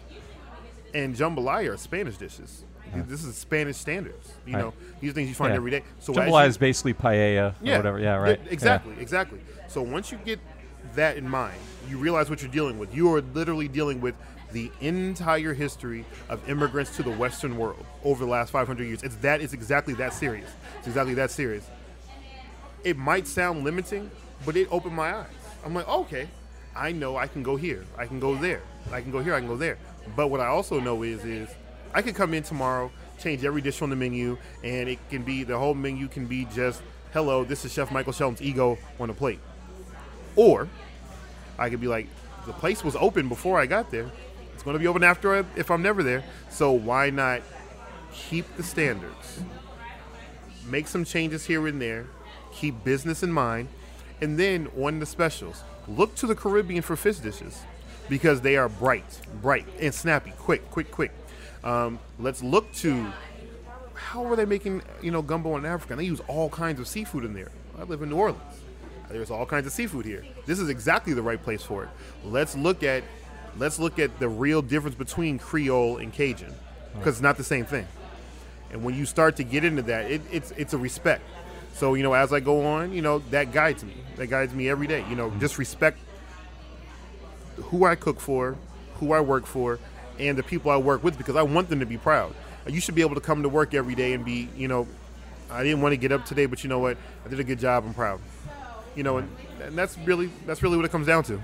and 0.94 1.16
jambalaya 1.16 1.74
are 1.74 1.78
Spanish 1.78 2.18
dishes. 2.18 2.64
This 3.08 3.24
is 3.26 3.36
Spanish 3.36 3.78
standards. 3.78 4.32
You 4.46 4.54
Right. 4.56 4.62
know, 4.62 4.74
these 5.02 5.14
things 5.14 5.28
you 5.30 5.36
find 5.36 5.52
Yeah. 5.52 5.58
every 5.58 5.72
day. 5.72 5.84
So 6.00 6.14
Jambalaya 6.14 6.44
you- 6.44 6.50
is 6.50 6.58
basically 6.58 6.94
paella 6.94 7.54
or 7.62 7.78
whatever. 7.78 8.00
Yeah, 8.00 8.16
right. 8.16 8.40
yeah, 8.44 8.52
exactly, 8.52 8.96
exactly. 9.00 9.40
So 9.68 9.82
once 9.82 10.12
you 10.12 10.18
get 10.26 10.40
that 10.96 11.18
in 11.18 11.30
mind, 11.30 11.58
you 11.90 11.98
realize 11.98 12.30
what 12.30 12.42
you're 12.42 12.52
dealing 12.52 12.80
with. 12.80 12.96
You 12.96 13.14
are 13.14 13.22
literally 13.22 13.68
dealing 13.68 14.00
with 14.02 14.16
the 14.54 14.72
entire 14.80 15.54
history 15.54 16.06
of 16.30 16.48
immigrants 16.50 16.96
to 16.96 17.04
the 17.04 17.12
Western 17.12 17.58
world 17.58 17.86
over 18.06 18.24
the 18.24 18.32
last 18.32 18.52
500 18.52 18.86
years. 18.88 19.04
It's 19.04 19.16
that. 19.18 19.42
It's 19.42 19.54
exactly 19.54 19.94
that 19.96 20.14
serious. 20.14 20.50
It's 20.80 20.88
exactly 20.88 21.14
that 21.16 21.30
serious. 21.30 21.70
It 22.86 22.98
might 22.98 23.28
sound 23.28 23.64
limiting, 23.66 24.10
but 24.46 24.56
it 24.56 24.70
opened 24.72 24.96
my 24.96 25.14
eyes. 25.14 25.26
I'm 25.66 25.74
like, 25.74 25.88
okay, 25.88 26.28
I 26.76 26.94
know 26.94 27.18
I 27.18 27.28
can 27.28 27.44
go 27.44 27.58
here. 27.58 27.84
I 27.98 28.06
can 28.06 28.20
go 28.20 28.36
there. 28.36 28.62
I 28.94 29.02
can 29.02 29.12
go 29.12 29.20
here. 29.20 29.34
I 29.36 29.40
can 29.40 29.48
go 29.50 29.58
there. 29.58 29.78
But 30.16 30.28
what 30.28 30.40
I 30.40 30.48
also 30.48 30.80
know 30.80 31.04
is, 31.04 31.24
is 31.26 31.50
I 31.94 32.02
could 32.02 32.16
come 32.16 32.34
in 32.34 32.44
tomorrow, 32.44 32.92
change 33.20 33.44
every 33.44 33.62
dish 33.62 33.82
on 33.82 33.90
the 33.90 33.96
menu, 33.96 34.38
and 34.64 34.90
it 34.90 35.00
can 35.10 35.24
be 35.24 35.44
the 35.44 35.58
whole 35.58 35.74
menu 35.74 36.08
can 36.08 36.26
be 36.26 36.46
just, 36.54 36.82
hello, 37.14 37.44
this 37.44 37.66
is 37.66 37.74
Chef 37.74 37.92
Michael 37.92 38.14
Shelton's 38.14 38.42
ego 38.42 38.78
on 39.00 39.10
a 39.10 39.14
plate. 39.14 39.40
Or 40.36 40.68
I 41.58 41.70
could 41.70 41.82
be 41.82 41.88
like, 41.88 42.08
the 42.46 42.54
place 42.54 42.84
was 42.84 42.96
open 42.96 43.28
before 43.28 43.60
I 43.60 43.66
got 43.66 43.92
there. 43.92 44.10
It's 44.54 44.64
going 44.64 44.76
to 44.76 44.80
be 44.80 44.88
open 44.88 45.04
after 45.04 45.36
I, 45.36 45.44
if 45.56 45.70
I'm 45.70 45.82
never 45.82 46.04
there. 46.04 46.24
So 46.50 46.72
why 46.72 47.10
not 47.10 47.42
keep 48.14 48.56
the 48.56 48.64
standards, 48.64 49.42
make 50.66 50.88
some 50.88 51.06
changes 51.06 51.46
here 51.46 51.68
and 51.68 51.82
there, 51.82 52.08
keep 52.52 52.84
business 52.84 53.22
in 53.22 53.32
mind, 53.32 53.68
and 54.22 54.40
then 54.40 54.68
on 54.78 55.00
the 55.00 55.06
specials, 55.06 55.64
look 55.88 56.16
to 56.16 56.26
the 56.26 56.36
Caribbean 56.36 56.82
for 56.82 56.96
fish 56.96 57.18
dishes 57.18 57.62
because 58.10 58.42
they 58.42 58.58
are 58.58 58.70
bright, 58.70 59.20
bright 59.42 59.66
and 59.80 59.94
snappy, 59.94 60.32
quick, 60.38 60.70
quick, 60.72 60.92
quick. 60.92 61.12
Um, 61.64 62.00
let's 62.20 62.42
look 62.44 62.72
to 62.76 63.06
how 63.94 64.26
are 64.26 64.36
they 64.36 64.46
making 64.46 64.82
you 65.02 65.12
know 65.12 65.22
gumbo 65.22 65.58
in 65.58 65.66
Africa? 65.66 65.94
And 65.94 66.00
they 66.00 66.06
use 66.06 66.22
all 66.28 66.50
kinds 66.50 66.80
of 66.80 66.88
seafood 66.88 67.26
in 67.26 67.34
there. 67.34 67.52
I 67.78 67.84
live 67.84 68.02
in 68.02 68.10
New 68.10 68.18
Orleans. 68.18 68.42
There's 69.10 69.32
all 69.32 69.46
kinds 69.46 69.66
of 69.66 69.74
seafood 69.74 70.06
here. 70.06 70.26
This 70.46 70.60
is 70.60 70.70
exactly 70.70 71.14
the 71.14 71.22
right 71.22 71.42
place 71.42 71.64
for 71.64 71.84
it. 71.84 71.90
Let's 72.24 72.56
look 72.56 72.84
at 72.84 73.04
let's 73.58 73.80
look 73.80 74.00
at 74.00 74.20
the 74.20 74.30
real 74.30 74.62
difference 74.62 74.96
between 74.96 75.40
Creole 75.40 75.98
and 75.98 76.14
Cajun 76.14 76.54
because 76.94 77.16
it's 77.16 77.22
not 77.22 77.38
the 77.38 77.44
same 77.44 77.66
thing. 77.66 77.88
And 78.72 78.84
when 78.84 78.96
you 78.96 79.06
start 79.06 79.38
to 79.38 79.44
get 79.44 79.64
into 79.64 79.82
that, 79.84 80.12
it, 80.12 80.22
it's 80.32 80.52
it's 80.52 80.74
a 80.74 80.78
respect. 80.78 81.24
So 81.74 81.94
you 81.94 82.04
know, 82.04 82.14
as 82.14 82.34
I 82.34 82.40
go 82.40 82.66
on, 82.66 82.92
you 82.92 83.02
know, 83.02 83.20
that 83.32 83.52
guides 83.52 83.84
me. 83.84 83.94
That 84.18 84.28
guides 84.28 84.54
me 84.54 84.70
every 84.70 84.88
day. 84.88 85.06
You 85.10 85.16
know, 85.16 85.32
just 85.40 85.58
respect 85.58 86.00
who 87.64 87.86
I 87.86 87.96
cook 87.96 88.20
for, 88.20 88.56
who 88.96 89.14
I 89.14 89.22
work 89.22 89.46
for, 89.46 89.80
and 90.20 90.38
the 90.38 90.44
people 90.44 90.72
I 90.72 90.78
work 90.78 91.04
with 91.04 91.18
because 91.18 91.36
I 91.36 91.44
want 91.44 91.70
them 91.70 91.80
to 91.80 91.86
be 91.86 91.98
proud. 91.98 92.34
You 92.68 92.82
should 92.82 92.96
be 92.96 93.02
able 93.02 93.16
to 93.16 93.22
come 93.22 93.44
to 93.44 93.50
work 93.50 93.74
every 93.74 93.96
day 93.96 94.14
and 94.14 94.26
be, 94.26 94.50
you 94.56 94.68
know, 94.68 94.88
I 95.50 95.64
didn't 95.64 95.82
want 95.82 95.94
to 95.94 95.98
get 95.98 96.12
up 96.12 96.26
today, 96.26 96.46
but 96.46 96.64
you 96.64 96.70
know 96.70 96.80
what? 96.80 96.98
I 97.26 97.30
did 97.30 97.40
a 97.40 97.44
good 97.44 97.60
job. 97.60 97.86
I'm 97.86 97.94
proud. 97.94 98.20
You 98.96 99.04
know, 99.04 99.18
and, 99.18 99.30
and 99.62 99.78
that's 99.78 99.98
really 100.00 100.30
that's 100.46 100.64
really 100.64 100.76
what 100.76 100.86
it 100.86 100.92
comes 100.92 101.08
down 101.08 101.24
to. 101.26 101.42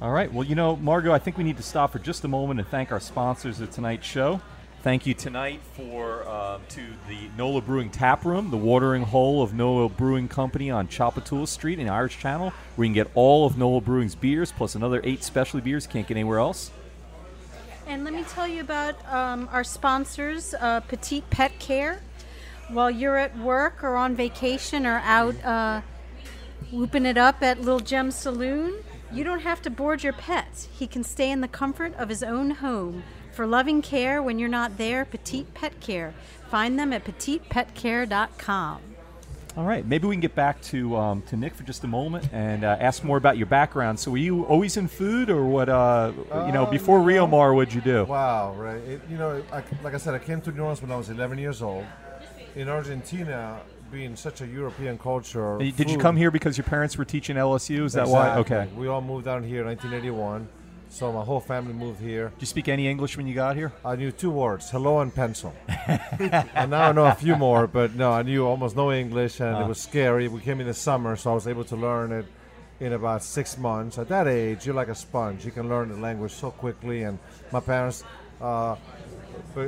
All 0.00 0.10
right. 0.10 0.32
Well, 0.32 0.44
you 0.44 0.54
know, 0.54 0.76
Margot, 0.76 1.12
I 1.12 1.18
think 1.18 1.38
we 1.38 1.44
need 1.44 1.56
to 1.58 1.62
stop 1.62 1.92
for 1.92 1.98
just 1.98 2.24
a 2.24 2.28
moment 2.28 2.60
and 2.60 2.68
thank 2.68 2.92
our 2.92 3.00
sponsors 3.00 3.60
of 3.60 3.70
tonight's 3.70 4.06
show. 4.06 4.40
Thank 4.86 5.04
you 5.04 5.14
tonight 5.14 5.60
for 5.74 6.22
uh, 6.28 6.60
to 6.68 6.80
the 7.08 7.28
NOLA 7.36 7.62
Brewing 7.62 7.90
Tap 7.90 8.24
Room, 8.24 8.52
the 8.52 8.56
watering 8.56 9.02
hole 9.02 9.42
of 9.42 9.52
NOLA 9.52 9.88
Brewing 9.88 10.28
Company 10.28 10.70
on 10.70 10.86
Tchoupitoulas 10.86 11.48
Street 11.48 11.80
in 11.80 11.88
Irish 11.88 12.20
Channel, 12.20 12.52
where 12.76 12.84
you 12.84 12.90
can 12.90 12.94
get 12.94 13.10
all 13.16 13.46
of 13.46 13.58
NOLA 13.58 13.80
Brewing's 13.80 14.14
beers 14.14 14.52
plus 14.52 14.76
another 14.76 15.00
eight 15.02 15.24
specialty 15.24 15.64
beers 15.64 15.88
can't 15.88 16.06
get 16.06 16.16
anywhere 16.16 16.38
else. 16.38 16.70
And 17.88 18.04
let 18.04 18.14
me 18.14 18.22
tell 18.28 18.46
you 18.46 18.60
about 18.60 18.94
um, 19.12 19.48
our 19.50 19.64
sponsors, 19.64 20.54
uh, 20.60 20.78
Petite 20.78 21.28
Pet 21.30 21.58
Care. 21.58 22.00
While 22.68 22.92
you're 22.92 23.18
at 23.18 23.36
work 23.36 23.82
or 23.82 23.96
on 23.96 24.14
vacation 24.14 24.86
or 24.86 25.00
out 25.04 25.34
uh, 25.44 25.80
whooping 26.70 27.06
it 27.06 27.18
up 27.18 27.42
at 27.42 27.60
Little 27.60 27.80
Gem 27.80 28.12
Saloon, 28.12 28.84
you 29.12 29.24
don't 29.24 29.40
have 29.40 29.60
to 29.62 29.68
board 29.68 30.04
your 30.04 30.12
pet. 30.12 30.68
He 30.78 30.86
can 30.86 31.02
stay 31.02 31.32
in 31.32 31.40
the 31.40 31.48
comfort 31.48 31.92
of 31.96 32.08
his 32.08 32.22
own 32.22 32.52
home. 32.52 33.02
For 33.36 33.46
loving 33.46 33.82
care 33.82 34.22
when 34.22 34.38
you're 34.38 34.48
not 34.48 34.78
there, 34.78 35.04
Petite 35.04 35.52
Pet 35.52 35.78
Care. 35.78 36.14
Find 36.50 36.78
them 36.78 36.90
at 36.94 37.04
petitepetcare.com. 37.04 38.80
All 39.58 39.64
right, 39.64 39.84
maybe 39.86 40.08
we 40.08 40.14
can 40.14 40.20
get 40.22 40.34
back 40.34 40.62
to 40.62 40.96
um, 40.96 41.20
to 41.28 41.36
Nick 41.36 41.54
for 41.54 41.62
just 41.62 41.84
a 41.84 41.86
moment 41.86 42.30
and 42.32 42.64
uh, 42.64 42.78
ask 42.80 43.04
more 43.04 43.18
about 43.18 43.36
your 43.36 43.46
background. 43.46 44.00
So, 44.00 44.10
were 44.10 44.16
you 44.16 44.44
always 44.44 44.78
in 44.78 44.88
food, 44.88 45.28
or 45.28 45.44
what? 45.44 45.68
Uh, 45.68 46.12
you 46.46 46.52
know, 46.52 46.64
Uh, 46.64 46.70
before 46.70 46.98
no. 46.98 47.04
Rio 47.04 47.26
Mar, 47.26 47.52
what'd 47.52 47.74
you 47.74 47.82
do? 47.82 48.04
Wow, 48.04 48.54
right. 48.54 48.78
It, 48.78 49.02
you 49.10 49.18
know, 49.18 49.42
I, 49.52 49.62
like 49.82 49.92
I 49.92 49.98
said, 49.98 50.14
I 50.14 50.18
came 50.18 50.40
to 50.40 50.50
New 50.50 50.62
Orleans 50.62 50.80
when 50.80 50.90
I 50.90 50.96
was 50.96 51.10
11 51.10 51.36
years 51.36 51.60
old. 51.60 51.84
In 52.54 52.70
Argentina, 52.70 53.60
being 53.92 54.16
such 54.16 54.40
a 54.40 54.46
European 54.46 54.96
culture. 54.96 55.58
Did 55.58 55.90
you 55.90 55.98
come 55.98 56.16
here 56.16 56.30
because 56.30 56.56
your 56.56 56.64
parents 56.64 56.96
were 56.96 57.04
teaching 57.04 57.36
LSU? 57.36 57.84
Is 57.84 57.92
that 57.92 58.08
why? 58.08 58.38
Okay. 58.38 58.66
We 58.74 58.88
all 58.88 59.02
moved 59.02 59.26
down 59.26 59.42
here 59.42 59.60
in 59.60 59.66
1981. 59.66 60.48
So 60.88 61.12
my 61.12 61.22
whole 61.24 61.40
family 61.40 61.74
moved 61.74 62.00
here. 62.00 62.28
Do 62.28 62.34
you 62.40 62.46
speak 62.46 62.68
any 62.68 62.88
English 62.88 63.16
when 63.16 63.26
you 63.26 63.34
got 63.34 63.54
here? 63.56 63.72
I 63.84 63.96
knew 63.96 64.10
two 64.12 64.30
words, 64.30 64.70
hello 64.70 65.00
and 65.00 65.14
pencil. 65.14 65.52
and 65.68 66.70
now 66.70 66.88
I 66.88 66.92
know 66.92 67.04
a 67.06 67.14
few 67.14 67.36
more, 67.36 67.66
but 67.66 67.94
no, 67.94 68.12
I 68.12 68.22
knew 68.22 68.46
almost 68.46 68.76
no 68.76 68.92
English 68.92 69.40
and 69.40 69.56
Ah. 69.56 69.64
it 69.64 69.68
was 69.68 69.78
scary. 69.80 70.28
We 70.28 70.40
came 70.40 70.60
in 70.60 70.66
the 70.66 70.74
summer, 70.74 71.16
so 71.16 71.32
I 71.32 71.34
was 71.34 71.46
able 71.46 71.64
to 71.64 71.76
learn 71.76 72.12
it 72.12 72.24
in 72.80 72.92
about 72.94 73.22
six 73.22 73.58
months. 73.58 73.98
At 73.98 74.08
that 74.08 74.26
age, 74.26 74.64
you're 74.64 74.74
like 74.74 74.88
a 74.88 74.94
sponge. 74.94 75.44
You 75.44 75.50
can 75.50 75.68
learn 75.68 75.88
the 75.90 75.96
language 75.96 76.32
so 76.32 76.50
quickly. 76.50 77.02
And 77.02 77.18
my 77.52 77.60
parents 77.60 78.04
uh, 78.40 78.76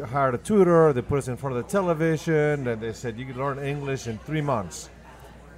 hired 0.07 0.35
a 0.35 0.39
tutor. 0.39 0.93
They 0.93 1.03
put 1.03 1.19
us 1.19 1.29
in 1.29 1.37
front 1.37 1.57
of 1.57 1.65
the 1.65 1.71
television, 1.71 2.69
and 2.69 2.81
they 2.81 2.93
said 2.93 3.19
you 3.19 3.27
can 3.27 3.37
learn 3.37 3.59
English 3.59 4.07
in 4.07 4.19
three 4.19 4.43
months. 4.43 4.89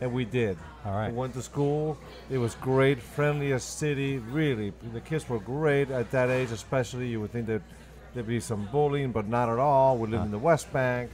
And 0.01 0.13
we 0.13 0.25
did. 0.25 0.57
All 0.85 0.93
right. 0.93 1.11
We 1.13 1.17
went 1.19 1.35
to 1.35 1.43
school. 1.43 1.99
It 2.31 2.39
was 2.39 2.55
great, 2.57 3.03
friendliest 3.03 3.79
city. 3.79 4.19
Really, 4.19 4.73
the 4.93 5.01
kids 5.01 5.29
were 5.29 5.39
great 5.39 5.91
at 5.91 6.11
that 6.13 6.31
age, 6.31 6.51
especially. 6.53 7.09
You 7.09 7.21
would 7.21 7.33
think 7.33 7.47
that 7.49 7.63
there'd 8.15 8.27
be 8.27 8.41
some 8.41 8.67
bullying, 8.73 9.13
but 9.13 9.29
not 9.29 9.49
at 9.49 9.59
all. 9.59 9.99
We 9.99 10.09
lived 10.09 10.25
in 10.25 10.31
the 10.31 10.39
West 10.39 10.73
Bank. 10.73 11.11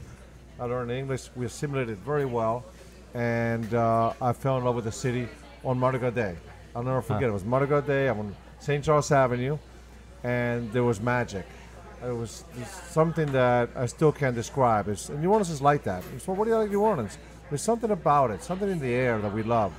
I 0.60 0.64
learned 0.64 0.90
English. 0.90 1.30
We 1.34 1.46
assimilated 1.46 1.98
very 1.98 2.24
well, 2.24 2.64
and 3.14 3.72
uh, 3.74 4.12
I 4.22 4.32
fell 4.32 4.56
in 4.58 4.64
love 4.64 4.76
with 4.76 4.84
the 4.84 4.92
city 4.92 5.28
on 5.64 5.78
Mardi 5.78 5.98
Day. 6.12 6.36
I'll 6.74 6.82
never 6.82 7.02
forget. 7.02 7.24
It 7.24 7.32
was 7.32 7.44
Mardi 7.44 7.66
Day. 7.86 8.08
I'm 8.08 8.20
on 8.20 8.36
St. 8.60 8.84
Charles 8.84 9.10
Avenue, 9.10 9.58
and 10.22 10.72
there 10.72 10.84
was 10.84 11.00
magic. 11.00 11.44
It 12.04 12.12
was 12.12 12.44
something 12.90 13.30
that 13.32 13.70
I 13.74 13.86
still 13.86 14.12
can't 14.12 14.34
describe. 14.34 14.88
It's, 14.88 15.08
and 15.08 15.20
New 15.20 15.28
Orleans 15.30 15.50
is 15.50 15.60
like 15.60 15.82
that. 15.84 16.04
So 16.18 16.32
what 16.32 16.44
do 16.44 16.50
you 16.50 16.56
like 16.58 16.70
New 16.70 16.80
Orleans? 16.82 17.18
There's 17.48 17.62
something 17.62 17.90
about 17.90 18.30
it, 18.30 18.42
something 18.42 18.68
in 18.68 18.78
the 18.78 18.92
air 18.92 19.18
that 19.20 19.32
we 19.32 19.42
love. 19.42 19.72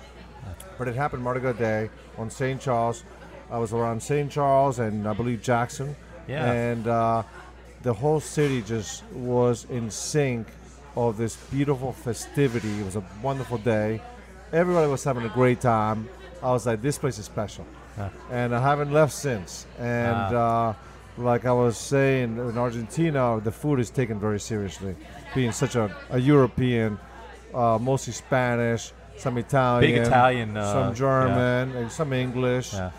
But 0.78 0.88
it 0.88 0.96
happened 0.96 1.24
Mardi 1.24 1.40
Gras 1.40 1.54
Day 1.54 1.90
on 2.18 2.30
St. 2.30 2.62
Charles. 2.62 3.04
I 3.50 3.58
was 3.58 3.74
around 3.74 4.02
St. 4.02 4.32
Charles 4.32 4.80
and 4.80 5.08
I 5.08 5.14
believe 5.14 5.42
Jackson. 5.42 5.96
Yeah. 6.28 6.52
And 6.52 6.88
uh, 6.88 7.24
the 7.84 7.94
whole 7.94 8.20
city 8.20 8.62
just 8.62 9.04
was 9.12 9.66
in 9.70 9.90
sync 9.90 10.48
of 10.96 11.18
this 11.18 11.36
beautiful 11.52 11.94
festivity. 11.94 12.80
It 12.80 12.86
was 12.86 12.96
a 12.96 13.04
wonderful 13.22 13.58
day. 13.58 14.02
Everybody 14.54 14.90
was 14.90 15.04
having 15.04 15.26
a 15.26 15.30
great 15.30 15.62
time. 15.62 16.08
I 16.42 16.52
was 16.52 16.66
like, 16.66 16.82
this 16.82 16.98
place 16.98 17.18
is 17.18 17.26
special. 17.26 17.66
And 18.30 18.54
I 18.54 18.62
haven't 18.62 18.94
left 18.94 19.14
since. 19.14 19.66
And 19.80 20.36
uh, 20.36 20.74
like 21.18 21.46
I 21.46 21.52
was 21.52 21.78
saying, 21.78 22.38
in 22.38 22.58
Argentina, 22.58 23.42
the 23.44 23.52
food 23.52 23.80
is 23.80 23.90
taken 23.90 24.20
very 24.20 24.40
seriously. 24.40 24.96
Being 25.34 25.52
such 25.52 25.76
a, 25.76 25.96
a 26.12 26.20
European, 26.20 27.00
uh, 27.54 27.78
mostly 27.82 28.14
Spanish, 28.14 28.92
some 29.18 29.38
Italian, 29.38 30.02
Italian, 30.04 30.58
uh, 30.58 30.74
some 30.74 30.96
German, 30.96 31.76
and 31.76 31.92
some 31.92 32.14
English. 32.14 32.74
Yeah. 32.74 32.92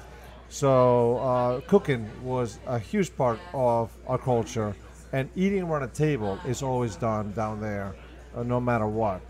So 0.48 1.18
uh, 1.18 1.60
cooking 1.68 2.08
was 2.22 2.58
a 2.66 2.78
huge 2.78 3.14
part 3.16 3.38
of 3.52 3.90
our 4.06 4.18
culture, 4.18 4.74
and 5.12 5.28
eating 5.36 5.62
around 5.62 5.82
a 5.82 5.88
table 5.88 6.38
is 6.46 6.62
always 6.62 6.96
done 6.96 7.32
down 7.32 7.60
there, 7.60 7.94
uh, 8.34 8.42
no 8.42 8.60
matter 8.60 8.86
what. 8.86 9.20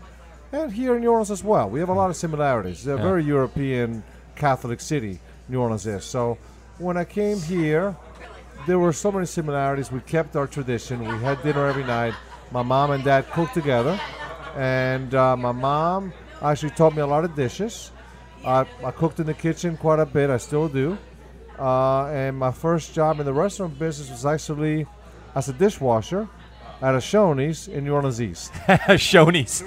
And 0.51 0.71
here 0.71 0.95
in 0.95 1.01
New 1.01 1.11
Orleans 1.11 1.29
as 1.29 1.43
well, 1.43 1.69
we 1.69 1.79
have 1.79 1.89
a 1.89 1.93
lot 1.93 2.09
of 2.09 2.15
similarities. 2.15 2.79
It's 2.79 2.87
a 2.87 2.95
Yeah. 2.95 3.03
very 3.03 3.23
European 3.23 4.03
Catholic 4.35 4.79
city, 4.79 5.19
New 5.47 5.59
Orleans 5.61 5.85
is. 5.85 6.05
So 6.05 6.37
when 6.79 6.97
I 6.97 7.03
came 7.03 7.39
here, 7.41 7.95
there 8.65 8.79
were 8.79 8.93
so 8.93 9.11
many 9.11 9.25
similarities. 9.25 9.91
We 9.91 9.99
kept 9.99 10.35
our 10.35 10.47
tradition. 10.47 10.99
We 11.01 11.23
had 11.23 11.43
dinner 11.43 11.67
every 11.67 11.83
night. 11.83 12.13
My 12.51 12.63
mom 12.63 12.91
and 12.91 13.03
dad 13.03 13.29
cooked 13.31 13.53
together, 13.53 13.99
and 14.55 15.13
uh, 15.13 15.35
my 15.35 15.51
mom 15.51 16.13
actually 16.41 16.71
taught 16.71 16.95
me 16.95 17.01
a 17.01 17.07
lot 17.07 17.23
of 17.25 17.35
dishes. 17.35 17.91
I, 18.45 18.65
I 18.83 18.91
cooked 18.91 19.19
in 19.19 19.25
the 19.25 19.33
kitchen 19.33 19.77
quite 19.77 19.99
a 19.99 20.05
bit. 20.05 20.29
I 20.29 20.37
still 20.37 20.67
do. 20.67 20.97
Uh, 21.57 22.05
and 22.07 22.37
my 22.37 22.51
first 22.51 22.93
job 22.93 23.19
in 23.19 23.25
the 23.25 23.33
restaurant 23.33 23.77
business 23.77 24.09
was 24.09 24.25
actually 24.25 24.85
as 25.35 25.49
a 25.49 25.53
dishwasher 25.53 26.27
at 26.81 26.95
a 26.95 26.99
Shoney's 26.99 27.67
in 27.67 27.83
New 27.83 27.93
Orleans 27.93 28.21
East. 28.21 28.53
Shoney's. 28.97 29.61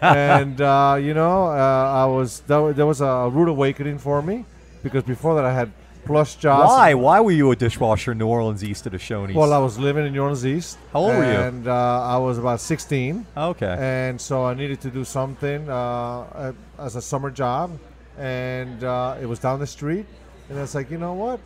and 0.00 0.60
uh, 0.60 0.96
you 0.98 1.12
know, 1.12 1.46
uh, 1.46 2.04
I 2.04 2.06
was 2.06 2.40
that, 2.40 2.76
that 2.76 2.86
was 2.86 3.00
a 3.02 3.28
rude 3.30 3.48
awakening 3.48 3.98
for 3.98 4.22
me 4.22 4.46
because 4.82 5.02
before 5.02 5.34
that 5.34 5.44
I 5.44 5.52
had 5.52 5.70
plush 6.04 6.36
jobs. 6.36 6.68
Why? 6.68 6.94
Why 6.94 7.20
were 7.20 7.32
you 7.32 7.50
a 7.50 7.56
dishwasher 7.56 8.12
in 8.12 8.18
New 8.18 8.26
Orleans 8.26 8.62
East 8.62 8.86
at 8.86 8.94
a 8.94 8.98
Shoney's? 8.98 9.34
Well, 9.34 9.52
I 9.52 9.58
was 9.58 9.78
living 9.78 10.06
in 10.06 10.12
New 10.12 10.20
Orleans 10.22 10.46
East. 10.46 10.78
How 10.92 11.00
old 11.00 11.14
were 11.16 11.24
you? 11.24 11.38
And 11.38 11.66
uh, 11.68 12.02
I 12.02 12.16
was 12.18 12.38
about 12.38 12.60
16. 12.60 13.26
okay. 13.36 13.76
And 13.78 14.20
so 14.20 14.44
I 14.44 14.54
needed 14.54 14.80
to 14.82 14.90
do 14.90 15.04
something 15.04 15.68
uh, 15.68 16.52
as 16.78 16.96
a 16.96 17.02
summer 17.02 17.30
job. 17.30 17.78
And 18.18 18.84
uh, 18.84 19.16
it 19.20 19.26
was 19.26 19.38
down 19.38 19.58
the 19.58 19.66
street. 19.66 20.06
And 20.48 20.58
I 20.58 20.62
was 20.62 20.74
like, 20.74 20.90
you 20.90 20.98
know 20.98 21.14
what? 21.14 21.40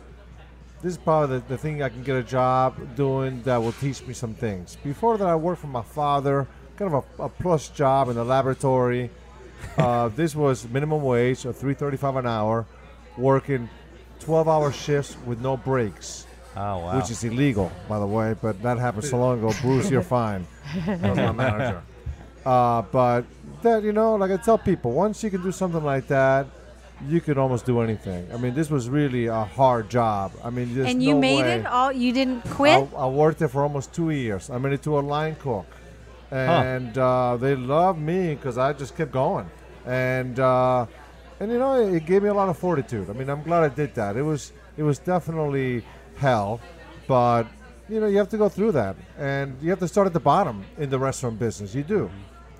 This 0.81 0.93
is 0.93 0.97
probably 0.97 1.39
the, 1.39 1.45
the 1.47 1.57
thing 1.57 1.83
I 1.83 1.89
can 1.89 2.03
get 2.03 2.15
a 2.15 2.23
job 2.23 2.75
doing 2.95 3.41
that 3.43 3.57
will 3.57 3.73
teach 3.73 4.05
me 4.05 4.13
some 4.13 4.33
things. 4.33 4.77
Before 4.83 5.17
that, 5.17 5.27
I 5.27 5.35
worked 5.35 5.61
for 5.61 5.67
my 5.67 5.81
father, 5.81 6.47
kind 6.77 6.93
of 6.93 7.03
a, 7.19 7.23
a 7.23 7.29
plus 7.29 7.69
job 7.69 8.09
in 8.09 8.15
the 8.15 8.23
laboratory. 8.25 9.09
Uh, 9.77 10.07
this 10.15 10.35
was 10.35 10.67
minimum 10.69 11.03
wage 11.03 11.43
of 11.43 11.53
3.35 11.57 12.19
an 12.19 12.25
hour, 12.27 12.65
working 13.17 13.69
12-hour 14.19 14.71
shifts 14.71 15.15
with 15.25 15.41
no 15.41 15.57
breaks 15.57 16.25
oh 16.55 16.77
wow. 16.79 16.97
which 16.97 17.09
is 17.09 17.23
illegal, 17.23 17.71
by 17.87 17.99
the 17.99 18.05
way. 18.05 18.35
But 18.39 18.61
that 18.63 18.77
happened 18.77 19.05
so 19.05 19.17
long 19.17 19.39
ago. 19.39 19.53
Bruce, 19.61 19.89
you're 19.89 20.01
fine. 20.19 20.45
That 20.85 21.01
was 21.01 21.17
my 21.17 21.31
manager. 21.31 21.81
Uh, 22.45 22.81
but 22.83 23.25
that 23.63 23.83
you 23.83 23.91
know, 23.91 24.15
like 24.15 24.31
I 24.31 24.37
tell 24.37 24.57
people, 24.57 24.93
once 24.93 25.21
you 25.21 25.29
can 25.29 25.43
do 25.43 25.51
something 25.51 25.83
like 25.83 26.07
that, 26.07 26.47
you 27.05 27.19
could 27.19 27.37
almost 27.37 27.65
do 27.65 27.81
anything. 27.81 28.31
I 28.33 28.37
mean, 28.37 28.55
this 28.55 28.69
was 28.69 28.89
really 28.89 29.27
a 29.27 29.43
hard 29.43 29.89
job. 29.89 30.31
I 30.41 30.49
mean, 30.49 30.73
there's 30.73 30.87
and 30.87 31.03
you 31.03 31.15
no 31.15 31.19
made 31.19 31.41
way. 31.41 31.55
it 31.59 31.65
all. 31.65 31.91
You 31.91 32.13
didn't 32.13 32.41
quit. 32.49 32.87
I, 32.95 32.95
I 32.95 33.07
worked 33.07 33.39
there 33.39 33.49
for 33.49 33.61
almost 33.61 33.93
two 33.93 34.11
years. 34.11 34.49
I 34.49 34.57
made 34.57 34.71
it 34.71 34.81
to 34.83 34.97
a 34.97 35.01
line 35.01 35.35
cook, 35.35 35.67
and 36.31 36.97
uh, 36.97 37.35
they 37.35 37.55
loved 37.55 37.99
me 37.99 38.35
because 38.35 38.57
I 38.57 38.71
just 38.71 38.95
kept 38.95 39.11
going, 39.11 39.51
and 39.85 40.39
uh, 40.39 40.85
and 41.39 41.51
you 41.51 41.57
know 41.57 41.73
it, 41.81 42.05
gave 42.05 42.23
me 42.23 42.29
a 42.29 42.33
lot 42.33 42.49
of 42.49 42.57
fortitude. 42.57 43.09
I 43.09 43.13
mean, 43.13 43.29
I'm 43.29 43.43
glad 43.43 43.63
I 43.63 43.73
did 43.73 43.95
that. 43.95 44.15
It 44.17 44.21
was 44.21 44.53
it 44.77 44.83
was 44.83 44.99
definitely 44.99 45.83
hell, 46.17 46.59
but 47.07 47.47
you 47.87 47.99
know 47.99 48.07
you 48.07 48.17
have 48.17 48.29
to 48.29 48.37
go 48.37 48.49
through 48.49 48.73
that, 48.73 48.95
and 49.17 49.57
you 49.61 49.69
have 49.69 49.79
to 49.79 49.87
start 49.87 50.07
at 50.07 50.13
the 50.13 50.19
bottom 50.19 50.65
in 50.77 50.89
the 50.89 50.99
restaurant 50.99 51.39
business. 51.39 51.73
You 51.73 51.83
do, 51.83 52.09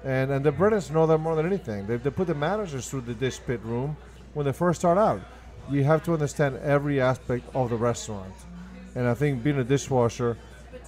and 0.03 0.31
and 0.31 0.45
the 0.45 0.51
British 0.51 0.89
know 0.89 1.05
that 1.07 1.17
more 1.17 1.35
than 1.35 1.45
anything. 1.45 1.87
They 1.87 1.97
they 1.97 2.09
put 2.09 2.27
the 2.27 2.35
managers 2.35 2.89
through 2.89 3.01
the 3.01 3.13
dish 3.13 3.39
pit 3.45 3.61
room 3.63 3.97
when 4.33 4.45
they 4.45 4.53
first 4.53 4.79
start 4.79 4.97
out. 4.97 5.21
You 5.69 5.83
have 5.83 6.03
to 6.03 6.13
understand 6.13 6.57
every 6.57 6.99
aspect 6.99 7.45
of 7.53 7.69
the 7.69 7.75
restaurant 7.75 8.33
and 8.95 9.07
I 9.07 9.13
think 9.13 9.43
being 9.43 9.57
a 9.59 9.63
dishwasher 9.63 10.37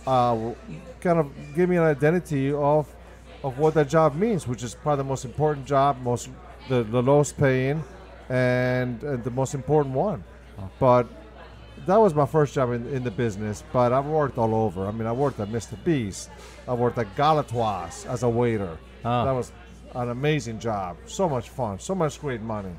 uh, 0.08 0.54
kind 1.00 1.20
of 1.20 1.32
gave 1.56 1.70
me 1.70 1.78
an 1.78 1.84
identity 1.84 2.52
of 2.52 2.94
of 3.44 3.58
what 3.58 3.74
that 3.74 3.90
job 3.90 4.16
means, 4.16 4.48
which 4.48 4.62
is 4.62 4.76
probably 4.76 4.98
the 4.98 5.10
most 5.10 5.26
important 5.26 5.66
job, 5.66 6.00
most 6.02 6.30
the, 6.70 6.84
the 6.84 7.02
lowest 7.02 7.38
paying, 7.38 7.84
and, 8.30 9.04
and 9.04 9.24
the 9.24 9.32
most 9.32 9.54
important 9.54 9.96
one. 9.96 10.24
But 10.80 11.08
that 11.86 11.98
was 11.98 12.14
my 12.14 12.26
first 12.26 12.54
job 12.54 12.72
in, 12.72 12.88
in 12.88 13.04
the 13.04 13.12
business. 13.12 13.64
But 13.74 13.94
I've 13.94 14.06
worked 14.06 14.38
all 14.38 14.54
over. 14.54 14.88
I 14.88 14.92
mean, 14.92 15.08
I 15.08 15.12
worked 15.12 15.40
at 15.40 15.50
Mr. 15.50 15.82
B's. 15.84 16.30
I 16.68 16.74
worked 16.74 16.98
at 16.98 17.16
Galatoire's 17.16 18.06
as 18.06 18.24
a 18.24 18.30
waiter. 18.30 18.78
Ah. 19.04 19.26
That 19.26 19.32
was 19.32 19.52
an 19.96 20.10
amazing 20.10 20.60
job. 20.60 20.98
So 21.06 21.28
much 21.28 21.50
fun. 21.50 21.80
So 21.80 21.96
much 21.96 22.20
great 22.20 22.42
money. 22.42 22.74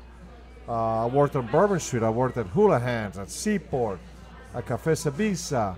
Uh, 0.67 1.03
I 1.03 1.05
worked 1.07 1.35
on 1.35 1.47
Bourbon 1.47 1.79
Street. 1.79 2.03
I 2.03 2.09
worked 2.09 2.37
at 2.37 2.47
Houlihan's, 2.47 3.17
at 3.17 3.29
Seaport, 3.29 3.99
at 4.55 4.65
Cafe 4.65 4.91
Sbisa. 4.91 5.75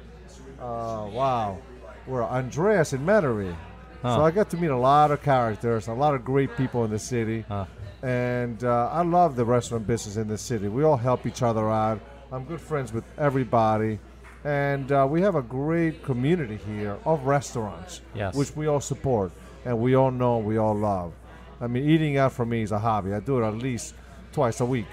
Uh, 0.59 1.07
wow. 1.11 1.57
We're 2.05 2.23
Andrea's 2.23 2.93
in 2.93 3.03
Metairie. 3.03 3.55
Huh. 4.03 4.17
So 4.17 4.23
I 4.23 4.29
got 4.29 4.51
to 4.51 4.57
meet 4.57 4.69
a 4.69 4.77
lot 4.77 5.09
of 5.09 5.23
characters, 5.23 5.87
a 5.87 5.93
lot 5.93 6.13
of 6.13 6.23
great 6.23 6.55
people 6.55 6.85
in 6.85 6.91
the 6.91 6.99
city. 6.99 7.43
Huh. 7.47 7.65
And 8.05 8.63
uh, 8.63 8.89
I 8.91 9.01
love 9.01 9.35
the 9.35 9.43
restaurant 9.43 9.87
business 9.87 10.15
in 10.15 10.27
the 10.27 10.37
city. 10.37 10.67
We 10.67 10.83
all 10.83 10.95
help 10.95 11.25
each 11.25 11.41
other 11.41 11.71
out. 11.71 11.99
I'm 12.31 12.43
good 12.45 12.61
friends 12.61 12.93
with 12.93 13.03
everybody. 13.17 13.97
And 14.43 14.91
uh, 14.91 15.07
we 15.09 15.21
have 15.21 15.33
a 15.33 15.41
great 15.41 16.03
community 16.03 16.57
here 16.57 16.99
of 17.03 17.25
restaurants, 17.25 18.01
Yes. 18.13 18.35
which 18.35 18.55
we 18.55 18.67
all 18.67 18.79
support 18.79 19.31
and 19.65 19.79
we 19.79 19.95
all 19.95 20.11
know, 20.11 20.37
we 20.37 20.57
all 20.57 20.75
love. 20.75 21.13
I 21.59 21.65
mean, 21.65 21.89
eating 21.89 22.17
out 22.17 22.31
for 22.33 22.45
me 22.45 22.61
is 22.61 22.71
a 22.71 22.77
hobby. 22.77 23.11
I 23.11 23.21
do 23.21 23.41
it 23.41 23.47
at 23.47 23.55
least 23.55 23.95
twice 24.31 24.59
a 24.59 24.65
week. 24.65 24.85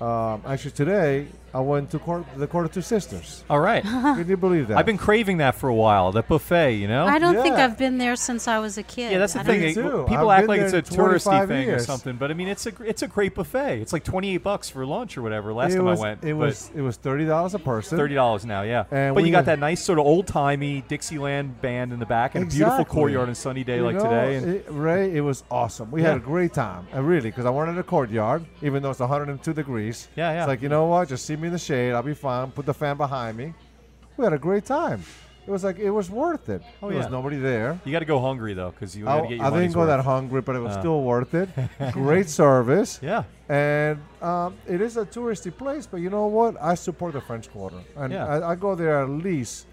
Um, 0.00 0.42
actually, 0.44 0.72
today 0.72 1.28
I 1.54 1.60
went 1.60 1.90
to 1.92 1.98
the 1.98 2.46
Court, 2.48 2.66
of 2.66 2.72
Two 2.72 2.82
Sisters. 2.82 3.44
All 3.48 3.60
right. 3.60 3.82
Can 3.84 4.28
you 4.28 4.36
believe 4.36 4.68
that? 4.68 4.76
I've 4.76 4.86
been 4.86 4.98
craving 4.98 5.36
that 5.38 5.54
for 5.54 5.68
a 5.68 5.74
while. 5.74 6.10
The 6.10 6.22
buffet, 6.22 6.72
you 6.72 6.88
know. 6.88 7.06
I 7.06 7.20
don't 7.20 7.40
think 7.42 7.54
I've 7.54 7.78
been 7.78 7.98
there 7.98 8.16
since 8.16 8.48
I 8.48 8.58
was 8.58 8.76
a 8.76 8.82
kid. 8.82 9.12
yeah, 9.12 9.18
that's 9.18 9.34
the 9.34 9.40
I 9.40 9.44
thing. 9.44 9.62
It- 9.62 9.74
too. 9.74 10.04
People 10.08 10.30
I've 10.30 10.40
act 10.40 10.48
like 10.48 10.60
it's 10.60 10.72
a 10.72 10.82
touristy 10.82 11.24
25 11.24 11.48
thing 11.48 11.70
or 11.70 11.78
something, 11.78 12.16
but 12.16 12.32
I 12.32 12.34
mean, 12.34 12.48
it's 12.48 12.66
a 12.66 12.72
it's 12.82 13.02
a 13.02 13.06
great 13.06 13.34
buffet. 13.36 13.80
It's 13.80 13.92
like 13.92 14.02
twenty 14.02 14.34
eight 14.34 14.42
bucks 14.42 14.68
for 14.68 14.84
lunch 14.84 15.16
or 15.16 15.22
whatever. 15.22 15.52
Last 15.54 15.74
it 15.74 15.76
time 15.76 15.84
was, 15.84 16.00
I 16.00 16.02
went, 16.02 16.24
it 16.24 16.32
was 16.34 16.70
it 16.74 16.80
was 16.80 16.96
thirty 16.96 17.24
dollars 17.24 17.54
a 17.54 17.60
person. 17.60 17.96
thirty 17.98 18.14
dollars 18.16 18.44
now. 18.44 18.62
Yeah, 18.62 18.84
And 18.90 19.14
but 19.14 19.24
you 19.24 19.30
got 19.30 19.38
had- 19.38 19.46
that 19.46 19.58
nice 19.60 19.80
sort 19.82 20.00
of 20.00 20.06
old 20.06 20.26
timey 20.26 20.82
Dixieland 20.88 21.60
band 21.62 21.92
in 21.92 22.00
the 22.00 22.06
back 22.06 22.34
and 22.34 22.44
a 22.44 22.48
beautiful 22.54 22.84
courtyard 22.84 23.28
on 23.28 23.32
a 23.32 23.34
sunny 23.36 23.62
day 23.62 23.76
You 23.76 23.84
like 23.84 23.94
know, 23.96 24.02
today. 24.04 24.36
And 24.36 24.48
it- 24.56 24.66
Ray, 24.70 25.14
it 25.16 25.20
was 25.20 25.44
awesome. 25.52 25.90
We 25.92 26.02
Yeah. 26.02 26.08
had 26.08 26.16
a 26.16 26.20
great 26.20 26.52
time, 26.52 26.86
and 26.92 27.06
really, 27.06 27.30
because 27.30 27.46
I 27.46 27.50
wanted 27.50 27.78
a 27.78 27.82
courtyard, 27.84 28.44
even 28.62 28.82
though 28.82 28.90
it's 28.90 29.00
102 29.00 29.52
degrees. 29.52 30.08
Yeah, 30.16 30.32
yeah. 30.32 30.40
It's 30.42 30.48
like 30.48 30.62
you 30.62 30.68
know 30.68 30.86
what? 30.86 31.08
Just 31.08 31.26
see 31.26 31.36
me 31.36 31.43
in 31.46 31.52
the 31.52 31.58
shade. 31.58 31.92
I'll 31.92 32.02
be 32.02 32.14
fine. 32.14 32.50
Put 32.50 32.66
the 32.66 32.74
fan 32.74 32.96
behind 32.96 33.36
me. 33.36 33.54
We 34.16 34.24
had 34.24 34.32
a 34.32 34.38
great 34.38 34.64
time. 34.64 35.02
It 35.46 35.50
was 35.50 35.62
like 35.62 35.78
it 35.78 35.90
was 35.90 36.08
worth 36.10 36.48
it. 36.48 36.62
Oh, 36.82 36.88
there 36.88 36.96
was 36.96 37.06
yeah. 37.06 37.10
nobody 37.10 37.36
there. 37.36 37.78
you 37.84 37.92
got 37.92 37.98
to 37.98 38.06
go 38.06 38.18
hungry 38.18 38.54
though, 38.54 38.70
because 38.70 38.96
you 38.96 39.06
I, 39.06 39.20
to 39.20 39.28
get 39.28 39.36
your 39.36 39.44
I 39.46 39.50
didn't 39.50 39.72
go 39.72 39.80
worth. 39.80 39.88
that 39.88 40.00
hungry, 40.02 40.40
but 40.40 40.56
it 40.56 40.60
was 40.60 40.74
Uh. 40.76 40.80
still 40.80 41.02
worth 41.02 41.34
it. 41.34 41.50
great 41.92 42.30
service. 42.30 42.98
Yeah, 43.02 43.24
And 43.50 44.00
um, 44.22 44.54
it 44.66 44.80
is 44.80 44.96
a 44.96 45.04
touristy 45.04 45.54
place, 45.54 45.86
but 45.86 45.98
you 45.98 46.08
know 46.08 46.26
what? 46.28 46.56
I 46.62 46.74
support 46.74 47.12
the 47.12 47.20
French 47.20 47.50
Quarter, 47.50 47.80
and 47.96 48.10
Yeah. 48.12 48.26
I, 48.26 48.52
I 48.52 48.54
go 48.54 48.74
there 48.74 49.02
at 49.02 49.10
least, 49.10 49.66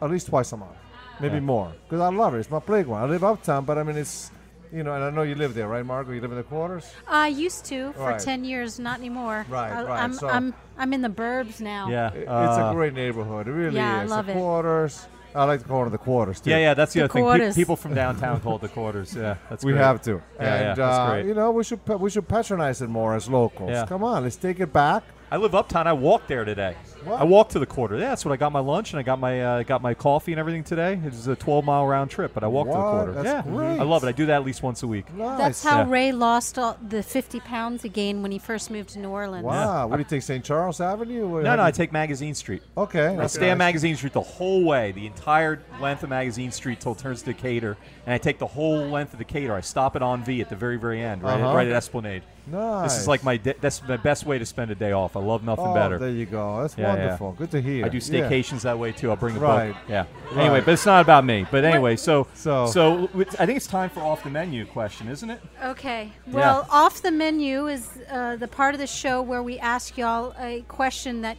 at 0.00 0.10
least 0.10 0.28
twice 0.28 0.50
a 0.52 0.56
month, 0.56 0.72
maybe 1.20 1.34
Yeah. 1.34 1.40
more, 1.40 1.72
because 1.84 2.00
I 2.00 2.08
love 2.08 2.34
it. 2.34 2.38
It's 2.38 2.50
my 2.50 2.60
playground. 2.60 3.02
I 3.02 3.06
live 3.12 3.22
uptown, 3.22 3.66
but 3.66 3.76
I 3.76 3.82
mean, 3.82 3.98
it's, 3.98 4.30
you 4.72 4.82
know, 4.82 4.94
and 4.94 5.02
I 5.04 5.10
know 5.10 5.22
you 5.22 5.34
live 5.34 5.54
there, 5.54 5.68
right, 5.68 5.84
Margot? 5.84 6.12
You 6.12 6.20
live 6.20 6.30
in 6.30 6.36
the 6.36 6.42
quarters. 6.44 6.90
I 7.08 7.28
used 7.28 7.64
to 7.66 7.92
for 7.92 8.10
Right. 8.10 8.20
ten 8.20 8.44
years, 8.44 8.78
not 8.78 8.98
anymore. 8.98 9.44
Right, 9.48 9.72
I, 9.72 9.82
right, 9.84 10.02
I'm, 10.02 10.12
so- 10.14 10.28
I'm 10.28 10.54
I'm 10.78 10.92
in 10.92 11.02
the 11.02 11.08
burbs 11.08 11.60
now. 11.60 11.88
yeah. 11.88 12.10
I- 12.14 12.16
it's 12.18 12.28
uh, 12.58 12.68
a 12.70 12.74
great 12.74 12.94
neighborhood. 12.94 13.48
It 13.48 13.52
really 13.52 13.76
Yeah, 13.76 14.00
I 14.00 14.04
is. 14.04 14.10
love 14.10 14.26
the 14.26 14.32
it. 14.32 14.36
quarters. 14.36 15.06
I 15.32 15.44
like 15.44 15.62
to 15.62 15.68
call 15.68 15.86
it 15.86 15.90
the 15.90 15.98
quarters 15.98 16.40
too. 16.40 16.50
Yeah, 16.50 16.58
yeah, 16.58 16.74
that's 16.74 16.92
the, 16.92 17.00
The 17.00 17.04
other 17.04 17.12
thing. 17.12 17.22
Pe- 17.22 17.26
quarters. 17.26 17.54
people 17.54 17.76
from 17.76 17.94
downtown 17.94 18.40
call 18.40 18.56
it 18.56 18.62
the 18.62 18.68
quarters. 18.68 19.14
Yeah, 19.14 19.36
that's 19.48 19.64
we 19.64 19.70
great. 19.72 19.82
have 19.84 20.02
to. 20.02 20.10
Yeah, 20.10 20.18
and 20.54 20.64
yeah, 20.64 20.74
that's 20.74 20.98
uh, 20.98 21.10
great. 21.10 21.26
you 21.26 21.34
know, 21.34 21.52
we 21.52 21.62
should 21.62 21.84
pa- 21.84 21.94
we 21.96 22.10
should 22.10 22.26
patronize 22.26 22.82
it 22.82 22.88
more 22.90 23.14
as 23.14 23.28
locals. 23.28 23.70
Yeah. 23.70 23.86
Come 23.86 24.02
on, 24.02 24.24
let's 24.24 24.34
take 24.34 24.58
it 24.58 24.72
back. 24.72 25.04
I 25.30 25.36
live 25.36 25.54
uptown. 25.54 25.86
I 25.86 25.92
walked 25.92 26.26
there 26.26 26.44
today. 26.44 26.74
What? 27.04 27.20
I 27.20 27.24
walked 27.24 27.52
to 27.52 27.58
the 27.58 27.66
quarter. 27.66 27.96
Yeah, 27.96 28.08
that's 28.10 28.24
what 28.24 28.32
I 28.32 28.36
got 28.36 28.52
my 28.52 28.60
lunch 28.60 28.92
and 28.92 29.00
I 29.00 29.02
got 29.02 29.18
my 29.18 29.42
uh, 29.42 29.62
got 29.62 29.82
my 29.82 29.94
coffee 29.94 30.32
and 30.32 30.38
everything 30.38 30.64
today. 30.64 30.94
It 30.94 31.04
was 31.04 31.26
a 31.26 31.36
12 31.36 31.64
mile 31.64 31.86
round 31.86 32.10
trip, 32.10 32.32
but 32.34 32.44
I 32.44 32.46
walked 32.46 32.70
to 32.70 32.76
the 32.76 32.82
quarter. 32.82 33.12
That's 33.12 33.24
yeah, 33.26 33.42
great. 33.52 33.78
I 33.78 33.82
love 33.82 34.04
it. 34.04 34.08
I 34.08 34.12
do 34.12 34.26
that 34.26 34.34
at 34.36 34.44
least 34.44 34.62
once 34.62 34.82
a 34.82 34.86
week. 34.86 35.12
Nice. 35.14 35.38
That's 35.38 35.64
how 35.64 35.80
Yeah. 35.80 35.90
Ray 35.90 36.12
lost 36.12 36.58
all 36.58 36.76
the 36.86 37.02
50 37.02 37.40
pounds 37.40 37.84
again 37.84 38.22
when 38.22 38.32
he 38.32 38.38
first 38.38 38.70
moved 38.70 38.90
to 38.90 38.98
New 38.98 39.08
Orleans. 39.10 39.44
Wow. 39.44 39.86
What 39.86 39.96
do 39.96 40.02
you 40.02 40.08
take, 40.08 40.22
St. 40.22 40.44
Charles 40.44 40.80
Avenue? 40.80 41.26
Or 41.26 41.42
No, 41.42 41.56
no, 41.56 41.62
I 41.62 41.70
take 41.70 41.92
Magazine 41.92 42.34
Street. 42.34 42.62
Okay. 42.76 43.06
I 43.08 43.16
that's 43.16 43.34
stay 43.34 43.50
on. 43.50 43.58
Magazine 43.58 43.96
Street 43.96 44.12
the 44.12 44.20
whole 44.20 44.64
way, 44.64 44.92
the 44.92 45.06
entire 45.06 45.62
length 45.80 46.02
of 46.02 46.10
Magazine 46.10 46.50
Street 46.52 46.80
till 46.80 46.92
it 46.92 46.98
turns 46.98 47.20
to 47.22 47.32
Decatur, 47.32 47.76
and 48.06 48.14
I 48.14 48.18
take 48.18 48.38
the 48.38 48.46
whole 48.46 48.78
length 48.88 49.12
of 49.12 49.18
Decatur. 49.18 49.54
I 49.54 49.60
stop 49.60 49.96
at 49.96 50.02
Envie 50.02 50.40
at 50.40 50.48
the 50.48 50.56
very, 50.56 50.76
very 50.76 51.00
end, 51.02 51.22
right, 51.22 51.40
Uh-huh. 51.40 51.54
right 51.54 51.66
at 51.66 51.72
Esplanade. 51.72 52.22
Nice. 52.46 52.90
This 52.92 53.00
is 53.02 53.08
like 53.08 53.22
my 53.22 53.36
de- 53.36 53.54
that's 53.60 53.86
my 53.86 53.96
best 53.96 54.26
way 54.26 54.38
to 54.38 54.46
spend 54.46 54.70
a 54.70 54.74
day 54.74 54.92
off. 54.92 55.14
I 55.16 55.20
love 55.20 55.44
nothing 55.44 55.66
oh, 55.68 55.74
better. 55.74 55.98
There 55.98 56.08
you 56.10 56.26
go. 56.26 56.62
That's 56.62 56.76
Yeah, 56.76 56.88
yeah. 56.88 56.89
Wonderful. 56.98 57.32
Good 57.32 57.50
to 57.52 57.60
hear. 57.60 57.84
I 57.84 57.88
do 57.88 57.98
Yeah. 57.98 58.02
staycations 58.28 58.62
that 58.62 58.78
way 58.78 58.92
too. 58.92 59.10
I'll 59.10 59.16
bring 59.16 59.36
a 59.36 59.40
Right. 59.40 59.68
book. 59.72 59.76
Yeah. 59.88 60.04
Right. 60.32 60.44
Anyway, 60.44 60.60
but 60.60 60.72
it's 60.74 60.86
not 60.86 61.02
about 61.02 61.24
me. 61.24 61.46
But 61.50 61.64
anyway, 61.64 61.96
so 61.96 62.26
So- 62.34 62.66
so 62.66 63.06
w- 63.08 63.26
I 63.38 63.46
think 63.46 63.56
it's 63.56 63.66
time 63.66 63.90
for 63.90 64.00
off 64.00 64.22
the 64.24 64.30
menu 64.30 64.64
question, 64.66 65.08
isn't 65.08 65.30
it? 65.30 65.40
Okay. 65.64 66.12
Well, 66.26 66.66
off 66.70 67.02
the 67.02 67.10
menu 67.10 67.66
is 67.68 67.88
uh, 68.10 68.36
the 68.36 68.48
part 68.48 68.74
of 68.74 68.80
the 68.80 68.86
show 68.86 69.22
where 69.22 69.42
we 69.42 69.58
ask 69.58 69.96
y'all 69.98 70.34
a 70.40 70.62
question 70.68 71.22
that 71.22 71.36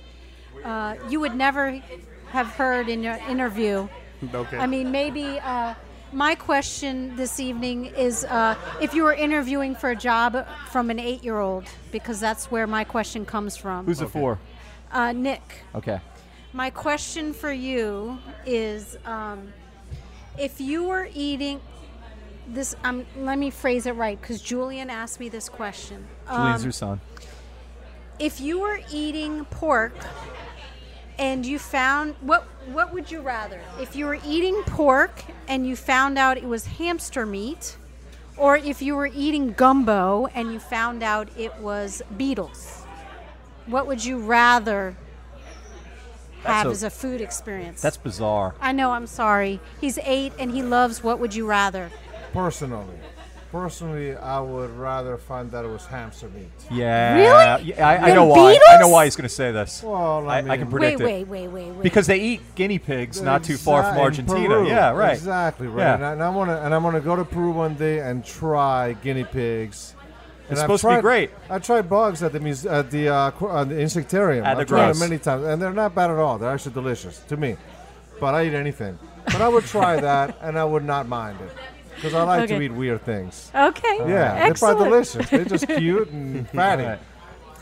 uh, 0.65 0.95
you 1.09 1.19
would 1.19 1.35
never 1.35 1.81
have 2.31 2.47
heard 2.47 2.87
in 2.89 3.01
your 3.03 3.17
interview. 3.29 3.87
Okay. 4.33 4.57
I 4.57 4.67
mean, 4.67 4.91
maybe 4.91 5.39
uh, 5.43 5.73
my 6.13 6.35
question 6.35 7.15
this 7.15 7.39
evening 7.39 7.85
is 7.85 8.25
uh, 8.25 8.55
if 8.81 8.93
you 8.93 9.03
were 9.03 9.13
interviewing 9.13 9.73
for 9.75 9.89
a 9.89 9.95
job 9.95 10.45
from 10.69 10.89
an 10.89 10.99
eight 10.99 11.23
year 11.23 11.39
old, 11.39 11.63
because 11.91 12.19
that's 12.19 12.51
where 12.51 12.67
my 12.67 12.83
question 12.83 13.25
comes 13.25 13.55
from. 13.57 13.85
Who's 13.85 14.01
it 14.01 14.09
for? 14.09 14.37
Uh, 14.91 15.11
Nick, 15.13 15.63
Okay. 15.75 15.99
my 16.53 16.69
question 16.69 17.33
for 17.33 17.51
you 17.51 18.17
is 18.45 18.97
um, 19.05 19.53
if 20.37 20.59
you 20.59 20.83
were 20.83 21.07
eating 21.13 21.61
this, 22.47 22.75
um, 22.83 23.05
let 23.17 23.37
me 23.37 23.49
phrase 23.49 23.85
it 23.85 23.93
right 23.93 24.19
because 24.19 24.41
Julian 24.41 24.89
asked 24.89 25.19
me 25.19 25.29
this 25.29 25.47
question. 25.47 26.05
Julian's 26.27 26.61
Um, 26.61 26.65
your 26.65 26.71
son. 26.73 27.01
if 28.19 28.41
you 28.41 28.59
were 28.59 28.79
eating 28.91 29.45
pork 29.45 29.93
and 31.17 31.45
you 31.45 31.57
found 31.59 32.15
what 32.21 32.43
what 32.67 32.93
would 32.93 33.09
you 33.11 33.21
rather 33.21 33.61
if 33.79 33.95
you 33.95 34.05
were 34.05 34.19
eating 34.25 34.61
pork 34.65 35.23
and 35.47 35.65
you 35.67 35.75
found 35.75 36.17
out 36.17 36.37
it 36.37 36.43
was 36.45 36.65
hamster 36.65 37.25
meat 37.25 37.77
or 38.37 38.55
if 38.57 38.81
you 38.81 38.95
were 38.95 39.09
eating 39.13 39.53
gumbo 39.53 40.27
and 40.35 40.51
you 40.53 40.59
found 40.59 41.03
out 41.03 41.27
it 41.37 41.53
was 41.59 42.01
beetles 42.17 42.80
what 43.71 43.87
would 43.87 44.03
you 44.03 44.17
rather 44.19 44.95
have 46.43 46.67
a- 46.67 46.69
as 46.69 46.83
a 46.83 46.89
food 46.89 47.21
experience 47.21 47.81
That's 47.81 47.97
bizarre. 47.97 48.55
i 48.59 48.71
know 48.71 48.91
i'm 48.91 49.07
sorry 49.07 49.59
he's 49.79 49.97
eight 50.03 50.33
and 50.39 50.51
he 50.51 50.61
loves 50.63 51.03
what 51.03 51.19
would 51.19 51.33
you 51.35 51.45
rather 51.47 51.89
Personally, 52.33 52.95
personally, 53.51 54.15
I 54.15 54.39
would 54.39 54.71
rather 54.77 55.17
find 55.17 55.51
that 55.51 55.65
it 55.65 55.67
was 55.67 55.85
hamster 55.85 56.29
meat. 56.29 56.47
Yeah. 56.71 57.15
Really? 57.57 57.63
Yeah, 57.71 57.85
I, 57.89 57.97
I 58.09 58.13
know 58.13 58.23
why. 58.23 58.57
I 58.69 58.77
know 58.79 58.87
why 58.87 59.03
he's 59.03 59.17
going 59.17 59.27
to 59.27 59.35
say 59.35 59.51
this. 59.51 59.83
Well, 59.83 60.29
I 60.29 60.37
I, 60.39 60.51
I 60.51 60.57
can 60.57 60.69
predict 60.69 61.01
wait 61.01 61.23
it. 61.23 61.27
wait 61.27 61.27
wait 61.27 61.47
wait 61.49 61.71
wait 61.71 61.83
Because 61.83 62.07
they 62.07 62.19
eat 62.21 62.55
guinea 62.55 62.79
pigs 62.79 63.21
not 63.21 63.43
too 63.43 63.57
far 63.57 63.83
from 63.83 63.97
Argentina. 63.97 64.47
Peru. 64.47 64.67
Yeah, 64.69 64.91
right. 64.91 65.11
Exactly 65.11 65.67
right. 65.67 65.83
Yeah. 65.83 65.95
And, 65.95 66.05
I, 66.05 66.11
and 66.13 66.23
I'm 66.23 66.33
gonna 66.35 66.55
and 66.61 66.73
I'm 66.73 66.83
gonna 66.83 67.01
go 67.01 67.17
to 67.17 67.25
Peru 67.25 67.51
one 67.51 67.75
day 67.75 67.99
and 67.99 68.23
try 68.23 68.93
guinea 69.03 69.25
pigs. 69.25 69.93
And 70.51 70.57
It's 70.57 70.59
I've 70.59 70.65
supposed 70.65 70.83
to 70.83 70.95
be 70.97 71.01
great. 71.01 71.29
I 71.49 71.59
tried 71.59 71.89
bugs 71.89 72.21
at 72.23 72.33
the 72.33 72.41
muse- 72.41 72.65
at 72.65 72.91
the 72.91 73.07
uh, 73.07 73.31
qu- 73.31 73.47
uh, 73.47 73.63
the 73.63 73.75
insectarium. 73.75 74.43
At 74.45 74.55
the 74.55 74.61
I've 74.61 74.67
tried 74.67 74.93
them 74.93 74.99
many 74.99 75.17
times, 75.17 75.45
and 75.45 75.61
they're 75.61 75.71
not 75.71 75.95
bad 75.95 76.09
at 76.11 76.17
all. 76.17 76.37
They're 76.37 76.49
actually 76.51 76.73
delicious 76.73 77.19
to 77.29 77.37
me. 77.37 77.55
But 78.19 78.35
I 78.35 78.45
eat 78.47 78.53
anything. 78.53 78.99
But 79.25 79.39
I 79.41 79.47
would 79.47 79.63
try 79.63 79.95
that, 80.01 80.37
and 80.41 80.59
I 80.59 80.65
would 80.65 80.83
not 80.83 81.07
mind 81.07 81.39
it 81.39 81.51
because 81.95 82.13
I 82.13 82.23
like 82.23 82.49
to 82.49 82.55
Okay. 82.55 82.65
eat 82.65 82.73
weird 82.73 83.01
things. 83.05 83.49
okay 83.55 83.97
Yeah, 83.99 84.33
excellent 84.35 84.79
they're 84.79 84.89
probably 84.89 84.89
delicious. 84.89 85.29
They're 85.29 85.45
just 85.45 85.67
cute 85.77 86.09
and 86.09 86.49
fatty. 86.49 86.83
Right. 86.83 86.99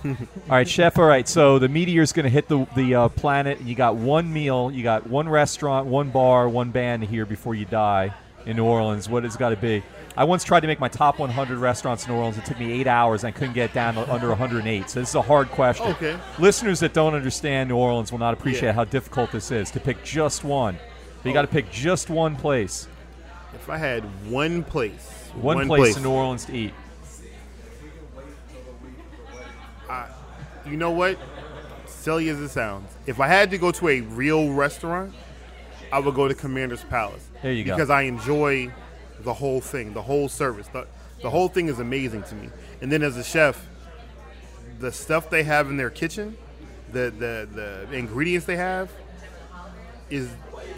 All 0.04 0.16
right, 0.50 0.68
chef. 0.68 0.98
All 0.98 1.06
right, 1.06 1.28
so 1.30 1.60
the 1.60 1.68
meteor's 1.70 2.12
going 2.12 2.24
to 2.24 2.30
hit 2.32 2.48
the 2.48 2.66
the 2.76 2.96
uh, 2.96 3.10
planet, 3.10 3.60
and 3.60 3.68
you 3.70 3.76
got 3.76 3.98
one 3.98 4.34
meal, 4.34 4.72
you 4.72 4.82
got 4.82 5.08
one 5.08 5.30
restaurant, 5.30 5.86
one 5.86 6.10
bar, 6.10 6.50
one 6.50 6.72
band 6.72 7.04
here 7.04 7.28
before 7.28 7.54
you 7.54 7.66
die 7.66 8.14
in 8.48 8.56
New 8.58 8.66
Orleans. 8.66 9.08
What 9.08 9.26
it's 9.26 9.36
got 9.38 9.50
to 9.50 9.58
be? 9.58 9.84
I 10.18 10.24
once 10.24 10.43
tried 10.43 10.62
to 10.62 10.68
make 10.68 10.80
my 10.80 10.88
top 10.88 11.20
100 11.20 11.60
restaurants 11.60 12.05
in 12.05 12.12
New 12.12 12.18
Orleans. 12.18 12.38
It 12.38 12.45
took 12.45 12.60
me 12.60 12.72
eight 12.72 12.88
hours, 12.88 13.24
and 13.24 13.34
I 13.34 13.38
couldn't 13.38 13.53
get 13.53 13.74
down 13.74 13.95
to 13.95 14.12
under 14.12 14.30
108. 14.30 14.89
So 14.89 14.99
this 14.99 15.10
is 15.10 15.16
a 15.16 15.22
hard 15.22 15.49
question. 15.49 15.88
Okay. 15.88 16.18
Listeners 16.38 16.80
that 16.82 16.93
don't 16.93 17.14
understand 17.14 17.70
New 17.70 17.78
Orleans 17.78 18.12
will 18.12 18.20
not 18.20 18.34
appreciate 18.34 18.70
Yeah. 18.70 18.74
how 18.74 18.84
difficult 18.84 19.32
this 19.32 19.51
is 19.51 19.72
to 19.72 19.80
pick 19.80 20.03
just 20.03 20.43
one. 20.43 20.78
But 21.22 21.30
you 21.30 21.34
got 21.34 21.43
to 21.43 21.47
oh. 21.47 21.51
pick 21.51 21.72
just 21.72 22.10
one 22.10 22.36
place, 22.36 22.88
If 23.53 23.70
I 23.70 23.78
had 23.78 24.03
one 24.30 24.64
place, 24.64 25.30
one, 25.36 25.68
place, 25.68 25.97
in 25.97 26.03
New 26.03 26.12
Orleans 26.12 26.45
to 26.45 26.53
eat. 26.53 26.74
you 30.66 30.78
know 30.78 30.91
what? 30.91 31.18
Silly 31.86 32.30
as 32.30 32.39
it 32.39 32.49
sounds, 32.49 32.89
if 33.05 33.20
I 33.20 33.28
had 33.28 33.49
to 33.51 33.57
go 33.57 33.72
to 33.72 33.89
a 33.89 34.01
real 34.01 34.53
restaurant, 34.53 35.14
I 35.91 35.99
would 35.99 36.14
go 36.14 36.28
to 36.28 36.36
Commander's 36.36 36.84
Palace. 36.84 37.28
There 37.41 37.51
you 37.51 37.64
go. 37.64 37.76
Because 37.76 37.89
I 37.89 38.03
enjoy 38.03 38.72
the 39.24 39.34
whole 39.34 39.61
thing, 39.61 39.93
the 39.93 40.01
whole 40.01 40.30
service. 40.30 40.67
The, 40.67 40.88
the 41.22 41.30
whole 41.30 41.47
thing 41.49 41.67
is 41.67 41.80
amazing 41.80 42.24
to 42.24 42.36
me. 42.36 42.49
And 42.82 42.91
then 42.91 43.03
as 43.03 43.17
a 43.17 43.24
chef, 43.24 43.65
the 44.80 44.91
stuff 44.91 45.30
they 45.30 45.43
have 45.43 45.70
in 45.70 45.78
their 45.78 45.89
kitchen, 45.89 46.38
the 46.91 47.11
the, 47.11 47.47
the 47.89 47.95
ingredients 47.97 48.45
they 48.45 48.55
have, 48.57 48.89
is 50.09 50.30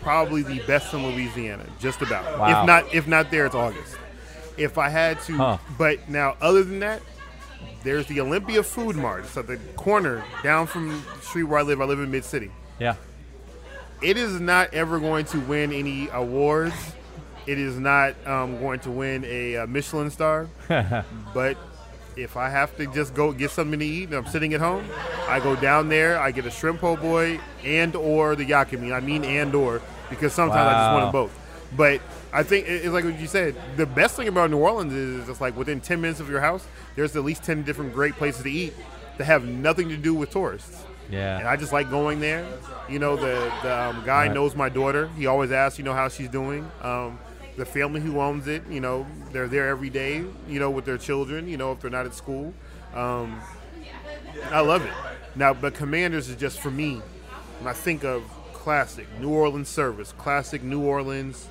probably 0.02 0.42
the 0.42 0.60
best 0.66 0.94
in 0.94 1.06
Louisiana. 1.06 1.66
Just 1.80 2.02
about. 2.02 2.40
Wow. 2.40 2.62
If 2.62 2.68
not, 2.68 2.94
if 2.94 3.08
not 3.08 3.32
there, 3.32 3.46
it's 3.46 3.56
August. 3.56 3.96
If 4.58 4.78
I 4.78 4.90
had 4.90 5.20
to, 5.22 5.38
Huh. 5.38 5.58
but 5.78 6.10
now 6.10 6.36
other 6.42 6.64
than 6.64 6.80
that, 6.80 7.02
there's 7.84 8.06
the 8.08 8.20
Olympia 8.22 8.64
Food 8.64 8.96
Mart. 8.96 9.24
It's 9.26 9.38
at 9.38 9.48
the 9.48 9.58
corner 9.76 10.24
down 10.44 10.68
from 10.68 10.90
the 10.90 11.22
street 11.22 11.44
where 11.44 11.60
I 11.60 11.62
live. 11.64 11.82
I 11.82 11.86
live 11.86 12.00
in 12.00 12.12
Mid 12.12 12.26
City. 12.26 12.52
Yeah. 12.80 12.96
It 14.02 14.18
is 14.18 14.40
not 14.40 14.74
ever 14.74 15.00
going 15.00 15.26
to 15.26 15.40
win 15.42 15.72
any 15.72 16.10
awards. 16.10 16.74
It 17.52 17.58
is 17.60 17.78
not 17.80 18.16
um, 18.28 18.60
going 18.60 18.80
to 18.82 18.92
win 18.92 19.24
a, 19.26 19.58
uh 19.58 19.68
Michelin 19.68 20.10
star. 20.12 20.48
but 21.34 21.58
if 22.16 22.36
I 22.38 22.50
have 22.50 22.76
to 22.78 22.86
just 22.94 23.14
go 23.14 23.32
get 23.32 23.52
something 23.52 23.80
to 23.80 23.86
eat 23.86 24.06
and 24.10 24.16
I'm 24.16 24.26
sitting 24.26 24.54
at 24.54 24.60
home, 24.60 24.86
I 25.28 25.40
go 25.40 25.56
down 25.56 25.90
there. 25.90 26.20
I 26.20 26.32
get 26.32 26.46
a 26.46 26.52
shrimp 26.52 26.80
po' 26.82 26.96
boy 26.96 27.40
and 27.64 27.96
or 27.96 28.36
the 28.36 28.46
yakamein. 28.46 28.94
I 28.94 29.00
mean 29.00 29.24
and 29.24 29.54
or 29.56 29.82
because 30.10 30.34
sometimes 30.34 30.68
I 30.68 30.74
just 30.74 30.94
want 30.94 31.06
them 31.06 31.12
both. 31.12 31.34
But 31.76 32.02
I 32.34 32.44
think 32.44 32.68
it's 32.68 32.94
like 32.98 33.06
what 33.06 33.18
you 33.20 33.28
said. 33.28 33.56
The 33.78 33.86
best 33.86 34.16
thing 34.18 34.28
about 34.28 34.50
New 34.52 34.58
Orleans 34.58 34.94
is 34.94 35.30
it's 35.30 35.40
like 35.42 35.56
within 35.58 35.80
10 35.80 36.02
minutes 36.02 36.20
of 36.20 36.30
your 36.30 36.42
house, 36.42 36.66
there's 36.96 37.16
at 37.16 37.24
least 37.24 37.44
10 37.44 37.64
different 37.64 37.94
great 37.94 38.14
places 38.16 38.44
to 38.44 38.52
eat 38.52 38.74
that 39.18 39.26
have 39.26 39.46
nothing 39.46 39.88
to 39.90 39.98
do 39.98 40.14
with 40.14 40.32
tourists. 40.32 40.84
Yeah. 41.10 41.40
And 41.40 41.48
I 41.48 41.56
just 41.56 41.72
like 41.74 41.90
going 41.90 42.20
there. 42.20 42.46
You 42.90 43.00
know, 43.00 43.16
the, 43.16 43.52
the 43.64 43.74
um, 43.82 44.04
guy 44.06 44.28
Right. 44.28 44.34
knows 44.34 44.54
my 44.56 44.68
daughter. 44.70 45.10
He 45.18 45.28
always 45.28 45.52
asks, 45.52 45.78
you 45.80 45.86
know, 45.86 45.94
how 45.94 46.08
she's 46.10 46.30
doing. 46.30 46.70
Um, 46.82 47.20
the 47.58 47.66
family 47.66 48.02
who 48.02 48.20
owns 48.20 48.48
it, 48.48 48.64
you 48.70 48.80
know, 48.80 49.06
they're 49.32 49.48
there 49.48 49.68
every 49.68 49.90
day, 49.90 50.24
you 50.48 50.60
know, 50.60 50.70
with 50.70 50.86
their 50.86 50.98
children, 50.98 51.48
you 51.48 51.58
know, 51.58 51.72
if 51.72 51.80
they're 51.82 51.92
not 51.92 52.06
at 52.06 52.14
school. 52.14 52.54
Um, 52.94 53.40
I 54.52 54.62
love 54.62 54.86
it. 54.86 54.94
Now, 55.36 55.54
but 55.54 55.74
Commanders 55.74 56.30
is 56.30 56.36
just 56.36 56.60
for 56.60 56.72
me, 56.72 57.02
when 57.60 57.68
I 57.68 57.74
think 57.74 58.04
of 58.04 58.24
classic 58.54 59.08
New 59.20 59.30
Orleans 59.30 59.70
service, 59.70 60.14
classic 60.18 60.64
New 60.64 60.82
Orleans, 60.82 61.48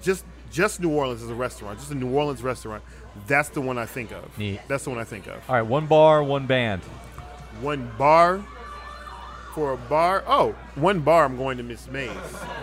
just 0.00 0.24
just 0.50 0.80
New 0.80 0.90
Orleans 0.90 1.22
as 1.22 1.30
a 1.30 1.34
restaurant, 1.34 1.78
just 1.78 1.90
a 1.90 1.94
New 1.94 2.10
Orleans 2.10 2.42
restaurant. 2.42 2.82
That's 3.26 3.48
the 3.48 3.60
one 3.60 3.78
I 3.78 3.86
think 3.86 4.12
of. 4.12 4.36
Neat. 4.38 4.60
That's 4.68 4.84
the 4.84 4.90
one 4.90 4.98
I 4.98 5.04
think 5.04 5.26
of. 5.26 5.42
All 5.48 5.56
right, 5.56 5.62
one 5.62 5.86
bar, 5.86 6.22
one 6.22 6.46
band. 6.46 6.82
One 7.60 7.90
bar 7.98 8.44
for 9.54 9.72
a 9.72 9.76
bar. 9.76 10.24
Oh, 10.26 10.54
one 10.74 11.00
bar. 11.00 11.24
I'm 11.24 11.36
going 11.36 11.56
to 11.58 11.62
Miss 11.62 11.88
Mae's 11.88 12.10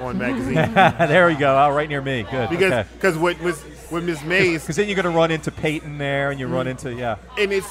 on 0.02 0.18
magazine 0.18 0.56
there 0.74 1.28
we 1.28 1.36
go. 1.36 1.56
Oh, 1.58 1.70
right 1.74 1.88
near 1.90 2.02
me. 2.02 2.24
Good. 2.30 2.50
because 2.50 2.72
okay. 2.72 2.90
because 2.94 3.18
what 3.18 3.40
was 3.42 3.64
with 3.92 4.04
Miss 4.04 4.24
Mae's 4.24 4.62
Because 4.62 4.76
then 4.76 4.88
you're 4.88 4.96
going 4.96 5.12
to 5.12 5.18
run 5.18 5.32
into 5.32 5.52
Peyton 5.52 5.98
there, 5.98 6.32
and 6.32 6.40
you 6.40 6.48
run 6.48 6.68
into 6.68 6.94
yeah. 6.94 7.18
and 7.38 7.52
it's 7.52 7.68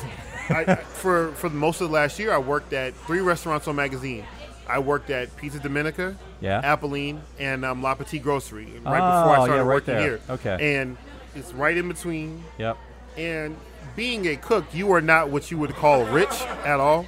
I, 0.50 0.64
I- 0.66 0.74
for 0.76 1.32
for 1.32 1.50
most 1.50 1.80
of 1.80 1.88
the 1.88 1.94
last 1.94 2.18
year 2.18 2.32
I 2.32 2.38
worked 2.38 2.72
at 2.72 2.94
three 2.94 3.20
restaurants 3.20 3.68
on 3.68 3.76
magazine. 3.76 4.24
I 4.68 4.78
worked 4.80 5.08
at 5.08 5.34
Pizza 5.38 5.58
Domenica, 5.58 6.14
Yeah. 6.42 6.60
Apolline, 6.76 7.20
and 7.38 7.64
um, 7.64 7.82
La 7.82 7.94
Petite 7.94 8.22
Grocery 8.22 8.66
right 8.66 8.70
Oh, 8.76 8.80
before 8.82 8.96
I 9.00 9.38
yeah, 9.38 9.44
started 9.44 9.62
right 9.64 9.74
working 9.74 9.94
there. 9.94 10.02
here. 10.02 10.20
Okay. 10.28 10.76
and 10.80 10.96
it's 11.34 11.52
right 11.54 11.74
in 11.76 11.88
between. 11.88 12.44
Yep. 12.58 12.76
And 13.16 13.56
being 13.96 14.26
a 14.26 14.36
cook, 14.36 14.66
you 14.74 14.92
are 14.92 15.00
not 15.00 15.30
what 15.30 15.50
you 15.50 15.56
would 15.58 15.74
call 15.74 16.04
rich 16.04 16.42
at 16.66 16.80
all. 16.80 17.06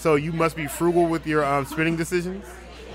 So 0.00 0.14
you 0.14 0.32
must 0.32 0.56
be 0.56 0.66
frugal 0.66 1.04
with 1.06 1.26
your 1.26 1.44
um, 1.44 1.66
spending 1.66 1.94
decisions. 1.96 2.46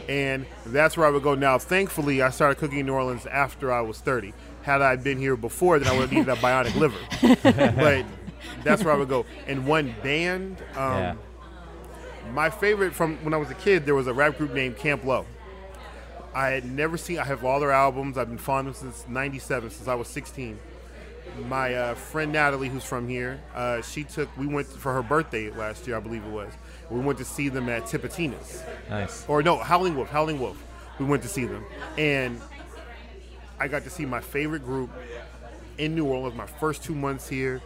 And 0.10 0.46
that's 0.66 0.98
where 0.98 1.06
I 1.06 1.12
would 1.12 1.22
go 1.24 1.36
now. 1.36 1.58
Thankfully, 1.60 2.22
I 2.24 2.32
started 2.32 2.56
cooking 2.60 2.80
in 2.80 2.88
New 2.88 2.94
Orleans 2.94 3.26
after 3.28 3.72
I 3.72 3.82
was 3.82 4.00
30. 4.00 4.34
Had 4.64 4.82
I 4.82 4.96
been 4.96 5.20
here 5.20 5.36
before, 5.36 5.78
then 5.78 5.88
I 5.88 5.92
would 5.94 6.10
have 6.10 6.12
needed 6.12 6.30
a 6.30 6.36
bionic 6.36 6.76
liver. 6.76 6.98
but 7.76 8.06
that's 8.64 8.84
where 8.84 8.94
I 8.94 8.98
would 8.98 9.10
go. 9.10 9.26
And 9.48 9.68
one 9.68 9.96
band, 10.02 10.58
um, 10.76 10.94
Yeah. 10.98 11.16
my 12.34 12.50
favorite 12.50 12.94
from 12.94 13.18
when 13.24 13.34
I 13.36 13.38
was 13.38 13.52
a 13.52 13.56
kid, 13.56 13.86
there 13.86 13.96
was 13.96 14.08
a 14.08 14.14
rap 14.14 14.38
group 14.38 14.54
named 14.54 14.78
Camp 14.78 15.04
Lo. 15.04 15.26
I 16.34 16.50
had 16.50 16.66
never 16.66 16.98
seen. 16.98 17.20
I 17.20 17.24
have 17.24 17.46
all 17.46 17.60
their 17.60 17.72
albums. 17.72 18.18
I've 18.18 18.28
been 18.30 18.38
following 18.40 18.66
them 18.66 18.74
since 18.74 19.06
'97, 19.08 19.70
since 19.70 19.88
I 19.88 19.94
was 19.96 20.08
16. 20.08 20.60
My 21.48 21.74
uh, 21.74 21.96
friend 21.96 22.32
Natalie, 22.32 22.68
who's 22.70 22.84
from 22.84 23.08
here, 23.08 23.40
uh, 23.56 23.82
she 23.82 24.04
took. 24.04 24.36
We 24.38 24.46
went 24.48 24.68
for 24.68 24.94
her 24.94 25.02
birthday 25.02 25.50
last 25.52 25.88
year, 25.88 25.96
I 25.98 26.00
believe 26.00 26.24
it 26.24 26.32
was. 26.32 26.52
We 26.90 27.00
went 27.00 27.18
to 27.20 27.26
see 27.26 27.50
them 27.50 27.68
at 27.70 27.84
Tipitina's, 27.84 28.64
Nice. 28.90 29.26
or 29.28 29.42
no, 29.42 29.58
Howlin' 29.58 29.96
Wolf. 29.96 30.10
Howlin' 30.10 30.40
Wolf. 30.40 30.62
We 31.00 31.06
went 31.06 31.24
to 31.24 31.30
see 31.30 31.46
them, 31.46 31.66
and 31.98 32.40
I 33.60 33.68
got 33.68 33.84
to 33.84 33.90
see 33.90 34.06
my 34.06 34.22
favorite 34.22 34.64
group 34.64 34.90
in 35.78 35.96
New 35.96 36.06
Orleans. 36.06 36.36
My 36.36 36.46
first 36.46 36.84
two 36.84 36.96
months 36.96 37.28
here, 37.28 37.62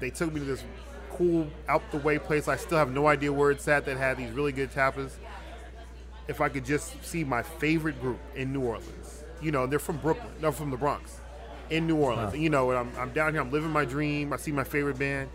they 0.00 0.10
took 0.10 0.32
me 0.32 0.40
to 0.40 0.46
this 0.46 0.64
cool, 1.10 1.48
out 1.68 1.82
the 1.92 1.98
way 1.98 2.18
place. 2.18 2.48
I 2.48 2.56
still 2.56 2.78
have 2.78 2.90
no 2.90 3.06
idea 3.06 3.32
where 3.32 3.50
it's 3.50 3.68
at. 3.68 3.84
That 3.84 3.98
had 3.98 4.16
these 4.16 4.32
really 4.32 4.52
good 4.52 4.72
tapas. 4.72 5.12
If 6.28 6.40
I 6.40 6.48
could 6.48 6.64
just 6.64 7.04
see 7.04 7.24
my 7.24 7.42
favorite 7.42 8.00
group 8.00 8.18
in 8.34 8.52
New 8.52 8.62
Orleans, 8.62 9.24
you 9.40 9.50
know, 9.52 9.66
they're 9.66 9.78
from 9.78 9.98
Brooklyn, 9.98 10.32
they're 10.40 10.52
from 10.52 10.70
the 10.70 10.76
Bronx, 10.76 11.20
in 11.70 11.86
New 11.86 11.96
Orleans. 11.96 12.34
You 12.34 12.48
know, 12.50 12.70
and 12.70 12.78
I'm, 12.78 12.92
I'm 12.98 13.12
down 13.12 13.32
here, 13.34 13.42
I'm 13.42 13.50
living 13.50 13.70
my 13.70 13.84
dream. 13.84 14.32
I 14.32 14.36
see 14.36 14.52
my 14.52 14.64
favorite 14.64 14.98
band. 14.98 15.28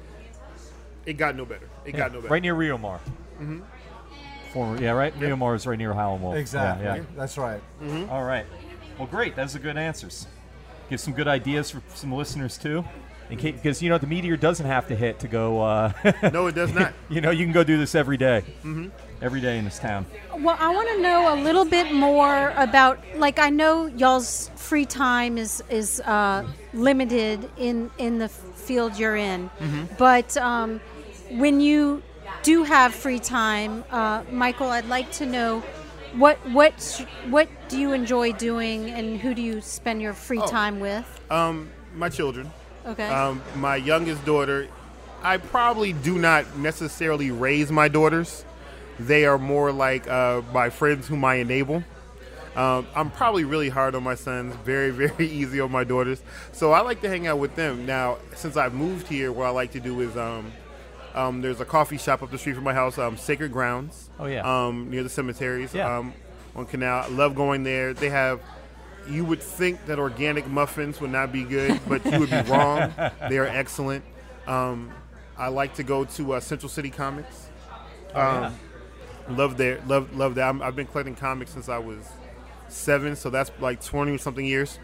It 1.06 1.14
got 1.14 1.36
no 1.36 1.46
better. 1.46 1.70
It 1.86 1.94
got 1.94 2.12
no 2.12 2.20
better. 2.20 2.34
Right 2.34 2.42
near 2.42 2.54
Rio 2.56 2.78
Mar. 2.78 3.00
Mm-hmm. 3.40 3.60
Former, 4.54 4.82
yeah, 4.82 4.92
right. 4.92 5.14
Rio 5.20 5.36
Mar 5.36 5.56
is 5.56 5.68
right 5.68 5.78
near 5.78 5.94
Howlin' 5.94 6.22
Wolf. 6.22 6.36
Exactly. 6.36 6.86
Yeah, 6.86 7.04
That's 7.16 7.38
right. 7.38 7.62
yeah. 7.82 8.08
All 8.10 8.24
right. 8.24 8.46
Well, 8.98 9.08
great. 9.08 9.36
Those 9.36 9.56
are 9.56 9.60
good 9.60 9.78
answers. 9.78 10.28
Give 10.90 11.00
some 11.00 11.14
good 11.14 11.28
ideas 11.28 11.70
for 11.70 11.82
some 11.94 12.14
listeners 12.14 12.58
too. 12.58 12.84
In 13.30 13.38
case, 13.38 13.56
because 13.56 13.82
you 13.82 13.90
know 13.90 13.98
the 13.98 14.08
meteor 14.08 14.38
doesn't 14.38 14.66
have 14.66 14.88
to 14.88 14.96
hit 14.96 15.20
to 15.20 15.28
go. 15.28 15.62
Uh, 15.62 15.92
no, 16.32 16.48
it 16.48 16.56
does 16.56 16.74
not. 16.74 16.94
you 17.10 17.20
know, 17.20 17.30
you 17.30 17.44
can 17.46 17.52
go 17.52 17.64
do 17.64 17.78
this 17.78 17.94
every 17.94 18.16
day. 18.16 18.44
Mm-hmm. 18.60 18.88
Every 19.22 19.42
day 19.42 19.58
in 19.58 19.66
this 19.66 19.80
town. 19.80 20.06
Well, 20.38 20.56
I 20.60 20.74
want 20.74 20.88
to 20.90 21.02
know 21.02 21.34
a 21.34 21.38
little 21.42 21.66
bit 21.66 21.92
more 21.92 22.54
about, 22.56 23.00
like, 23.16 23.40
I 23.40 23.50
know 23.50 23.88
y'all's 23.88 24.50
free 24.56 24.86
time 24.86 25.38
is 25.38 25.62
is 25.70 26.00
uh, 26.02 26.48
limited 26.74 27.50
in 27.58 27.92
in 27.98 28.20
the 28.20 28.30
field 28.30 28.98
you're 28.98 29.16
in, 29.18 29.50
but 29.98 30.38
um, 30.38 30.80
when 31.32 31.60
you 31.60 32.02
do 32.44 32.64
have 32.64 32.94
free 32.94 33.20
time, 33.20 33.84
uh, 33.92 34.24
Michael, 34.32 34.70
I'd 34.70 34.88
like 34.88 35.12
to 35.14 35.26
know 35.26 35.62
what 36.16 36.38
what 36.50 37.06
what 37.30 37.48
do 37.70 37.78
you 37.80 37.94
enjoy 37.94 38.32
doing, 38.34 38.90
and 38.90 39.20
who 39.20 39.34
do 39.34 39.42
you 39.42 39.62
spend 39.62 40.02
your 40.02 40.14
free 40.14 40.40
Oh. 40.42 40.48
time 40.48 40.80
with? 40.80 41.06
Um, 41.30 41.70
my 41.96 42.10
children. 42.10 42.52
Okay. 42.86 43.08
Um, 43.10 43.42
my 43.56 43.76
youngest 43.76 44.24
daughter, 44.26 44.68
I 45.22 45.38
probably 45.38 45.92
do 45.94 46.18
not 46.18 46.58
necessarily 46.58 47.32
raise 47.32 47.72
my 47.72 47.88
daughters. 47.90 48.46
They 49.00 49.26
are 49.26 49.38
more 49.38 49.72
like 49.72 50.08
uh, 50.08 50.42
my 50.54 50.70
friends 50.70 51.08
whom 51.08 51.26
I 51.26 51.36
enable. 51.36 51.84
Um, 52.56 52.88
I'm 52.96 53.12
probably 53.12 53.44
really 53.44 53.70
hard 53.70 53.94
on 53.94 54.02
my 54.04 54.16
sons, 54.16 54.56
very, 54.66 54.90
very 55.08 55.28
easy 55.28 55.60
on 55.60 55.72
my 55.72 55.84
daughters. 55.84 56.22
So 56.54 56.72
I 56.72 56.80
like 56.82 57.02
to 57.02 57.10
hang 57.10 57.28
out 57.28 57.38
with 57.38 57.56
them. 57.56 57.86
Now, 57.86 58.18
since 58.36 58.58
I've 58.58 58.74
moved 58.74 59.08
here, 59.08 59.32
what 59.32 59.46
I 59.46 59.50
like 59.50 59.72
to 59.74 59.80
do 59.80 60.00
is 60.02 60.16
um, 60.18 60.52
um, 61.18 61.42
there's 61.42 61.60
a 61.60 61.66
coffee 61.66 61.98
shop 61.98 62.22
up 62.24 62.32
the 62.32 62.38
street 62.38 62.54
from 62.56 62.64
my 62.64 62.74
house, 62.74 62.98
um, 62.98 63.18
Sacred 63.18 63.52
Grounds. 63.52 64.10
Oh, 64.20 64.26
yeah. 64.26 64.42
Um, 64.68 64.90
near 64.90 65.04
the 65.04 65.10
cemeteries. 65.10 65.74
Yeah. 65.74 65.98
Um, 65.98 66.14
on 66.56 66.66
Canal. 66.66 67.04
I 67.06 67.08
love 67.10 67.36
going 67.36 67.64
there. 67.64 67.94
They 67.94 68.10
have 68.10 68.42
you 69.10 69.24
would 69.24 69.42
think 69.42 69.86
that 69.86 70.00
organic 70.00 70.48
muffins 70.48 71.00
would 71.00 71.12
not 71.12 71.32
be 71.32 71.44
good, 71.44 71.80
but 71.88 72.04
you 72.06 72.20
would 72.20 72.30
be 72.30 72.42
wrong. 72.52 72.94
They 73.30 73.38
are 73.38 73.46
excellent. 73.46 74.04
Um, 74.48 74.92
I 75.38 75.48
like 75.48 75.76
to 75.76 75.84
go 75.84 76.04
to 76.06 76.34
uh, 76.34 76.40
Central 76.40 76.70
City 76.70 76.90
Comics. 76.90 77.48
Um, 78.14 78.54
Love 79.30 79.58
there, 79.58 79.82
love 79.88 80.16
love 80.16 80.36
that. 80.36 80.48
I'm, 80.48 80.62
I've 80.62 80.76
been 80.78 80.88
collecting 80.88 81.14
comics 81.14 81.52
since 81.52 81.68
I 81.68 81.78
was 81.80 82.00
seven, 82.70 83.14
so 83.18 83.30
that's 83.30 83.52
like 83.60 83.84
twenty 83.84 84.18
something 84.18 84.46
years. 84.46 84.80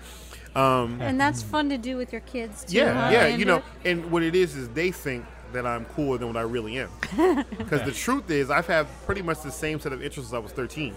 Um, 0.54 1.02
and 1.02 1.20
that's 1.20 1.42
fun 1.42 1.70
to 1.70 1.78
do 1.78 1.96
with 1.96 2.12
your 2.12 2.20
kids 2.22 2.66
too. 2.66 2.76
yeah, 2.76 3.06
huh, 3.06 3.10
yeah, 3.14 3.28
you 3.28 3.46
know, 3.46 3.64
and 3.86 4.12
what 4.12 4.22
it 4.22 4.36
is 4.36 4.58
is 4.58 4.68
they 4.70 4.92
think 4.92 5.24
that 5.54 5.66
I'm 5.66 5.86
cooler 5.86 6.18
than 6.18 6.28
what 6.28 6.38
I 6.38 6.41
really 6.41 6.78
am. 6.80 6.89
Because 7.58 7.84
the 7.84 7.91
truth 7.91 8.30
is, 8.30 8.49
I've 8.49 8.68
had 8.68 8.88
pretty 9.06 9.22
much 9.22 9.41
the 9.41 9.51
same 9.51 9.80
set 9.80 9.93
of 9.93 10.04
interests 10.04 10.32
as 10.32 10.34
I 10.34 10.39
was 10.39 10.51
13, 10.51 10.93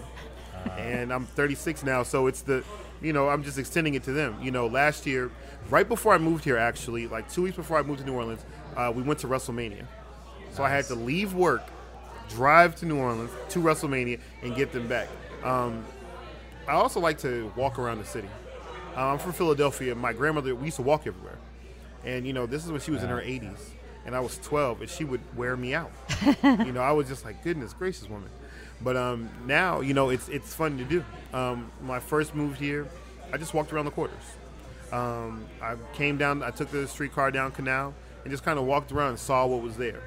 and 0.77 1.11
I'm 1.13 1.25
36 1.25 1.83
now. 1.83 2.03
So 2.03 2.27
it's 2.27 2.41
the, 2.41 2.63
you 3.01 3.13
know, 3.13 3.29
I'm 3.29 3.43
just 3.43 3.57
extending 3.57 3.93
it 3.95 4.03
to 4.03 4.11
them. 4.11 4.37
You 4.41 4.51
know, 4.51 4.67
last 4.67 5.05
year, 5.05 5.31
right 5.69 5.87
before 5.87 6.13
I 6.13 6.17
moved 6.17 6.43
here, 6.43 6.57
actually, 6.57 7.07
like 7.07 7.31
two 7.31 7.43
weeks 7.43 7.55
before 7.55 7.77
I 7.77 7.81
moved 7.83 7.99
to 7.99 8.05
New 8.05 8.13
Orleans, 8.13 8.45
uh, 8.75 8.91
we 8.95 9.01
went 9.01 9.19
to 9.19 9.27
WrestleMania. 9.27 9.85
So 10.51 10.63
I 10.63 10.69
had 10.69 10.85
to 10.85 10.95
leave 10.95 11.33
work, 11.33 11.63
drive 12.29 12.75
to 12.77 12.85
New 12.85 12.97
Orleans 12.97 13.31
to 13.49 13.59
WrestleMania, 13.59 14.19
and 14.41 14.55
get 14.55 14.71
them 14.71 14.87
back. 14.87 15.07
Um, 15.43 15.85
I 16.67 16.73
also 16.73 16.99
like 16.99 17.17
to 17.19 17.51
walk 17.55 17.79
around 17.79 17.99
the 17.99 18.05
city. 18.05 18.29
Uh, 18.95 19.13
I'm 19.13 19.19
from 19.19 19.33
Philadelphia. 19.33 19.95
My 19.95 20.11
grandmother, 20.11 20.55
we 20.55 20.65
used 20.65 20.77
to 20.77 20.81
walk 20.83 21.07
everywhere. 21.07 21.37
And, 22.03 22.25
you 22.25 22.33
know, 22.33 22.45
this 22.45 22.65
is 22.65 22.71
when 22.71 22.81
she 22.81 22.91
was 22.91 23.03
in 23.03 23.09
her 23.09 23.21
80s. 23.21 23.59
And 24.07 24.15
I 24.15 24.19
was 24.19 24.39
12, 24.39 24.81
and 24.81 24.89
she 24.89 25.03
would 25.03 25.21
wear 25.35 25.55
me 25.55 25.75
out. 25.75 25.91
you 26.43 26.71
know, 26.71 26.81
I 26.81 26.91
was 26.93 27.07
just 27.07 27.25
like, 27.25 27.43
goodness 27.43 27.73
gracious, 27.73 28.09
woman. 28.09 28.29
But 28.81 28.95
um, 28.97 29.29
now, 29.45 29.81
you 29.81 29.93
know, 29.93 30.09
it's 30.09 30.29
it's 30.29 30.53
fun 30.53 30.77
to 30.77 30.83
do. 30.83 31.03
Um, 31.33 31.71
when 31.81 31.91
I 31.91 31.99
first 31.99 32.33
moved 32.33 32.59
here, 32.59 32.87
I 33.33 33.37
just 33.37 33.53
walked 33.53 33.73
around 33.73 33.85
the 33.85 33.91
quarters. 33.91 34.23
Um, 34.91 35.45
I 35.61 35.75
came 35.93 36.17
down, 36.17 36.41
I 36.41 36.51
took 36.51 36.71
the 36.71 36.87
streetcar 36.87 37.31
down 37.31 37.51
Canal, 37.51 37.93
and 38.23 38.31
just 38.31 38.43
kind 38.43 38.57
of 38.57 38.65
walked 38.65 38.91
around 38.91 39.09
and 39.09 39.19
saw 39.19 39.45
what 39.45 39.61
was 39.61 39.75
there. 39.77 40.01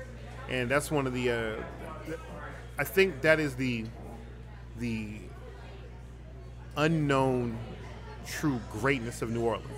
And 0.48 0.70
that's 0.70 0.90
one 0.90 1.07
of 1.07 1.12
the, 1.12 1.30
uh, 1.30 2.14
I 2.78 2.84
think 2.84 3.20
that 3.20 3.38
is 3.38 3.55
the, 3.55 3.84
the 4.78 5.16
unknown 6.76 7.59
true 8.26 8.61
greatness 8.72 9.22
of 9.22 9.30
New 9.30 9.42
Orleans. 9.42 9.68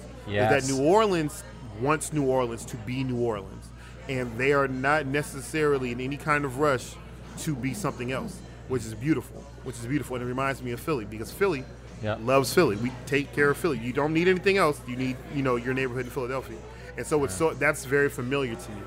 Is 0.55 0.67
that 0.69 0.73
New 0.73 0.85
Orleans 0.85 1.43
wants 1.81 2.13
New 2.13 2.25
Orleans 2.27 2.65
to 2.67 2.77
be 2.79 3.03
New 3.03 3.19
Orleans. 3.21 3.62
And 4.09 4.37
they 4.37 4.53
are 4.53 4.69
not 4.69 5.07
necessarily 5.07 5.93
in 5.93 6.01
any 6.01 6.17
kind 6.17 6.45
of 6.45 6.59
rush 6.59 6.95
to 7.41 7.55
be 7.55 7.73
something 7.75 8.13
else, 8.13 8.39
which 8.69 8.85
is 8.85 8.95
beautiful. 8.95 9.43
Which 9.65 9.77
is 9.77 9.87
beautiful. 9.87 10.17
And 10.17 10.25
it 10.25 10.29
reminds 10.29 10.63
me 10.63 10.73
of 10.73 10.81
Philly 10.81 11.05
because 11.05 11.31
Philly 11.31 11.65
Yeah. 12.03 12.17
loves 12.21 12.53
Philly. 12.53 12.77
We 12.77 12.91
take 13.07 13.33
care 13.33 13.51
of 13.51 13.57
Philly. 13.57 13.79
You 13.79 13.93
don't 13.93 14.13
need 14.13 14.27
anything 14.29 14.57
else. 14.59 14.81
You 14.89 14.97
need, 14.97 15.17
you 15.35 15.43
know, 15.43 15.57
your 15.57 15.73
neighborhood 15.73 16.05
in 16.07 16.11
Philadelphia. 16.11 16.57
And 16.97 17.07
so 17.07 17.23
it's 17.25 17.35
so 17.35 17.55
that's 17.55 17.85
very 17.85 18.09
familiar 18.11 18.55
to 18.55 18.71
you. 18.73 18.83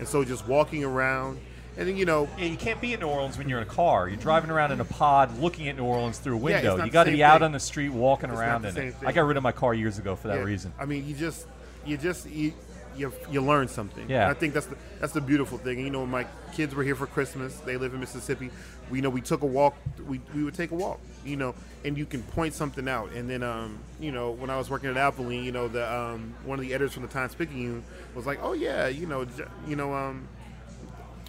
And 0.00 0.06
so 0.08 0.24
just 0.24 0.46
walking 0.48 0.84
around 0.84 1.38
and 1.78 1.86
then 1.88 1.96
you 1.96 2.04
know 2.06 2.28
Yeah, 2.38 2.46
you 2.46 2.56
can't 2.56 2.80
be 2.80 2.92
in 2.92 3.00
New 3.00 3.06
Orleans 3.06 3.38
when 3.38 3.48
you're 3.48 3.60
in 3.60 3.66
a 3.66 3.70
car. 3.70 4.08
You're 4.08 4.18
driving 4.18 4.50
around 4.50 4.72
in 4.72 4.80
a 4.80 4.84
pod, 4.84 5.38
looking 5.40 5.68
at 5.68 5.76
New 5.76 5.84
Orleans 5.84 6.18
through 6.18 6.34
a 6.34 6.38
window. 6.38 6.76
not 6.76 6.86
you 6.86 6.92
got 6.92 7.04
to 7.04 7.12
be 7.12 7.22
out 7.22 7.38
thing. 7.38 7.44
on 7.44 7.52
the 7.52 7.60
street, 7.60 7.90
walking 7.90 8.30
It's 8.30 8.38
around 8.38 8.62
the 8.62 8.68
in 8.70 8.76
it. 8.76 8.94
thing. 8.96 9.08
I 9.08 9.12
got 9.12 9.26
rid 9.26 9.36
of 9.36 9.42
my 9.42 9.52
car 9.52 9.72
years 9.72 9.98
ago 9.98 10.16
for 10.16 10.28
that 10.28 10.38
Yeah. 10.38 10.42
reason. 10.44 10.72
I 10.78 10.84
mean, 10.86 11.06
you 11.06 11.14
just 11.14 11.46
you 11.86 11.96
just 11.96 12.28
you 12.28 12.52
you, 12.96 13.12
you 13.30 13.40
learn 13.40 13.68
something. 13.68 14.08
Yeah. 14.08 14.22
And 14.22 14.30
I 14.30 14.34
think 14.34 14.54
that's 14.54 14.66
the 14.66 14.76
that's 15.00 15.12
the 15.12 15.20
beautiful 15.20 15.58
thing. 15.58 15.76
And, 15.76 15.84
you 15.86 15.90
know, 15.90 16.06
my 16.06 16.26
kids 16.52 16.74
were 16.74 16.82
here 16.82 16.94
for 16.94 17.06
Christmas. 17.06 17.56
They 17.60 17.76
live 17.76 17.94
in 17.94 18.00
Mississippi. 18.00 18.50
We 18.90 18.98
you 18.98 19.02
know 19.02 19.10
we 19.10 19.20
took 19.20 19.42
a 19.42 19.46
walk. 19.46 19.74
We, 20.06 20.20
we 20.34 20.44
would 20.44 20.54
take 20.54 20.70
a 20.70 20.74
walk. 20.74 21.00
You 21.24 21.36
know, 21.36 21.54
and 21.84 21.98
you 21.98 22.06
can 22.06 22.22
point 22.22 22.54
something 22.54 22.88
out. 22.88 23.12
And 23.12 23.28
then 23.28 23.42
um 23.42 23.78
you 24.00 24.12
know 24.12 24.30
when 24.30 24.50
I 24.50 24.56
was 24.56 24.70
working 24.70 24.90
at 24.90 24.96
Apolline, 24.96 25.44
you 25.44 25.52
know 25.52 25.68
the 25.68 25.92
um 25.92 26.34
one 26.44 26.58
of 26.58 26.64
the 26.64 26.72
editors 26.72 26.94
from 26.94 27.02
the 27.02 27.08
Times 27.08 27.34
Picayune 27.34 27.84
was 28.14 28.26
like, 28.26 28.38
oh 28.42 28.52
yeah, 28.52 28.88
you 28.88 29.06
know 29.06 29.26
you 29.66 29.76
know 29.76 29.94
um. 29.94 30.28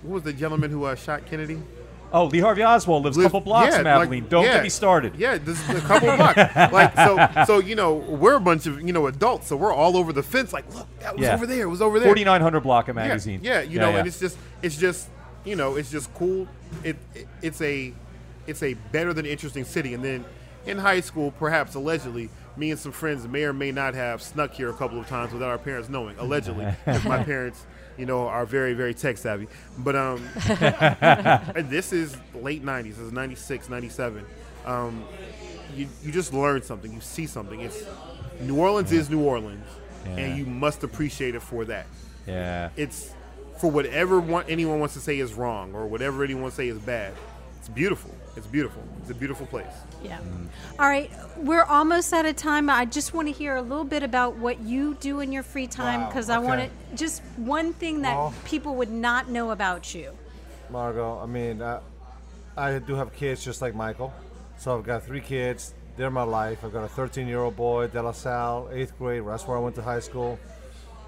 Who 0.04 0.10
was 0.10 0.22
the 0.22 0.32
gentleman 0.32 0.70
who 0.70 0.84
uh, 0.84 0.94
shot 0.94 1.26
Kennedy? 1.26 1.60
Oh, 2.14 2.26
Lee 2.26 2.40
Harvey 2.40 2.64
Oswald 2.64 3.04
lives 3.04 3.18
a 3.18 3.24
couple 3.24 3.42
blocks 3.42 3.72
yeah, 3.76 3.84
from 4.00 4.10
like- 4.10 4.30
Don't 4.30 4.46
yeah. 4.46 4.54
get 4.54 4.64
me 4.64 4.70
started. 4.70 5.16
Yeah, 5.18 5.38
this 5.38 5.60
is 5.70 5.78
a 5.78 5.82
couple 5.82 6.16
blocks. 6.16 6.38
Like 6.72 6.96
so, 6.96 7.44
so 7.46 7.60
you 7.60 7.76
know, 7.76 7.96
we're 7.96 8.36
a 8.36 8.40
bunch 8.40 8.66
of 8.66 8.82
you 8.82 8.94
know 8.94 9.08
adults, 9.08 9.48
so 9.48 9.56
we're 9.56 9.74
all 9.74 9.98
over 9.98 10.14
the 10.14 10.24
fence. 10.24 10.54
Like, 10.54 10.74
look, 10.74 10.88
that 11.00 11.16
was 11.16 11.24
Yeah. 11.24 11.34
over 11.34 11.46
there. 11.46 11.64
It 11.64 11.70
was 11.70 11.82
over 11.82 12.00
there. 12.00 12.08
4900 12.08 12.62
block 12.62 12.88
of 12.88 12.96
magazine. 12.96 13.42
Yeah, 13.44 13.62
you 13.62 13.80
know, 13.80 13.90
and 13.90 14.08
it's 14.08 14.20
just, 14.20 14.38
it's 14.62 14.78
just, 14.78 15.10
you 15.44 15.56
know, 15.56 15.76
it's 15.76 15.92
just 15.92 16.14
cool. 16.14 16.48
It, 16.84 16.96
it, 17.14 17.28
it's 17.42 17.62
a, 17.62 17.94
it's 18.48 18.64
a 18.64 18.74
better 18.92 19.14
than 19.14 19.26
interesting 19.26 19.66
city. 19.66 19.94
And 19.94 20.04
then 20.04 20.24
in 20.66 20.78
high 20.78 21.02
school, 21.02 21.32
perhaps 21.32 21.76
allegedly, 21.76 22.30
me 22.56 22.72
and 22.72 22.80
some 22.80 22.92
friends 22.92 23.28
may 23.28 23.44
or 23.44 23.54
may 23.54 23.72
not 23.72 23.94
have 23.94 24.22
snuck 24.22 24.52
here 24.54 24.70
a 24.70 24.74
couple 24.74 25.00
of 25.00 25.08
times 25.08 25.32
without 25.34 25.50
our 25.50 25.58
parents 25.58 25.90
knowing. 25.90 26.18
Allegedly, 26.20 26.66
my 27.06 27.24
parents, 27.24 27.66
you 27.98 28.06
know, 28.06 28.28
are 28.28 28.46
very, 28.46 28.74
very 28.74 28.94
tech 28.94 29.18
savvy. 29.18 29.48
But 29.78 29.96
um, 29.96 30.28
this 31.70 31.94
is 31.94 32.18
late 32.36 32.64
90s. 32.64 32.84
This 32.90 33.00
is 33.00 33.12
96, 33.12 33.70
97. 33.70 34.26
Um, 34.66 35.04
you, 35.76 35.88
you 36.04 36.12
just 36.12 36.34
learn 36.34 36.62
something. 36.62 36.92
You 36.94 37.02
see 37.02 37.26
something. 37.26 37.62
It's 37.62 37.86
New 38.42 38.58
Orleans 38.58 38.92
is 38.92 39.10
New 39.10 39.22
Orleans, 39.22 39.66
Yeah. 40.06 40.12
and 40.18 40.38
you 40.38 40.46
must 40.46 40.84
appreciate 40.84 41.36
it 41.36 41.42
for 41.42 41.66
that 41.66 41.88
yeah. 42.28 42.70
it's 42.76 43.12
for 43.60 43.72
whatever 43.72 44.20
one, 44.20 44.46
anyone 44.48 44.80
wants 44.80 44.94
to 44.94 45.00
say 45.00 45.18
is 45.18 45.34
wrong 45.34 45.74
or 45.74 45.88
whatever 45.88 46.24
anyone 46.24 46.44
wants 46.44 46.58
to 46.58 46.62
say 46.64 46.68
is 46.68 46.78
bad. 46.78 47.14
It's 47.58 47.70
beautiful. 47.70 48.14
It's 48.38 48.46
beautiful. 48.46 48.84
It's 49.02 49.10
a 49.10 49.16
beautiful 49.16 49.48
place. 49.48 49.66
Yeah. 50.04 50.20
Mm. 50.20 50.48
All 50.78 50.88
right, 50.88 51.10
we're 51.38 51.64
almost 51.64 52.14
out 52.14 52.28
of 52.28 52.36
time. 52.36 52.70
I 52.70 52.86
just 52.86 53.12
want 53.12 53.28
to 53.28 53.32
hear 53.32 53.56
a 53.56 53.62
little 53.64 53.84
bit 53.84 54.04
about 54.04 54.36
what 54.36 54.60
you 54.60 54.94
do 55.00 55.22
in 55.22 55.32
your 55.32 55.42
free 55.42 55.66
time 55.66 56.02
Wow, 56.02 56.08
because 56.08 56.30
I 56.30 56.38
want 56.38 56.62
to 56.62 56.96
just 56.96 57.24
one 57.38 57.74
thing 57.74 58.04
that 58.04 58.16
Well- 58.16 58.34
people 58.46 58.76
would 58.76 58.92
not 58.92 59.28
know 59.28 59.50
about 59.50 59.96
you. 59.96 60.12
Margot, 60.70 61.20
I 61.20 61.26
mean, 61.26 61.64
uh, 61.64 61.80
I 62.56 62.78
do 62.78 62.94
have 62.94 63.12
kids 63.16 63.44
just 63.44 63.60
like 63.60 63.74
Michael. 63.74 64.14
So 64.60 64.78
I've 64.78 64.84
got 64.84 65.04
three 65.04 65.22
kids. 65.22 65.74
They're 65.96 66.12
my 66.12 66.24
life. 66.24 66.64
I've 66.64 66.74
got 66.74 66.84
a 66.84 66.88
13 66.88 67.28
year 67.28 67.40
old 67.40 67.56
boy, 67.56 67.88
De 67.88 68.00
La 68.00 68.12
Salle, 68.12 68.70
eighth 68.72 68.96
grade. 69.00 69.24
That's 69.26 69.48
where 69.48 69.58
I 69.58 69.60
went 69.60 69.76
to 69.78 69.82
high 69.82 70.00
school. 70.00 70.38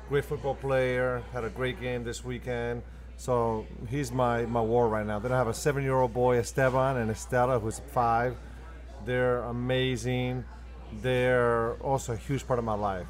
Great 0.08 0.26
football 0.26 0.56
player. 0.56 1.22
Had 1.32 1.44
a 1.44 1.50
great 1.50 1.80
game 1.80 2.04
this 2.04 2.26
weekend. 2.26 2.82
So 3.20 3.66
he's 3.90 4.14
my, 4.14 4.46
my 4.46 4.62
war 4.62 4.88
right 4.88 5.06
now. 5.06 5.20
Then 5.20 5.34
I 5.34 5.38
have 5.38 5.50
a 5.50 5.54
seven 5.54 5.84
year 5.84 5.96
old 5.96 6.14
boy, 6.14 6.38
Esteban, 6.38 6.96
and 6.96 7.12
Estella, 7.12 7.60
who's 7.60 7.80
five. 7.92 8.38
They're 9.06 9.40
amazing. 9.40 10.46
They're 11.02 11.74
also 11.84 12.14
a 12.14 12.16
huge 12.16 12.48
part 12.48 12.60
of 12.60 12.66
my 12.66 12.76
life. 12.76 13.08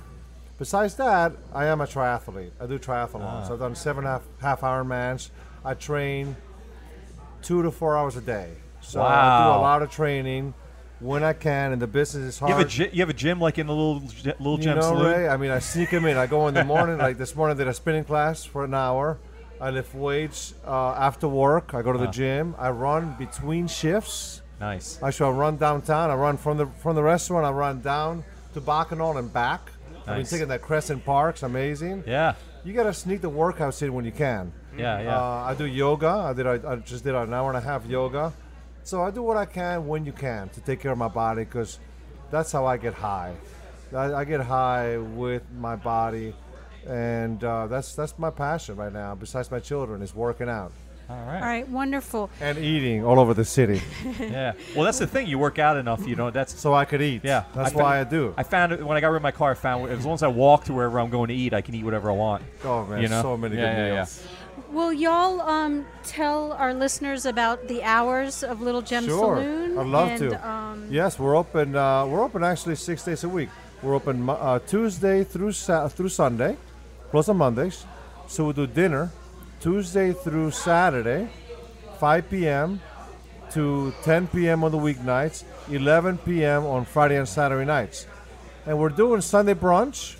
Besides 0.57 0.95
that, 0.95 1.34
I 1.53 1.68
am 1.68 1.80
a 1.80 1.86
triathlete. 1.86 2.49
I 2.60 2.66
do 2.66 2.80
triathlons. 2.80 3.22
Ah. 3.22 3.53
I've 3.53 3.60
done 3.60 3.76
seven 3.76 4.03
half 4.03 4.24
half 4.41 4.62
Ironmans. 4.62 5.30
I 5.64 5.76
train 5.76 6.36
two 7.43 7.62
to 7.62 7.70
four 7.70 7.95
hours 7.95 8.16
a 8.16 8.22
day. 8.22 8.49
So 8.82 9.03
I 9.03 9.43
do 9.45 9.60
a 9.60 9.62
lot 9.62 9.84
of 9.84 9.91
training 9.91 10.55
when 10.99 11.24
I 11.24 11.34
can, 11.34 11.72
and 11.72 11.80
the 11.80 11.86
business 11.88 12.24
is 12.24 12.39
hard. 12.39 12.49
You 12.49 12.55
have 12.57 12.66
a 12.66 12.70
gy- 12.70 12.89
you 12.93 13.01
have 13.03 13.10
a 13.12 13.14
gym 13.14 13.39
like 13.39 13.60
in 13.60 13.68
the 13.68 13.76
little 13.76 14.01
little 14.39 14.57
You 14.57 14.64
gym 14.64 14.76
know, 14.78 14.82
saloon. 14.82 15.12
Ray, 15.12 15.30
I 15.30 15.38
mean, 15.38 15.51
I 15.51 15.60
sneak 15.60 15.91
them 15.91 16.05
in. 16.05 16.18
I 16.18 16.26
go 16.26 16.47
in 16.47 16.55
the 16.55 16.66
morning. 16.66 16.97
like 16.97 17.20
this 17.20 17.36
morning, 17.36 17.55
I 17.55 17.60
did 17.60 17.68
a 17.68 17.74
spinning 17.76 18.05
class 18.05 18.43
for 18.43 18.66
an 18.66 18.74
hour. 18.74 19.20
I 19.62 19.70
lift 19.72 19.93
weights 19.93 20.53
uh, 20.66 20.91
after 20.93 21.28
work. 21.28 21.74
I 21.74 21.82
go 21.82 21.91
to 21.91 21.99
the 21.99 22.07
Ah. 22.07 22.12
gym. 22.12 22.55
I 22.57 22.70
run 22.70 23.16
between 23.20 23.68
shifts. 23.68 24.41
Nice. 24.60 24.99
Actually, 25.03 25.30
I 25.32 25.38
run 25.38 25.57
downtown. 25.57 26.10
I 26.12 26.16
run 26.16 26.38
from 26.38 26.57
the 26.57 26.66
from 26.66 26.95
the 26.95 27.03
restaurant. 27.03 27.45
I 27.45 27.51
run 27.51 27.82
down 27.82 28.24
to 28.53 28.62
Bacchanal 28.62 29.18
and 29.18 29.32
back. 29.32 29.72
I've 30.07 30.18
been 30.18 30.26
taking 30.26 30.47
that 30.47 30.62
Crescent 30.62 31.05
Park's 31.05 31.43
amazing. 31.43 32.03
Yeah. 32.07 32.34
You 32.66 32.74
gotta 32.74 32.93
sneak 32.93 33.22
the 33.22 33.30
workouts 33.30 33.82
in 33.82 33.93
when 33.93 34.05
you 34.05 34.12
can. 34.12 34.51
Yeah. 34.78 35.01
Yeah. 35.01 35.18
Uh, 35.18 35.43
I 35.49 35.53
do 35.55 35.66
yoga. 35.66 36.07
I 36.10 36.34
did. 36.34 36.47
I, 36.47 36.60
I 36.72 36.76
just 36.78 37.03
did 37.03 37.16
an 37.16 37.34
hour 37.34 37.49
and 37.49 37.57
a 37.57 37.62
half 37.62 37.86
yoga. 37.86 38.34
So 38.84 39.01
I 39.03 39.12
do 39.12 39.22
what 39.22 39.38
I 39.38 39.45
can 39.45 39.88
when 39.88 40.05
you 40.05 40.12
can 40.14 40.49
to 40.49 40.62
take 40.62 40.80
care 40.82 40.91
of 40.91 40.97
my 40.97 41.07
body 41.10 41.43
because 41.43 41.80
that's 42.32 42.51
how 42.51 42.66
I 42.66 42.78
get 42.78 42.93
high. 42.95 43.34
I, 43.95 44.14
I 44.14 44.24
get 44.24 44.41
high 44.41 44.97
with 44.97 45.43
my 45.57 45.76
body, 45.76 46.34
and 46.88 47.43
uh, 47.43 47.67
that's 47.67 47.95
that's 47.95 48.17
my 48.17 48.30
passion 48.30 48.75
right 48.75 48.93
now. 48.93 49.15
Besides 49.15 49.51
my 49.51 49.59
children, 49.59 50.01
is 50.01 50.13
working 50.15 50.49
out 50.49 50.71
All 51.09 51.15
All 51.17 51.25
right. 51.25 51.41
right, 51.41 51.67
wonderful. 51.69 52.30
and 52.39 52.57
eating 52.57 53.03
all 53.03 53.19
over 53.19 53.34
the 53.34 53.45
city, 53.45 53.82
Yeah. 54.19 54.53
Well, 54.75 54.86
that's 54.86 54.99
the 54.99 55.07
thing. 55.07 55.27
You 55.27 55.39
work 55.39 55.57
out 55.59 55.77
enough, 55.77 56.07
you 56.07 56.15
know. 56.15 56.30
That's 56.32 56.57
so 56.59 56.73
I 56.73 56.86
could 56.86 57.01
eat. 57.01 57.21
yeah. 57.23 57.43
that's 57.55 57.73
I 57.73 57.75
why 57.75 57.82
found- 58.03 58.07
I 58.07 58.09
do. 58.09 58.34
I 58.38 58.43
found 58.43 58.71
it 58.73 58.84
when 58.86 58.95
I 58.97 59.01
got 59.01 59.07
rid 59.09 59.17
of 59.17 59.23
my 59.23 59.32
car. 59.32 59.51
I 59.51 59.55
found 59.55 59.89
as 59.91 60.05
long 60.05 60.13
as 60.15 60.23
I 60.23 60.27
walk 60.27 60.65
to 60.65 60.73
wherever 60.73 60.99
I'm 60.99 61.09
going 61.09 61.30
to 61.30 61.34
eat, 61.36 61.53
I 61.53 61.61
can 61.61 61.73
eat 61.75 61.84
whatever 61.84 62.09
I 62.11 62.13
want. 62.15 62.43
oh 62.63 62.86
man, 62.86 63.01
you 63.01 63.07
know? 63.09 63.21
so 63.21 63.36
many 63.38 63.55
Yeah, 63.55 63.73
good 63.73 63.77
yeah, 63.80 63.88
yeah. 63.88 63.93
meals. 63.95 64.23
Will 64.71 64.93
y'all 64.93 65.41
um, 65.41 65.86
tell 66.03 66.51
our 66.53 66.73
listeners 66.75 67.25
about 67.25 67.67
the 67.67 67.82
hours 67.82 68.43
of 68.43 68.61
Little 68.61 68.82
Gem 68.84 69.05
Sure, 69.05 69.38
Saloon? 69.38 69.77
I'd 69.80 69.86
love 69.88 70.09
and, 70.09 70.19
to. 70.32 70.47
Um, 70.47 70.88
Yes, 70.91 71.17
we're 71.17 71.36
open. 71.36 71.75
Uh, 71.75 72.05
we're 72.05 72.21
open 72.21 72.43
actually 72.43 72.75
six 72.75 73.03
days 73.03 73.23
a 73.23 73.30
week. 73.30 73.49
We're 73.82 73.95
open 73.95 74.30
uh, 74.30 74.59
Tuesday 74.67 75.23
through 75.23 75.53
Sa- 75.53 75.88
through 75.88 76.09
Sunday, 76.09 76.57
close 77.12 77.30
on 77.30 77.38
Mondays. 77.38 77.86
So 78.28 78.45
we 78.45 78.53
do 78.53 78.68
dinner 78.68 79.12
Tuesday 79.60 80.14
through 80.14 80.51
Saturday, 80.51 81.28
5 81.99 82.30
p.m. 82.30 82.80
to 83.51 83.93
10 84.03 84.28
p.m. 84.28 84.64
on 84.64 84.72
the 84.72 84.78
weeknights, 84.78 85.43
11 85.70 86.20
p.m. 86.20 86.66
on 86.66 86.86
Friday 86.86 87.18
and 87.18 87.28
Saturday 87.28 87.66
nights. 87.66 88.05
And 88.66 88.78
we're 88.78 88.89
doing 88.89 89.22
Sunday 89.22 89.55
brunch, 89.55 90.18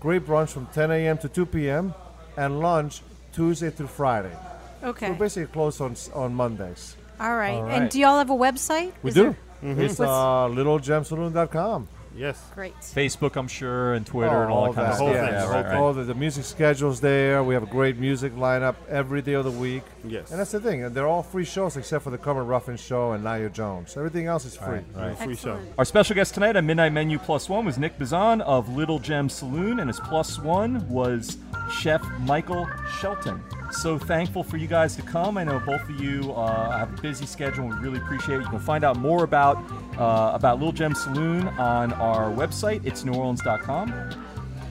great 0.00 0.26
brunch 0.26 0.48
from 0.50 0.66
10 0.66 0.90
a.m. 0.90 1.18
to 1.18 1.28
2 1.28 1.46
p.m. 1.46 1.94
and 2.36 2.60
lunch 2.60 3.02
Tuesday 3.32 3.70
through 3.70 3.88
Friday. 3.88 4.34
Okay. 4.82 5.10
We're 5.10 5.16
basically 5.18 5.52
closed 5.52 5.80
on 5.80 5.94
on 6.14 6.34
Mondays. 6.34 6.96
All 7.20 7.36
right. 7.36 7.54
All 7.54 7.66
And 7.68 7.88
do 7.90 8.00
y'all 8.00 8.18
have 8.18 8.30
a 8.30 8.34
website? 8.34 8.92
We 9.02 9.10
Is 9.10 9.14
do. 9.14 9.36
there- 9.62 9.84
It's 9.84 10.00
uh, 10.00 10.48
littlegemsaloon.com. 10.50 11.86
Yes. 12.16 12.40
Great. 12.54 12.74
Facebook, 12.80 13.36
I'm 13.36 13.48
sure, 13.48 13.94
and 13.94 14.06
Twitter 14.06 14.34
Oh, 14.36 14.42
and 14.42 14.50
all, 14.50 14.72
that 14.72 14.74
kind 14.74 14.88
of 14.88 14.94
stuff. 14.96 15.08
yeah. 15.14 15.30
Yeah, 15.30 15.50
right, 15.50 15.64
right. 15.66 15.74
All 15.74 15.92
the, 15.92 16.04
the 16.04 16.14
music 16.14 16.44
schedules 16.44 17.00
there. 17.00 17.42
We 17.42 17.54
have 17.54 17.62
a 17.62 17.66
great 17.66 17.96
music 17.98 18.34
lineup 18.34 18.74
every 18.88 19.22
day 19.22 19.32
of 19.34 19.44
the 19.44 19.50
week. 19.50 19.82
Yes. 20.04 20.30
And 20.30 20.38
that's 20.38 20.52
the 20.52 20.60
thing. 20.60 20.92
They're 20.92 21.06
all 21.06 21.22
free 21.22 21.44
shows 21.44 21.76
except 21.76 22.04
for 22.04 22.10
the 22.10 22.18
Kermit 22.18 22.44
Ruffins 22.44 22.80
show 22.80 23.12
and 23.12 23.24
Nia 23.24 23.48
Jones. 23.50 23.96
Everything 23.96 24.26
else 24.26 24.44
is 24.44 24.56
free. 24.56 24.80
Right. 24.94 25.16
Free 25.18 25.36
show. 25.36 25.58
Our 25.78 25.84
special 25.84 26.14
guest 26.14 26.34
tonight 26.34 26.56
at 26.56 26.64
Midnight 26.64 26.92
Menu 26.92 27.18
Plus 27.18 27.48
One 27.48 27.64
was 27.64 27.78
Nick 27.78 27.98
Bazan 27.98 28.40
of 28.42 28.68
Little 28.74 28.98
Gem 28.98 29.28
Saloon, 29.28 29.80
and 29.80 29.88
his 29.88 30.00
plus 30.00 30.38
one 30.38 30.86
was 30.88 31.38
Chef 31.70 32.02
Michael 32.20 32.68
Shelton. 33.00 33.40
So 33.72 33.98
thankful 33.98 34.44
for 34.44 34.58
you 34.58 34.66
guys 34.66 34.94
to 34.96 35.02
come. 35.02 35.38
I 35.38 35.44
know 35.44 35.58
both 35.58 35.88
of 35.88 35.98
you 35.98 36.32
uh, 36.34 36.78
have 36.78 36.96
a 36.98 37.02
busy 37.02 37.26
schedule, 37.26 37.64
and 37.64 37.74
we 37.74 37.80
really 37.80 37.98
appreciate 37.98 38.36
it. 38.36 38.42
You 38.42 38.48
can 38.48 38.58
find 38.60 38.84
out 38.84 38.96
more 38.96 39.24
about 39.24 39.56
uh, 39.98 40.32
about 40.34 40.58
Little 40.58 40.72
Gem 40.72 40.94
Saloon 40.94 41.48
on 41.48 41.92
our 41.94 42.30
website. 42.30 42.84
It's 42.84 43.02
neworleans.com. 43.02 43.92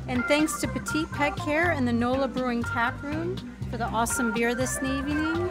And 0.08 0.24
thanks 0.26 0.62
to 0.62 0.68
Petite 0.68 1.12
Pet 1.12 1.36
Care 1.38 1.72
and 1.72 1.88
the 1.88 1.94
NOLA 1.94 2.28
Brewing 2.28 2.64
Tap 2.64 3.02
Room 3.02 3.38
for 3.70 3.78
the 3.78 3.86
awesome 3.86 4.34
beer 4.34 4.54
this 4.54 4.78
evening. 4.78 5.50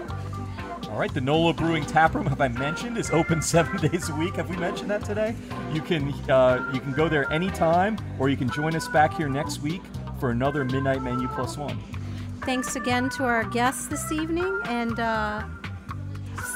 All 0.89 0.99
right, 0.99 1.13
the 1.13 1.21
NOLA 1.21 1.55
Brewing 1.55 1.85
Tap 1.85 2.15
Room, 2.15 2.27
have 2.27 2.41
I 2.41 2.49
mentioned, 2.49 2.99
is 2.99 3.11
open 3.11 3.43
seven 3.43 3.77
days 3.79 4.09
a 4.11 4.15
week. 4.15 4.37
Have 4.37 4.49
we 4.49 4.57
mentioned 4.57 4.91
that 4.91 5.05
today? 5.05 5.35
You 5.73 5.83
can 5.83 6.13
uh, 6.31 6.71
you 6.73 6.81
can 6.81 6.93
go 6.93 7.09
there 7.09 7.31
anytime, 7.33 7.99
or 8.19 8.29
you 8.29 8.37
can 8.37 8.49
join 8.51 8.77
us 8.77 8.87
back 8.89 9.15
here 9.15 9.29
next 9.29 9.61
week 9.61 9.83
for 10.19 10.31
another 10.31 10.65
Midnight 10.65 11.03
Menu 11.03 11.27
Plus 11.29 11.57
One. 11.57 11.79
Thanks 12.43 12.75
again 12.75 13.11
to 13.11 13.25
our 13.25 13.45
guests 13.45 13.87
this 13.87 14.11
evening, 14.11 14.61
and 14.65 14.99
uh, 14.99 15.45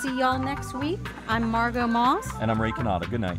see 0.01 0.19
y'all 0.19 0.39
next 0.39 0.75
week. 0.75 0.99
I'm 1.29 1.49
Margot 1.51 1.87
Moss. 1.87 2.27
And 2.41 2.51
I'm 2.51 2.61
Ray 2.61 2.73
Canada. 2.73 3.07
Good 3.07 3.21
night. 3.21 3.39